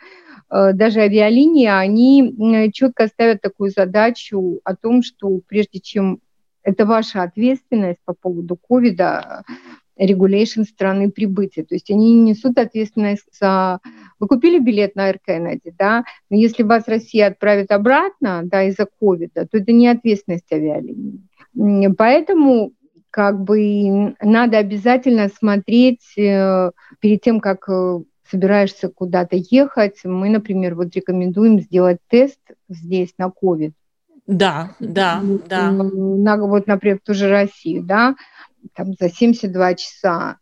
э, 0.51 0.73
даже 0.75 1.01
авиалинии, 1.01 1.67
они 1.67 2.23
э, 2.23 2.71
четко 2.71 3.07
ставят 3.07 3.41
такую 3.41 3.71
задачу 3.71 4.61
о 4.63 4.77
том, 4.77 5.03
что 5.03 5.41
прежде 5.49 5.81
чем 5.81 6.19
это 6.63 6.85
ваша 6.85 7.23
ответственность 7.23 8.01
по 8.05 8.13
поводу 8.13 8.57
ковида, 8.57 9.45
регуляшн 9.97 10.65
страны 10.65 11.11
прибытия. 11.11 11.65
То 11.65 11.75
есть 11.75 11.91
они 11.91 12.13
несут 12.13 12.59
ответственность 12.59 13.25
за... 13.41 13.81
Вы 14.19 14.29
купили 14.29 14.59
билет 14.59 14.97
на 14.97 15.11
Air 15.11 15.17
Kennedy, 15.27 15.73
да, 15.79 16.05
но 16.29 16.37
если 16.37 16.63
вас 16.63 16.87
Россия 16.89 17.29
отправит 17.29 17.71
обратно, 17.71 18.43
да, 18.45 18.65
из-за 18.65 18.85
ковида, 18.85 19.47
то 19.47 19.57
это 19.57 19.73
не 19.73 19.89
ответственность 19.89 20.53
авиалинии. 20.53 21.23
Поэтому 21.97 22.75
как 23.11 23.41
бы 23.41 24.15
надо 24.21 24.59
обязательно 24.59 25.29
смотреть 25.29 26.17
э, 26.17 26.71
перед 27.01 27.21
тем, 27.23 27.41
как 27.41 27.69
э, 27.69 28.01
собираешься 28.31 28.89
куда-то 28.89 29.37
ехать. 29.37 30.01
Мы, 30.05 30.31
например, 30.31 30.75
вот 30.75 30.95
рекомендуем 30.95 31.61
сделать 31.61 31.99
тест 32.09 32.41
здесь 32.69 33.15
на 33.19 33.29
COVID. 33.29 33.73
Да, 34.27 34.77
да, 34.79 35.23
да. 35.49 35.73
На, 35.73 36.37
вот, 36.37 36.67
например, 36.67 36.99
в 36.99 37.07
ту 37.07 37.15
же 37.15 37.29
Россию, 37.29 37.83
да, 37.83 38.15
там 38.75 38.93
за 38.99 39.09
72 39.09 39.75
часа. 39.75 40.37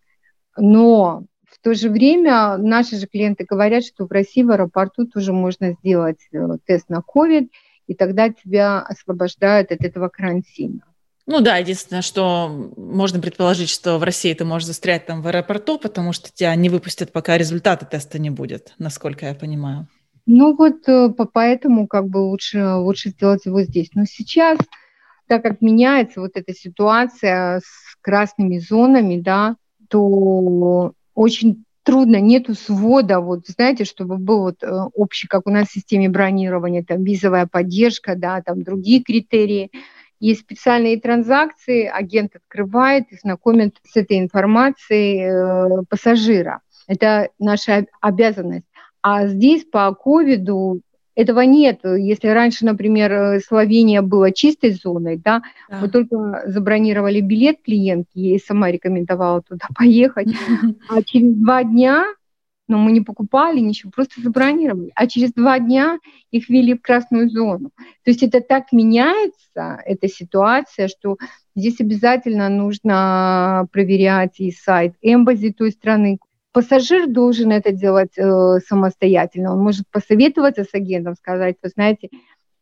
Но 0.57 1.25
в 1.45 1.59
то 1.63 1.75
же 1.75 1.89
время 1.89 2.59
наши 2.59 2.97
же 2.97 3.07
клиенты 3.07 3.45
говорят, 3.49 3.85
что 3.85 4.07
в 4.07 4.13
России 4.13 4.43
в 4.43 4.51
аэропорту 4.51 5.07
тоже 5.07 5.33
можно 5.33 5.73
сделать 5.73 6.21
э, 6.33 6.59
тест 6.67 6.91
на 6.91 7.01
COVID, 7.01 7.49
и 7.87 7.95
тогда 7.95 8.29
тебя 8.29 8.81
освобождают 8.81 9.73
от 9.73 9.83
этого 9.83 10.09
карантина. 10.09 10.83
Ну 11.31 11.43
да, 11.43 11.59
единственное, 11.59 12.01
что 12.01 12.73
можно 12.79 13.21
предположить, 13.21 13.69
что 13.69 13.99
в 13.99 14.03
России 14.03 14.33
ты 14.33 14.47
можешь 14.47 14.67
застрять 14.67 15.05
там 15.05 15.21
в 15.21 15.27
аэропорту, 15.27 15.79
потому 15.79 16.15
что 16.15 16.33
тебя 16.33 16.55
не 16.55 16.71
выпустят, 16.71 17.13
пока 17.13 17.37
результаты 17.37 17.85
теста 17.85 18.19
не 18.19 18.31
будет, 18.31 18.73
насколько 18.79 19.27
я 19.27 19.35
понимаю. 19.35 19.87
Ну 20.25 20.57
вот 20.57 20.89
э, 20.89 21.11
поэтому 21.35 21.87
как 21.87 22.09
бы 22.09 22.17
лучше, 22.17 22.77
лучше 22.77 23.11
сделать 23.11 23.45
его 23.45 23.61
здесь. 23.61 23.91
Но 23.93 24.07
сейчас, 24.07 24.59
так 25.27 25.43
как 25.43 25.61
меняется 25.61 26.23
вот 26.23 26.31
эта 26.35 26.55
ситуация 26.55 27.59
с 27.59 27.97
красными 28.01 28.59
зонами, 28.59 29.21
да, 29.21 29.57
то 29.91 30.95
очень 31.15 31.65
трудно, 31.83 32.23
нету 32.23 32.55
свода, 32.55 33.21
вот 33.21 33.47
знаете, 33.49 33.85
чтобы 33.85 34.17
был 34.17 34.41
вот 34.41 34.63
э, 34.63 34.67
общий, 34.95 35.29
как 35.29 35.47
у 35.47 35.51
нас 35.51 35.69
в 35.69 35.73
системе 35.73 36.09
бронирования, 36.09 36.83
там 36.83 37.05
визовая 37.05 37.47
поддержка, 37.47 38.17
да, 38.17 38.41
там 38.41 38.63
другие 38.63 39.03
критерии– 39.03 39.71
есть 40.21 40.41
специальные 40.41 41.01
транзакции, 41.01 41.85
агент 41.87 42.37
открывает 42.37 43.05
и 43.11 43.17
знакомит 43.17 43.77
с 43.85 43.97
этой 43.97 44.19
информацией 44.19 45.21
э, 45.23 45.85
пассажира. 45.89 46.61
Это 46.87 47.29
наша 47.39 47.87
обязанность. 48.01 48.67
А 49.03 49.27
здесь 49.29 49.65
по 49.65 49.95
ковиду 49.95 50.81
этого 51.15 51.41
нет. 51.41 51.81
Если 51.85 52.29
раньше, 52.29 52.65
например, 52.65 53.13
э, 53.13 53.41
Словения 53.41 54.03
была 54.03 54.31
чистой 54.31 54.71
зоной, 54.71 55.17
да, 55.17 55.43
да. 55.69 55.81
мы 55.81 55.89
только 55.89 56.45
забронировали 56.47 57.21
билет 57.21 57.63
клиентке, 57.65 58.21
ей 58.21 58.39
сама 58.39 58.71
рекомендовала 58.71 59.43
туда 59.43 59.67
поехать, 59.75 60.29
а 60.89 61.03
через 61.03 61.35
два 61.35 61.65
дня 61.65 62.05
но 62.69 62.79
мы 62.79 62.93
не 62.93 63.01
покупали 63.01 63.59
ничего, 63.61 63.91
просто 63.91 64.21
забронировали. 64.21 64.93
А 64.95 65.07
через 65.07 65.33
два 65.33 65.59
дня 65.59 65.99
их 66.31 66.49
ввели 66.49 66.75
в 66.75 66.83
красную 66.83 67.31
зону. 67.31 67.71
То 68.05 68.11
есть 68.11 68.23
это 68.23 68.41
так 68.41 68.73
меняется, 68.73 69.81
эта 69.85 70.09
ситуация, 70.09 70.89
что 70.89 71.17
здесь 71.57 71.81
обязательно 71.81 72.49
нужно 72.49 73.67
проверять 73.73 74.39
и 74.39 74.53
сайт 74.53 74.95
эмбази 75.01 75.53
той 75.53 75.73
страны. 75.73 76.19
Пассажир 76.53 77.09
должен 77.09 77.53
это 77.53 77.73
делать 77.73 78.17
э, 78.17 78.59
самостоятельно. 78.67 79.53
Он 79.53 79.61
может 79.61 79.87
посоветоваться 79.91 80.65
с 80.65 80.75
агентом, 80.75 81.15
сказать, 81.15 81.57
вы 81.63 81.69
знаете, 81.69 82.09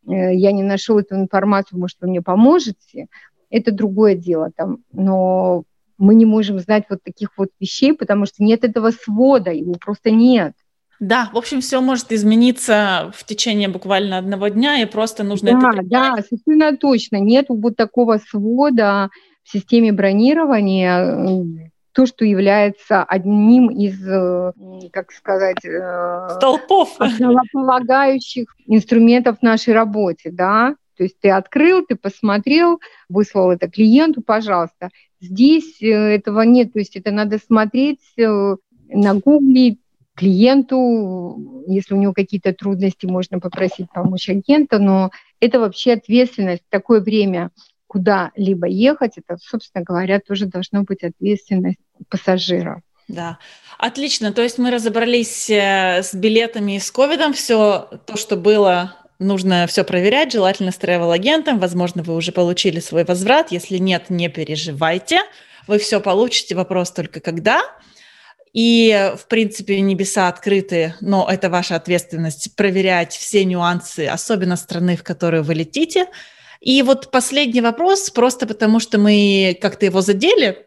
э, 0.06 0.34
я 0.34 0.52
не 0.52 0.62
нашел 0.62 0.98
эту 0.98 1.16
информацию, 1.16 1.78
может, 1.78 1.98
вы 2.00 2.08
мне 2.08 2.22
поможете. 2.22 3.06
Это 3.50 3.72
другое 3.72 4.14
дело. 4.14 4.50
Там. 4.54 4.78
Но 4.92 5.64
мы 5.98 6.14
не 6.14 6.24
можем 6.24 6.58
знать 6.58 6.84
вот 6.90 7.02
таких 7.02 7.30
вот 7.36 7.48
вещей, 7.60 7.94
потому 7.94 8.26
что 8.26 8.42
нет 8.42 8.64
этого 8.64 8.90
свода, 8.90 9.50
его 9.50 9.74
просто 9.74 10.10
нет. 10.10 10.52
Да, 10.98 11.28
в 11.32 11.36
общем, 11.36 11.60
все 11.60 11.80
может 11.80 12.10
измениться 12.10 13.12
в 13.14 13.24
течение 13.24 13.68
буквально 13.68 14.18
одного 14.18 14.48
дня, 14.48 14.80
и 14.80 14.86
просто 14.86 15.24
нужно 15.24 15.52
да, 15.52 15.58
это 15.58 15.68
принять. 15.68 15.88
Да, 15.88 16.16
совершенно 16.22 16.76
точно. 16.76 17.16
Нет 17.16 17.46
вот 17.48 17.76
такого 17.76 18.18
свода 18.18 19.10
в 19.42 19.50
системе 19.52 19.92
бронирования, 19.92 21.70
то, 21.92 22.04
что 22.04 22.24
является 22.24 23.02
одним 23.02 23.70
из, 23.70 24.06
э, 24.06 24.52
как 24.92 25.12
сказать, 25.12 25.64
э, 25.64 26.28
столпов, 26.34 26.94
основополагающих 26.98 28.54
инструментов 28.66 29.38
в 29.38 29.42
нашей 29.42 29.72
работе, 29.72 30.30
да. 30.30 30.74
То 30.96 31.04
есть 31.04 31.18
ты 31.20 31.30
открыл, 31.30 31.84
ты 31.84 31.96
посмотрел, 31.96 32.80
выслал 33.08 33.50
это 33.50 33.68
клиенту, 33.68 34.22
пожалуйста. 34.22 34.90
Здесь 35.20 35.80
э, 35.82 35.86
этого 35.86 36.42
нет, 36.42 36.72
то 36.72 36.78
есть 36.78 36.96
это 36.96 37.10
надо 37.10 37.38
смотреть 37.38 38.00
э, 38.18 38.56
на 38.88 39.14
гугле 39.14 39.78
клиенту, 40.14 41.64
если 41.66 41.94
у 41.94 41.98
него 41.98 42.12
какие-то 42.12 42.54
трудности, 42.54 43.06
можно 43.06 43.38
попросить 43.38 43.86
помочь 43.92 44.28
агента, 44.28 44.78
но 44.78 45.10
это 45.40 45.60
вообще 45.60 45.92
ответственность 45.92 46.62
такое 46.70 47.00
время 47.00 47.50
куда-либо 47.86 48.66
ехать, 48.66 49.12
это, 49.16 49.38
собственно 49.40 49.84
говоря, 49.84 50.20
тоже 50.20 50.46
должно 50.46 50.82
быть 50.82 51.04
ответственность 51.04 51.78
пассажира. 52.08 52.82
Да, 53.08 53.38
отлично. 53.78 54.32
То 54.32 54.42
есть 54.42 54.58
мы 54.58 54.70
разобрались 54.70 55.48
э, 55.48 56.02
с 56.02 56.12
билетами 56.12 56.76
и 56.76 56.80
с 56.80 56.90
ковидом. 56.90 57.32
Все 57.32 57.88
то, 58.04 58.16
что 58.16 58.36
было 58.36 58.96
нужно 59.18 59.66
все 59.66 59.84
проверять, 59.84 60.32
желательно 60.32 60.72
с 60.72 60.78
travel-агентом. 60.78 61.58
Возможно, 61.58 62.02
вы 62.02 62.14
уже 62.14 62.32
получили 62.32 62.80
свой 62.80 63.04
возврат. 63.04 63.52
Если 63.52 63.78
нет, 63.78 64.10
не 64.10 64.28
переживайте. 64.28 65.20
Вы 65.66 65.78
все 65.78 66.00
получите, 66.00 66.54
вопрос 66.54 66.92
только 66.92 67.20
когда. 67.20 67.60
И, 68.52 69.12
в 69.18 69.26
принципе, 69.26 69.80
небеса 69.80 70.28
открыты, 70.28 70.94
но 71.02 71.28
это 71.30 71.50
ваша 71.50 71.76
ответственность 71.76 72.56
проверять 72.56 73.12
все 73.12 73.44
нюансы, 73.44 74.06
особенно 74.06 74.56
страны, 74.56 74.96
в 74.96 75.02
которую 75.02 75.42
вы 75.42 75.54
летите. 75.54 76.06
И 76.60 76.82
вот 76.82 77.10
последний 77.10 77.60
вопрос, 77.60 78.08
просто 78.08 78.46
потому 78.46 78.80
что 78.80 78.98
мы 78.98 79.58
как-то 79.60 79.84
его 79.84 80.00
задели, 80.00 80.66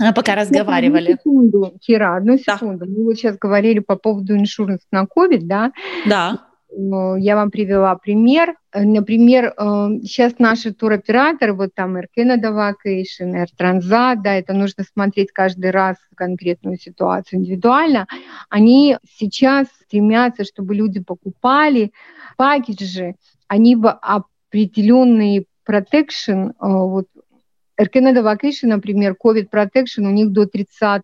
а, 0.00 0.12
пока 0.12 0.34
разговаривали. 0.34 1.12
Одну 1.12 1.16
секунду, 1.16 1.78
Кира, 1.80 2.16
одну 2.16 2.38
секунду. 2.38 2.86
Да. 2.86 2.92
Мы 2.92 3.04
вот 3.04 3.16
сейчас 3.16 3.36
говорили 3.38 3.78
по 3.78 3.96
поводу 3.96 4.36
иншуранс 4.36 4.80
на 4.90 5.04
COVID, 5.04 5.42
да? 5.42 5.72
Да. 6.06 6.46
Э, 6.72 7.14
я 7.18 7.36
вам 7.36 7.50
привела 7.50 7.94
пример. 7.96 8.56
Э, 8.72 8.84
например, 8.84 9.54
сейчас 10.02 10.32
э, 10.32 10.36
наши 10.38 10.72
туроператоры, 10.72 11.52
вот 11.54 11.74
там 11.74 11.96
Air 11.96 12.06
Canada 12.16 12.50
Vacation, 12.50 13.34
Air 13.34 13.48
Transat, 13.58 14.22
да, 14.22 14.34
это 14.34 14.52
нужно 14.52 14.84
смотреть 14.84 15.32
каждый 15.32 15.70
раз 15.70 15.96
конкретную 16.14 16.78
ситуацию 16.78 17.40
индивидуально, 17.40 18.06
они 18.48 18.96
сейчас 19.18 19.66
стремятся, 19.84 20.44
чтобы 20.44 20.74
люди 20.74 21.00
покупали 21.00 21.92
пакеджи, 22.36 23.14
они 23.48 23.76
в 23.76 23.90
определенный 23.90 25.46
protection, 25.68 26.52
вот 26.58 27.06
Air 27.80 27.88
Canada 27.92 28.22
Vacation, 28.22 28.68
например, 28.68 29.16
COVID 29.22 29.48
Protection 29.50 30.06
у 30.06 30.10
них 30.10 30.30
до 30.30 30.46
30 30.46 31.02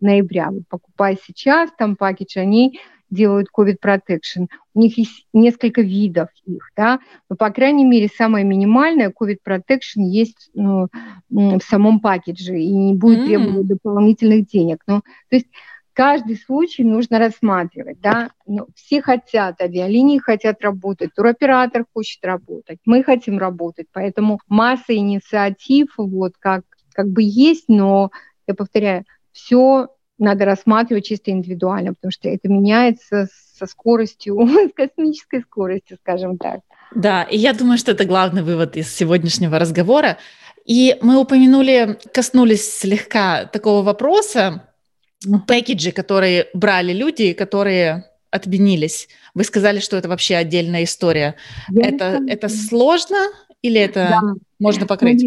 ноября. 0.00 0.50
Вот 0.50 0.62
покупая 0.68 1.18
сейчас 1.26 1.70
там 1.76 1.96
пакетж, 1.96 2.38
они 2.38 2.78
делают 3.10 3.48
COVID 3.56 3.76
Protection. 3.82 4.46
У 4.74 4.80
них 4.80 4.96
есть 4.98 5.26
несколько 5.32 5.82
видов 5.82 6.28
их, 6.44 6.70
да, 6.76 7.00
но, 7.28 7.36
по 7.36 7.50
крайней 7.50 7.84
мере, 7.84 8.08
самое 8.08 8.44
минимальное 8.44 9.10
COVID 9.10 9.38
Protection 9.46 10.02
есть 10.02 10.50
ну, 10.54 10.88
в 11.28 11.60
самом 11.60 12.00
пакетже 12.00 12.58
и 12.58 12.70
не 12.70 12.94
будет 12.94 13.20
mm. 13.20 13.26
требовать 13.26 13.66
дополнительных 13.66 14.46
денег. 14.46 14.78
Ну, 14.86 15.00
то 15.28 15.36
есть 15.36 15.46
каждый 15.92 16.36
случай 16.36 16.84
нужно 16.84 17.18
рассматривать, 17.18 18.00
да, 18.00 18.30
но 18.46 18.66
все 18.74 19.02
хотят, 19.02 19.60
авиалинии 19.60 20.18
хотят 20.18 20.62
работать, 20.62 21.14
туроператор 21.14 21.84
хочет 21.92 22.24
работать, 22.24 22.78
мы 22.84 23.02
хотим 23.02 23.38
работать, 23.38 23.86
поэтому 23.92 24.40
масса 24.48 24.94
инициатив, 24.94 25.88
вот, 25.98 26.34
как, 26.38 26.62
как 26.94 27.08
бы 27.08 27.22
есть, 27.22 27.64
но, 27.68 28.10
я 28.46 28.54
повторяю, 28.54 29.04
все 29.32 29.88
надо 30.20 30.44
рассматривать 30.44 31.06
чисто 31.06 31.30
индивидуально, 31.30 31.94
потому 31.94 32.12
что 32.12 32.28
это 32.28 32.48
меняется 32.48 33.28
со 33.58 33.66
скоростью, 33.66 34.38
с 34.70 34.72
космической 34.74 35.40
скоростью, 35.40 35.98
скажем 36.00 36.38
так. 36.38 36.60
Да, 36.94 37.22
и 37.22 37.36
я 37.36 37.52
думаю, 37.52 37.78
что 37.78 37.92
это 37.92 38.04
главный 38.04 38.42
вывод 38.42 38.76
из 38.76 38.92
сегодняшнего 38.92 39.58
разговора. 39.58 40.18
И 40.64 40.96
мы 41.02 41.18
упомянули, 41.18 41.98
коснулись 42.12 42.78
слегка 42.78 43.46
такого 43.46 43.82
вопроса, 43.82 44.68
пэкэджи, 45.46 45.92
которые 45.92 46.48
брали 46.52 46.92
люди, 46.92 47.32
которые 47.32 48.04
отменились. 48.30 49.08
Вы 49.34 49.44
сказали, 49.44 49.80
что 49.80 49.96
это 49.96 50.08
вообще 50.08 50.36
отдельная 50.36 50.84
история. 50.84 51.36
это, 51.74 52.20
это 52.28 52.48
сложно 52.48 53.18
или 53.62 53.80
это 53.80 54.08
да. 54.10 54.20
можно 54.58 54.86
покрыть? 54.86 55.24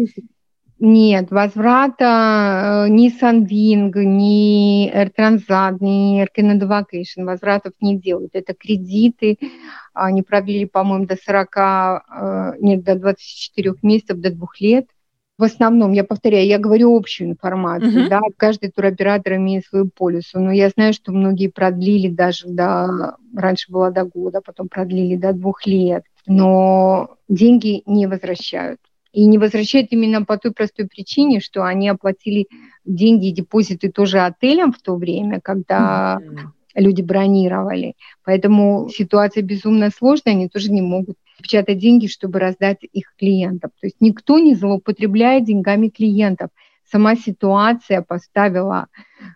Нет, 0.80 1.30
возврата 1.30 2.86
э, 2.86 2.88
ни 2.88 3.08
Sunwing, 3.08 3.92
ни 3.94 4.90
Transat, 5.16 5.76
ни 5.80 6.26
Canada 6.36 6.66
Vacation 6.66 7.24
возвратов 7.24 7.72
не 7.80 7.96
делают. 7.96 8.34
Это 8.34 8.54
кредиты, 8.54 9.38
они 9.92 10.22
продлили, 10.22 10.64
по-моему, 10.64 11.06
до 11.06 11.16
40, 11.16 11.56
э, 11.56 12.52
нет, 12.60 12.82
до 12.82 12.96
24 12.96 13.74
месяцев, 13.82 14.18
до 14.18 14.30
двух 14.30 14.60
лет. 14.60 14.86
В 15.38 15.44
основном, 15.44 15.92
я 15.92 16.04
повторяю, 16.04 16.46
я 16.46 16.58
говорю 16.58 16.96
общую 16.96 17.30
информацию, 17.30 18.06
uh-huh. 18.06 18.08
да, 18.08 18.20
каждый 18.36 18.70
туроператор 18.70 19.34
имеет 19.34 19.64
свою 19.64 19.88
полису, 19.88 20.38
но 20.38 20.52
я 20.52 20.68
знаю, 20.68 20.92
что 20.92 21.10
многие 21.10 21.48
продлили 21.48 22.08
даже 22.08 22.46
до, 22.46 23.16
раньше 23.34 23.72
было 23.72 23.90
до 23.90 24.04
года, 24.04 24.40
потом 24.40 24.68
продлили 24.68 25.16
до 25.16 25.32
двух 25.32 25.66
лет, 25.66 26.04
но 26.26 27.16
деньги 27.28 27.82
не 27.86 28.06
возвращают 28.06 28.78
И 29.14 29.26
не 29.26 29.38
возвращают 29.38 29.92
именно 29.92 30.24
по 30.24 30.36
той 30.36 30.50
простой 30.50 30.88
причине, 30.88 31.38
что 31.38 31.62
они 31.62 31.88
оплатили 31.88 32.48
деньги 32.84 33.28
и 33.28 33.32
депозиты 33.32 33.90
тоже 33.90 34.18
отелям 34.18 34.72
в 34.72 34.82
то 34.82 34.96
время, 34.96 35.40
когда 35.40 36.18
mm-hmm. 36.20 36.82
люди 36.82 37.00
бронировали. 37.00 37.94
Поэтому 38.24 38.90
ситуация 38.92 39.44
безумно 39.44 39.90
сложная, 39.96 40.34
они 40.34 40.48
тоже 40.48 40.72
не 40.72 40.82
могут 40.82 41.16
печатать 41.40 41.78
деньги, 41.78 42.08
чтобы 42.08 42.40
раздать 42.40 42.78
их 42.82 43.14
клиентам. 43.16 43.70
То 43.80 43.86
есть 43.86 43.96
никто 44.00 44.40
не 44.40 44.56
злоупотребляет 44.56 45.44
деньгами 45.44 45.90
клиентов. 45.90 46.50
Сама 46.94 47.16
ситуация 47.16 48.02
поставила 48.02 48.86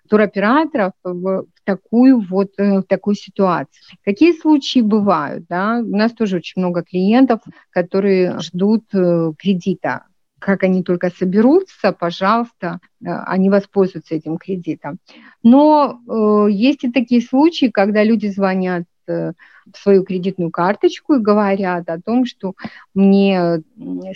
туроператоров 0.09 0.93
в 1.03 1.45
такую 1.65 2.21
вот 2.21 2.53
э, 2.57 2.79
в 2.79 2.83
такую 2.85 3.17
ситуацию. 3.17 3.83
Какие 4.05 4.31
случаи 4.31 4.79
бывают? 4.79 5.47
Да? 5.49 5.81
У 5.81 5.97
нас 5.97 6.13
тоже 6.13 6.37
очень 6.37 6.63
много 6.63 6.85
клиентов, 6.85 7.41
которые 7.71 8.39
ждут 8.39 8.85
э, 8.95 9.33
кредита. 9.37 10.05
Как 10.39 10.63
они 10.63 10.85
только 10.85 11.11
соберутся, 11.11 11.91
пожалуйста, 11.91 12.79
э, 13.05 13.09
они 13.27 13.51
воспользуются 13.51 14.15
этим 14.15 14.39
кредитом. 14.39 14.99
Но 15.43 15.99
э, 16.07 16.53
есть 16.53 16.85
и 16.85 16.93
такие 16.93 17.21
случаи, 17.23 17.67
когда 17.67 18.05
люди 18.05 18.29
звонят 18.29 18.85
в 19.09 19.35
свою 19.75 20.05
кредитную 20.05 20.51
карточку 20.51 21.15
и 21.15 21.21
говорят 21.21 21.89
о 21.89 21.99
том, 21.99 22.27
что 22.27 22.53
мне 22.93 23.63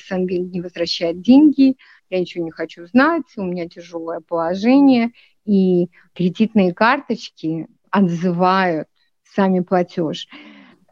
Санбинк 0.07 0.53
не 0.53 0.61
возвращает 0.61 1.23
деньги, 1.23 1.77
я 2.13 2.21
ничего 2.21 2.45
не 2.45 2.51
хочу 2.51 2.87
знать, 2.87 3.25
у 3.37 3.43
меня 3.43 3.69
тяжелое 3.69 4.21
положение, 4.21 5.13
и 5.47 5.89
кредитные 6.15 6.75
карточки 6.75 7.69
отзывают 7.91 8.87
сами 9.35 9.61
платеж. 9.61 10.29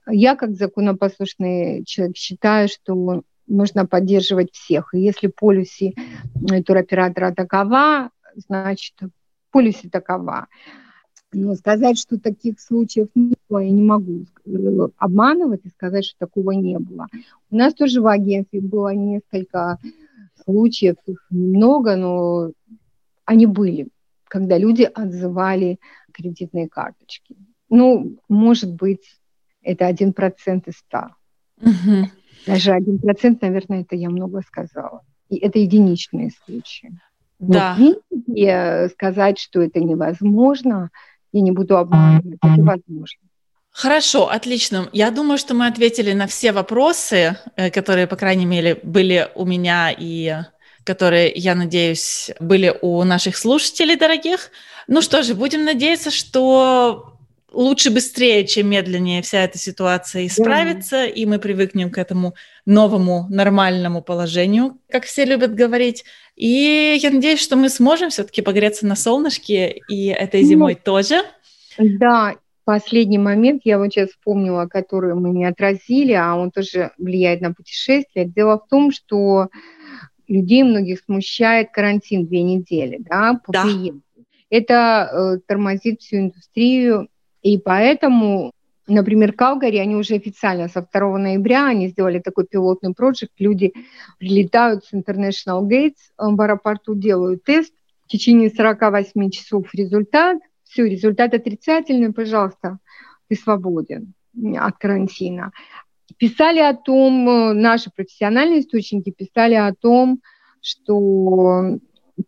Я, 0.09 0.35
как 0.35 0.55
законопослушный 0.55 1.85
человек, 1.85 2.16
считаю, 2.16 2.68
что 2.68 3.23
нужно 3.47 3.87
поддерживать 3.87 4.53
всех. 4.53 4.95
И 4.95 5.01
если 5.01 5.27
полюси 5.27 5.95
туроператора 6.66 7.35
такова, 7.35 8.11
значит, 8.37 8.95
полюси 9.51 9.91
такова. 9.91 10.47
Но 11.33 11.55
сказать, 11.55 11.99
что 11.99 12.18
таких 12.18 12.59
случаев 12.61 13.09
не 13.14 13.35
было, 13.49 13.59
я 13.59 13.71
не 13.71 13.83
могу 13.83 14.25
обманывать 14.97 15.64
и 15.64 15.68
сказать, 15.68 16.07
что 16.07 16.27
такого 16.27 16.53
не 16.53 16.79
было. 16.79 17.07
У 17.51 17.57
нас 17.57 17.75
тоже 17.75 18.01
в 18.01 18.07
агентстве 18.07 18.61
было 18.62 18.95
несколько 18.95 19.79
случаев, 20.45 20.97
их 21.07 21.26
немного, 21.30 21.97
но 21.97 22.51
они 23.24 23.47
были 23.47 23.88
когда 24.30 24.59
люди 24.59 24.84
отзывали 24.84 25.80
кредитные 26.12 26.68
карточки. 26.68 27.36
Ну, 27.68 28.16
может 28.28 28.72
быть, 28.72 29.20
это 29.61 29.86
один 29.86 30.12
процент 30.12 30.68
из 30.68 30.76
ста. 30.76 31.16
Угу. 31.61 32.09
Даже 32.47 32.72
один 32.72 33.01
процент, 33.01 33.43
наверное, 33.43 33.82
это 33.82 33.97
я 33.97 34.09
много 34.09 34.41
сказала. 34.43 35.03
И 35.28 35.36
это 35.36 35.59
единичные 35.59 36.30
случаи. 36.30 36.93
Да. 37.41 37.76
Но, 37.76 37.95
в 37.95 37.99
принципе, 38.09 38.88
сказать, 38.93 39.38
что 39.38 39.61
это 39.61 39.80
невозможно, 39.80 40.91
я 41.32 41.41
не 41.41 41.51
буду 41.51 41.76
обманывать, 41.76 42.38
это 42.41 42.62
возможно. 42.62 43.28
Хорошо, 43.73 44.29
отлично. 44.29 44.89
Я 44.93 45.11
думаю, 45.11 45.39
что 45.39 45.55
мы 45.55 45.66
ответили 45.66 46.12
на 46.12 46.27
все 46.27 46.53
вопросы, 46.53 47.37
э, 47.57 47.71
которые, 47.71 48.07
по 48.07 48.16
крайней 48.16 48.47
мере, 48.47 48.79
были 48.83 49.29
у 49.35 49.45
меня 49.45 49.95
и 49.97 50.35
которые, 50.85 51.33
я 51.35 51.55
надеюсь, 51.55 52.31
были 52.41 52.75
у 52.83 53.03
наших 53.05 53.37
слушателей 53.37 53.97
дорогих. 53.97 54.51
Ну 54.89 55.03
что 55.03 55.23
же, 55.23 55.35
будем 55.35 55.64
надеяться, 55.64 56.11
что 56.11 57.16
лучше 57.53 57.91
быстрее, 57.91 58.47
чем 58.47 58.68
медленнее 58.68 59.23
вся 59.23 59.43
эта 59.45 59.59
ситуация 59.59 60.27
исправится, 60.27 61.05
yeah. 61.05 61.11
и 61.11 61.27
мы 61.27 61.39
привыкнем 61.39 61.91
к 61.91 61.99
этому 61.99 62.35
новому 62.66 63.27
нормальному 63.31 64.03
положению, 64.03 64.79
как 64.91 65.05
все 65.05 65.25
любят 65.25 65.55
говорить. 65.55 66.05
И 66.37 66.99
я 67.01 67.11
надеюсь, 67.11 67.41
что 67.41 67.57
мы 67.57 67.68
сможем 67.68 68.11
все-таки 68.11 68.43
погреться 68.43 68.87
на 68.87 68.97
солнышке 68.97 69.81
и 69.89 70.07
этой 70.07 70.43
зимой 70.43 70.75
ну, 70.75 70.81
тоже. 70.83 71.23
Да, 71.79 72.37
последний 72.64 73.18
момент 73.18 73.62
я 73.64 73.78
вот 73.78 73.92
сейчас 73.92 74.11
вспомнила, 74.11 74.66
который 74.66 75.14
мы 75.14 75.30
не 75.30 75.44
отразили, 75.44 76.12
а 76.12 76.36
он 76.36 76.50
тоже 76.50 76.92
влияет 76.98 77.40
на 77.40 77.52
путешествие. 77.52 78.26
Дело 78.26 78.58
в 78.58 78.68
том, 78.68 78.92
что 78.92 79.48
людей 80.28 80.62
многих 80.62 81.00
смущает 81.00 81.70
карантин 81.72 82.26
две 82.26 82.42
недели, 82.42 82.98
да, 83.00 83.40
по 83.44 83.52
да. 83.52 83.64
приезду. 83.64 84.02
Это 84.48 85.11
э, 85.12 85.38
тормозит 85.46 86.00
всю 86.00 86.16
индустрию, 86.16 87.08
и 87.42 87.58
поэтому, 87.58 88.52
например, 88.86 89.32
Калгари, 89.32 89.76
они 89.76 89.96
уже 89.96 90.14
официально 90.14 90.68
со 90.68 90.82
2 90.82 91.18
ноября, 91.18 91.66
они 91.66 91.88
сделали 91.88 92.18
такой 92.18 92.46
пилотный 92.46 92.92
проект, 92.94 93.30
люди 93.38 93.72
прилетают 94.18 94.84
с 94.84 94.92
International 94.92 95.62
Gates 95.62 96.00
э, 96.18 96.24
в 96.26 96.40
аэропорту, 96.40 96.94
делают 96.94 97.44
тест, 97.44 97.72
в 98.06 98.08
течение 98.08 98.50
48 98.50 99.30
часов 99.30 99.72
результат, 99.72 100.38
все, 100.71 100.89
результат 100.89 101.35
отрицательный, 101.35 102.12
пожалуйста, 102.12 102.79
ты 103.29 103.35
свободен 103.35 104.14
от 104.57 104.79
карантина. 104.79 105.51
Писали 106.16 106.61
о 106.61 106.75
том, 106.75 107.29
э, 107.29 107.53
наши 107.55 107.91
профессиональные 107.91 108.61
источники 108.61 109.11
писали 109.11 109.55
о 109.55 109.75
том, 109.75 110.21
что 110.61 111.79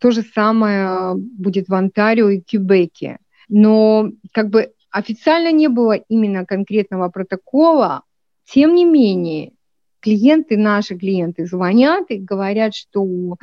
то 0.00 0.10
же 0.10 0.22
самое 0.22 1.14
будет 1.16 1.68
в 1.68 1.74
Онтарио 1.74 2.30
и 2.30 2.40
Кюбеке. 2.40 3.18
Но 3.48 4.10
как 4.32 4.50
бы 4.50 4.72
официально 4.90 5.52
не 5.52 5.68
было 5.68 5.92
именно 5.92 6.44
конкретного 6.46 7.08
протокола. 7.10 8.02
Тем 8.44 8.74
не 8.74 8.84
менее, 8.84 9.52
клиенты, 10.02 10.56
наши 10.56 10.98
клиенты 10.98 11.46
звонят 11.46 12.10
и 12.10 12.18
говорят, 12.18 12.74
что 12.74 13.36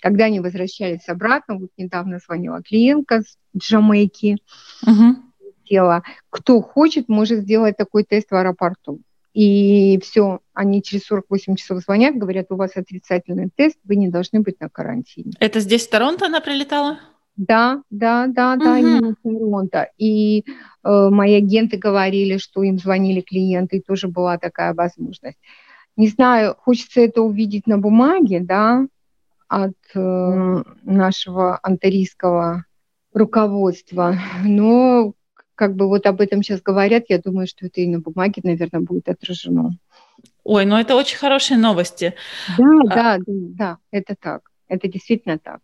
когда 0.00 0.24
они 0.24 0.40
возвращались 0.40 1.08
обратно, 1.08 1.58
вот 1.58 1.70
недавно 1.76 2.18
звонила 2.18 2.62
клиентка 2.62 3.22
с 3.22 3.38
Джамайки, 3.56 4.38
угу. 4.82 5.16
Тела, 5.64 6.02
кто 6.30 6.60
хочет, 6.60 7.08
может 7.08 7.40
сделать 7.40 7.76
такой 7.76 8.04
тест 8.04 8.30
в 8.30 8.34
аэропорту. 8.36 9.00
И 9.34 9.98
все, 10.00 10.38
они 10.54 10.82
через 10.82 11.04
48 11.06 11.56
часов 11.56 11.80
звонят, 11.80 12.16
говорят, 12.16 12.46
у 12.50 12.56
вас 12.56 12.70
отрицательный 12.76 13.50
тест, 13.54 13.76
вы 13.84 13.96
не 13.96 14.08
должны 14.08 14.40
быть 14.40 14.60
на 14.60 14.70
карантине. 14.70 15.32
Это 15.40 15.60
здесь 15.60 15.86
в 15.86 15.90
Торонто 15.90 16.26
она 16.26 16.40
прилетала? 16.40 16.98
Да, 17.36 17.82
да, 17.90 18.28
да, 18.28 18.56
да, 18.56 18.72
угу. 18.72 18.78
именно 18.78 19.14
Торонто. 19.22 19.90
И 19.98 20.40
э, 20.40 21.08
мои 21.10 21.34
агенты 21.34 21.76
говорили, 21.76 22.38
что 22.38 22.62
им 22.62 22.78
звонили 22.78 23.20
клиенты, 23.20 23.78
и 23.78 23.82
тоже 23.82 24.08
была 24.08 24.38
такая 24.38 24.72
возможность. 24.72 25.38
Не 25.96 26.08
знаю, 26.08 26.54
хочется 26.58 27.00
это 27.00 27.22
увидеть 27.22 27.66
на 27.66 27.78
бумаге, 27.78 28.40
да, 28.40 28.86
от 29.48 29.74
э, 29.94 30.62
нашего 30.82 31.58
антарийского 31.62 32.64
руководства, 33.14 34.16
но 34.44 35.14
как 35.54 35.74
бы 35.74 35.88
вот 35.88 36.04
об 36.06 36.20
этом 36.20 36.42
сейчас 36.42 36.60
говорят, 36.60 37.04
я 37.08 37.18
думаю, 37.18 37.46
что 37.46 37.66
это 37.66 37.80
и 37.80 37.86
на 37.86 38.00
бумаге, 38.00 38.42
наверное, 38.44 38.82
будет 38.82 39.08
отражено. 39.08 39.78
Ой, 40.44 40.66
ну 40.66 40.76
это 40.76 40.94
очень 40.94 41.16
хорошие 41.16 41.58
новости. 41.58 42.14
Да, 42.58 42.64
а... 42.64 42.94
да, 42.94 43.18
да, 43.18 43.24
да, 43.26 43.78
это 43.90 44.14
так. 44.20 44.42
Это 44.68 44.88
действительно 44.88 45.38
так. 45.38 45.60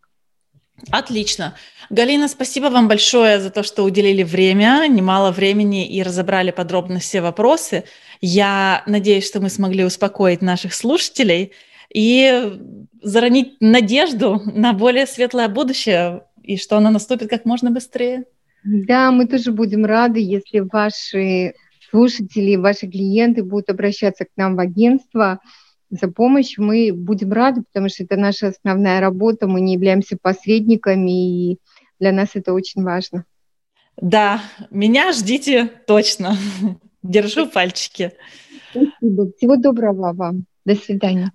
Отлично. 0.90 1.54
Галина, 1.90 2.28
спасибо 2.28 2.66
вам 2.66 2.88
большое 2.88 3.40
за 3.40 3.50
то, 3.50 3.62
что 3.62 3.84
уделили 3.84 4.22
время, 4.22 4.86
немало 4.88 5.30
времени 5.30 5.86
и 5.86 6.02
разобрали 6.02 6.50
подробно 6.50 6.98
все 6.98 7.20
вопросы. 7.20 7.84
Я 8.20 8.82
надеюсь, 8.86 9.26
что 9.26 9.40
мы 9.40 9.48
смогли 9.48 9.84
успокоить 9.84 10.42
наших 10.42 10.74
слушателей 10.74 11.52
и 11.92 12.58
заронить 13.02 13.60
надежду 13.60 14.40
на 14.46 14.72
более 14.72 15.06
светлое 15.06 15.48
будущее 15.48 16.24
и 16.42 16.56
что 16.56 16.76
оно 16.76 16.90
наступит 16.90 17.28
как 17.30 17.44
можно 17.44 17.70
быстрее. 17.70 18.24
Да, 18.64 19.10
мы 19.10 19.26
тоже 19.26 19.52
будем 19.52 19.84
рады, 19.84 20.20
если 20.20 20.60
ваши 20.60 21.54
слушатели, 21.90 22.56
ваши 22.56 22.86
клиенты 22.88 23.42
будут 23.42 23.70
обращаться 23.70 24.24
к 24.24 24.30
нам 24.36 24.56
в 24.56 24.60
агентство 24.60 25.40
за 25.92 26.08
помощью. 26.08 26.64
Мы 26.64 26.90
будем 26.92 27.32
рады, 27.32 27.62
потому 27.62 27.88
что 27.88 28.02
это 28.02 28.16
наша 28.16 28.48
основная 28.48 29.00
работа, 29.00 29.46
мы 29.46 29.60
не 29.60 29.74
являемся 29.74 30.16
посредниками, 30.20 31.52
и 31.52 31.58
для 32.00 32.12
нас 32.12 32.30
это 32.34 32.52
очень 32.52 32.82
важно. 32.82 33.24
Да, 33.96 34.40
меня 34.70 35.12
ждите 35.12 35.70
точно. 35.86 36.36
Держу 37.02 37.46
пальчики. 37.46 38.12
Спасибо. 38.70 39.30
Всего 39.36 39.56
доброго 39.56 40.12
вам. 40.12 40.46
До 40.64 40.74
свидания. 40.74 41.32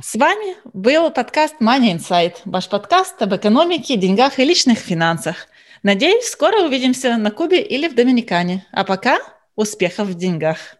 С 0.00 0.14
вами 0.14 0.56
был 0.72 1.10
подкаст 1.10 1.56
Money 1.60 1.96
Insight, 1.96 2.34
ваш 2.44 2.68
подкаст 2.68 3.20
об 3.22 3.34
экономике, 3.34 3.96
деньгах 3.96 4.38
и 4.38 4.44
личных 4.44 4.78
финансах. 4.78 5.48
Надеюсь, 5.82 6.26
скоро 6.26 6.64
увидимся 6.64 7.16
на 7.16 7.30
Кубе 7.30 7.62
или 7.62 7.88
в 7.88 7.94
Доминикане. 7.94 8.66
А 8.72 8.84
пока 8.84 9.18
успехов 9.56 10.08
в 10.08 10.14
деньгах! 10.14 10.79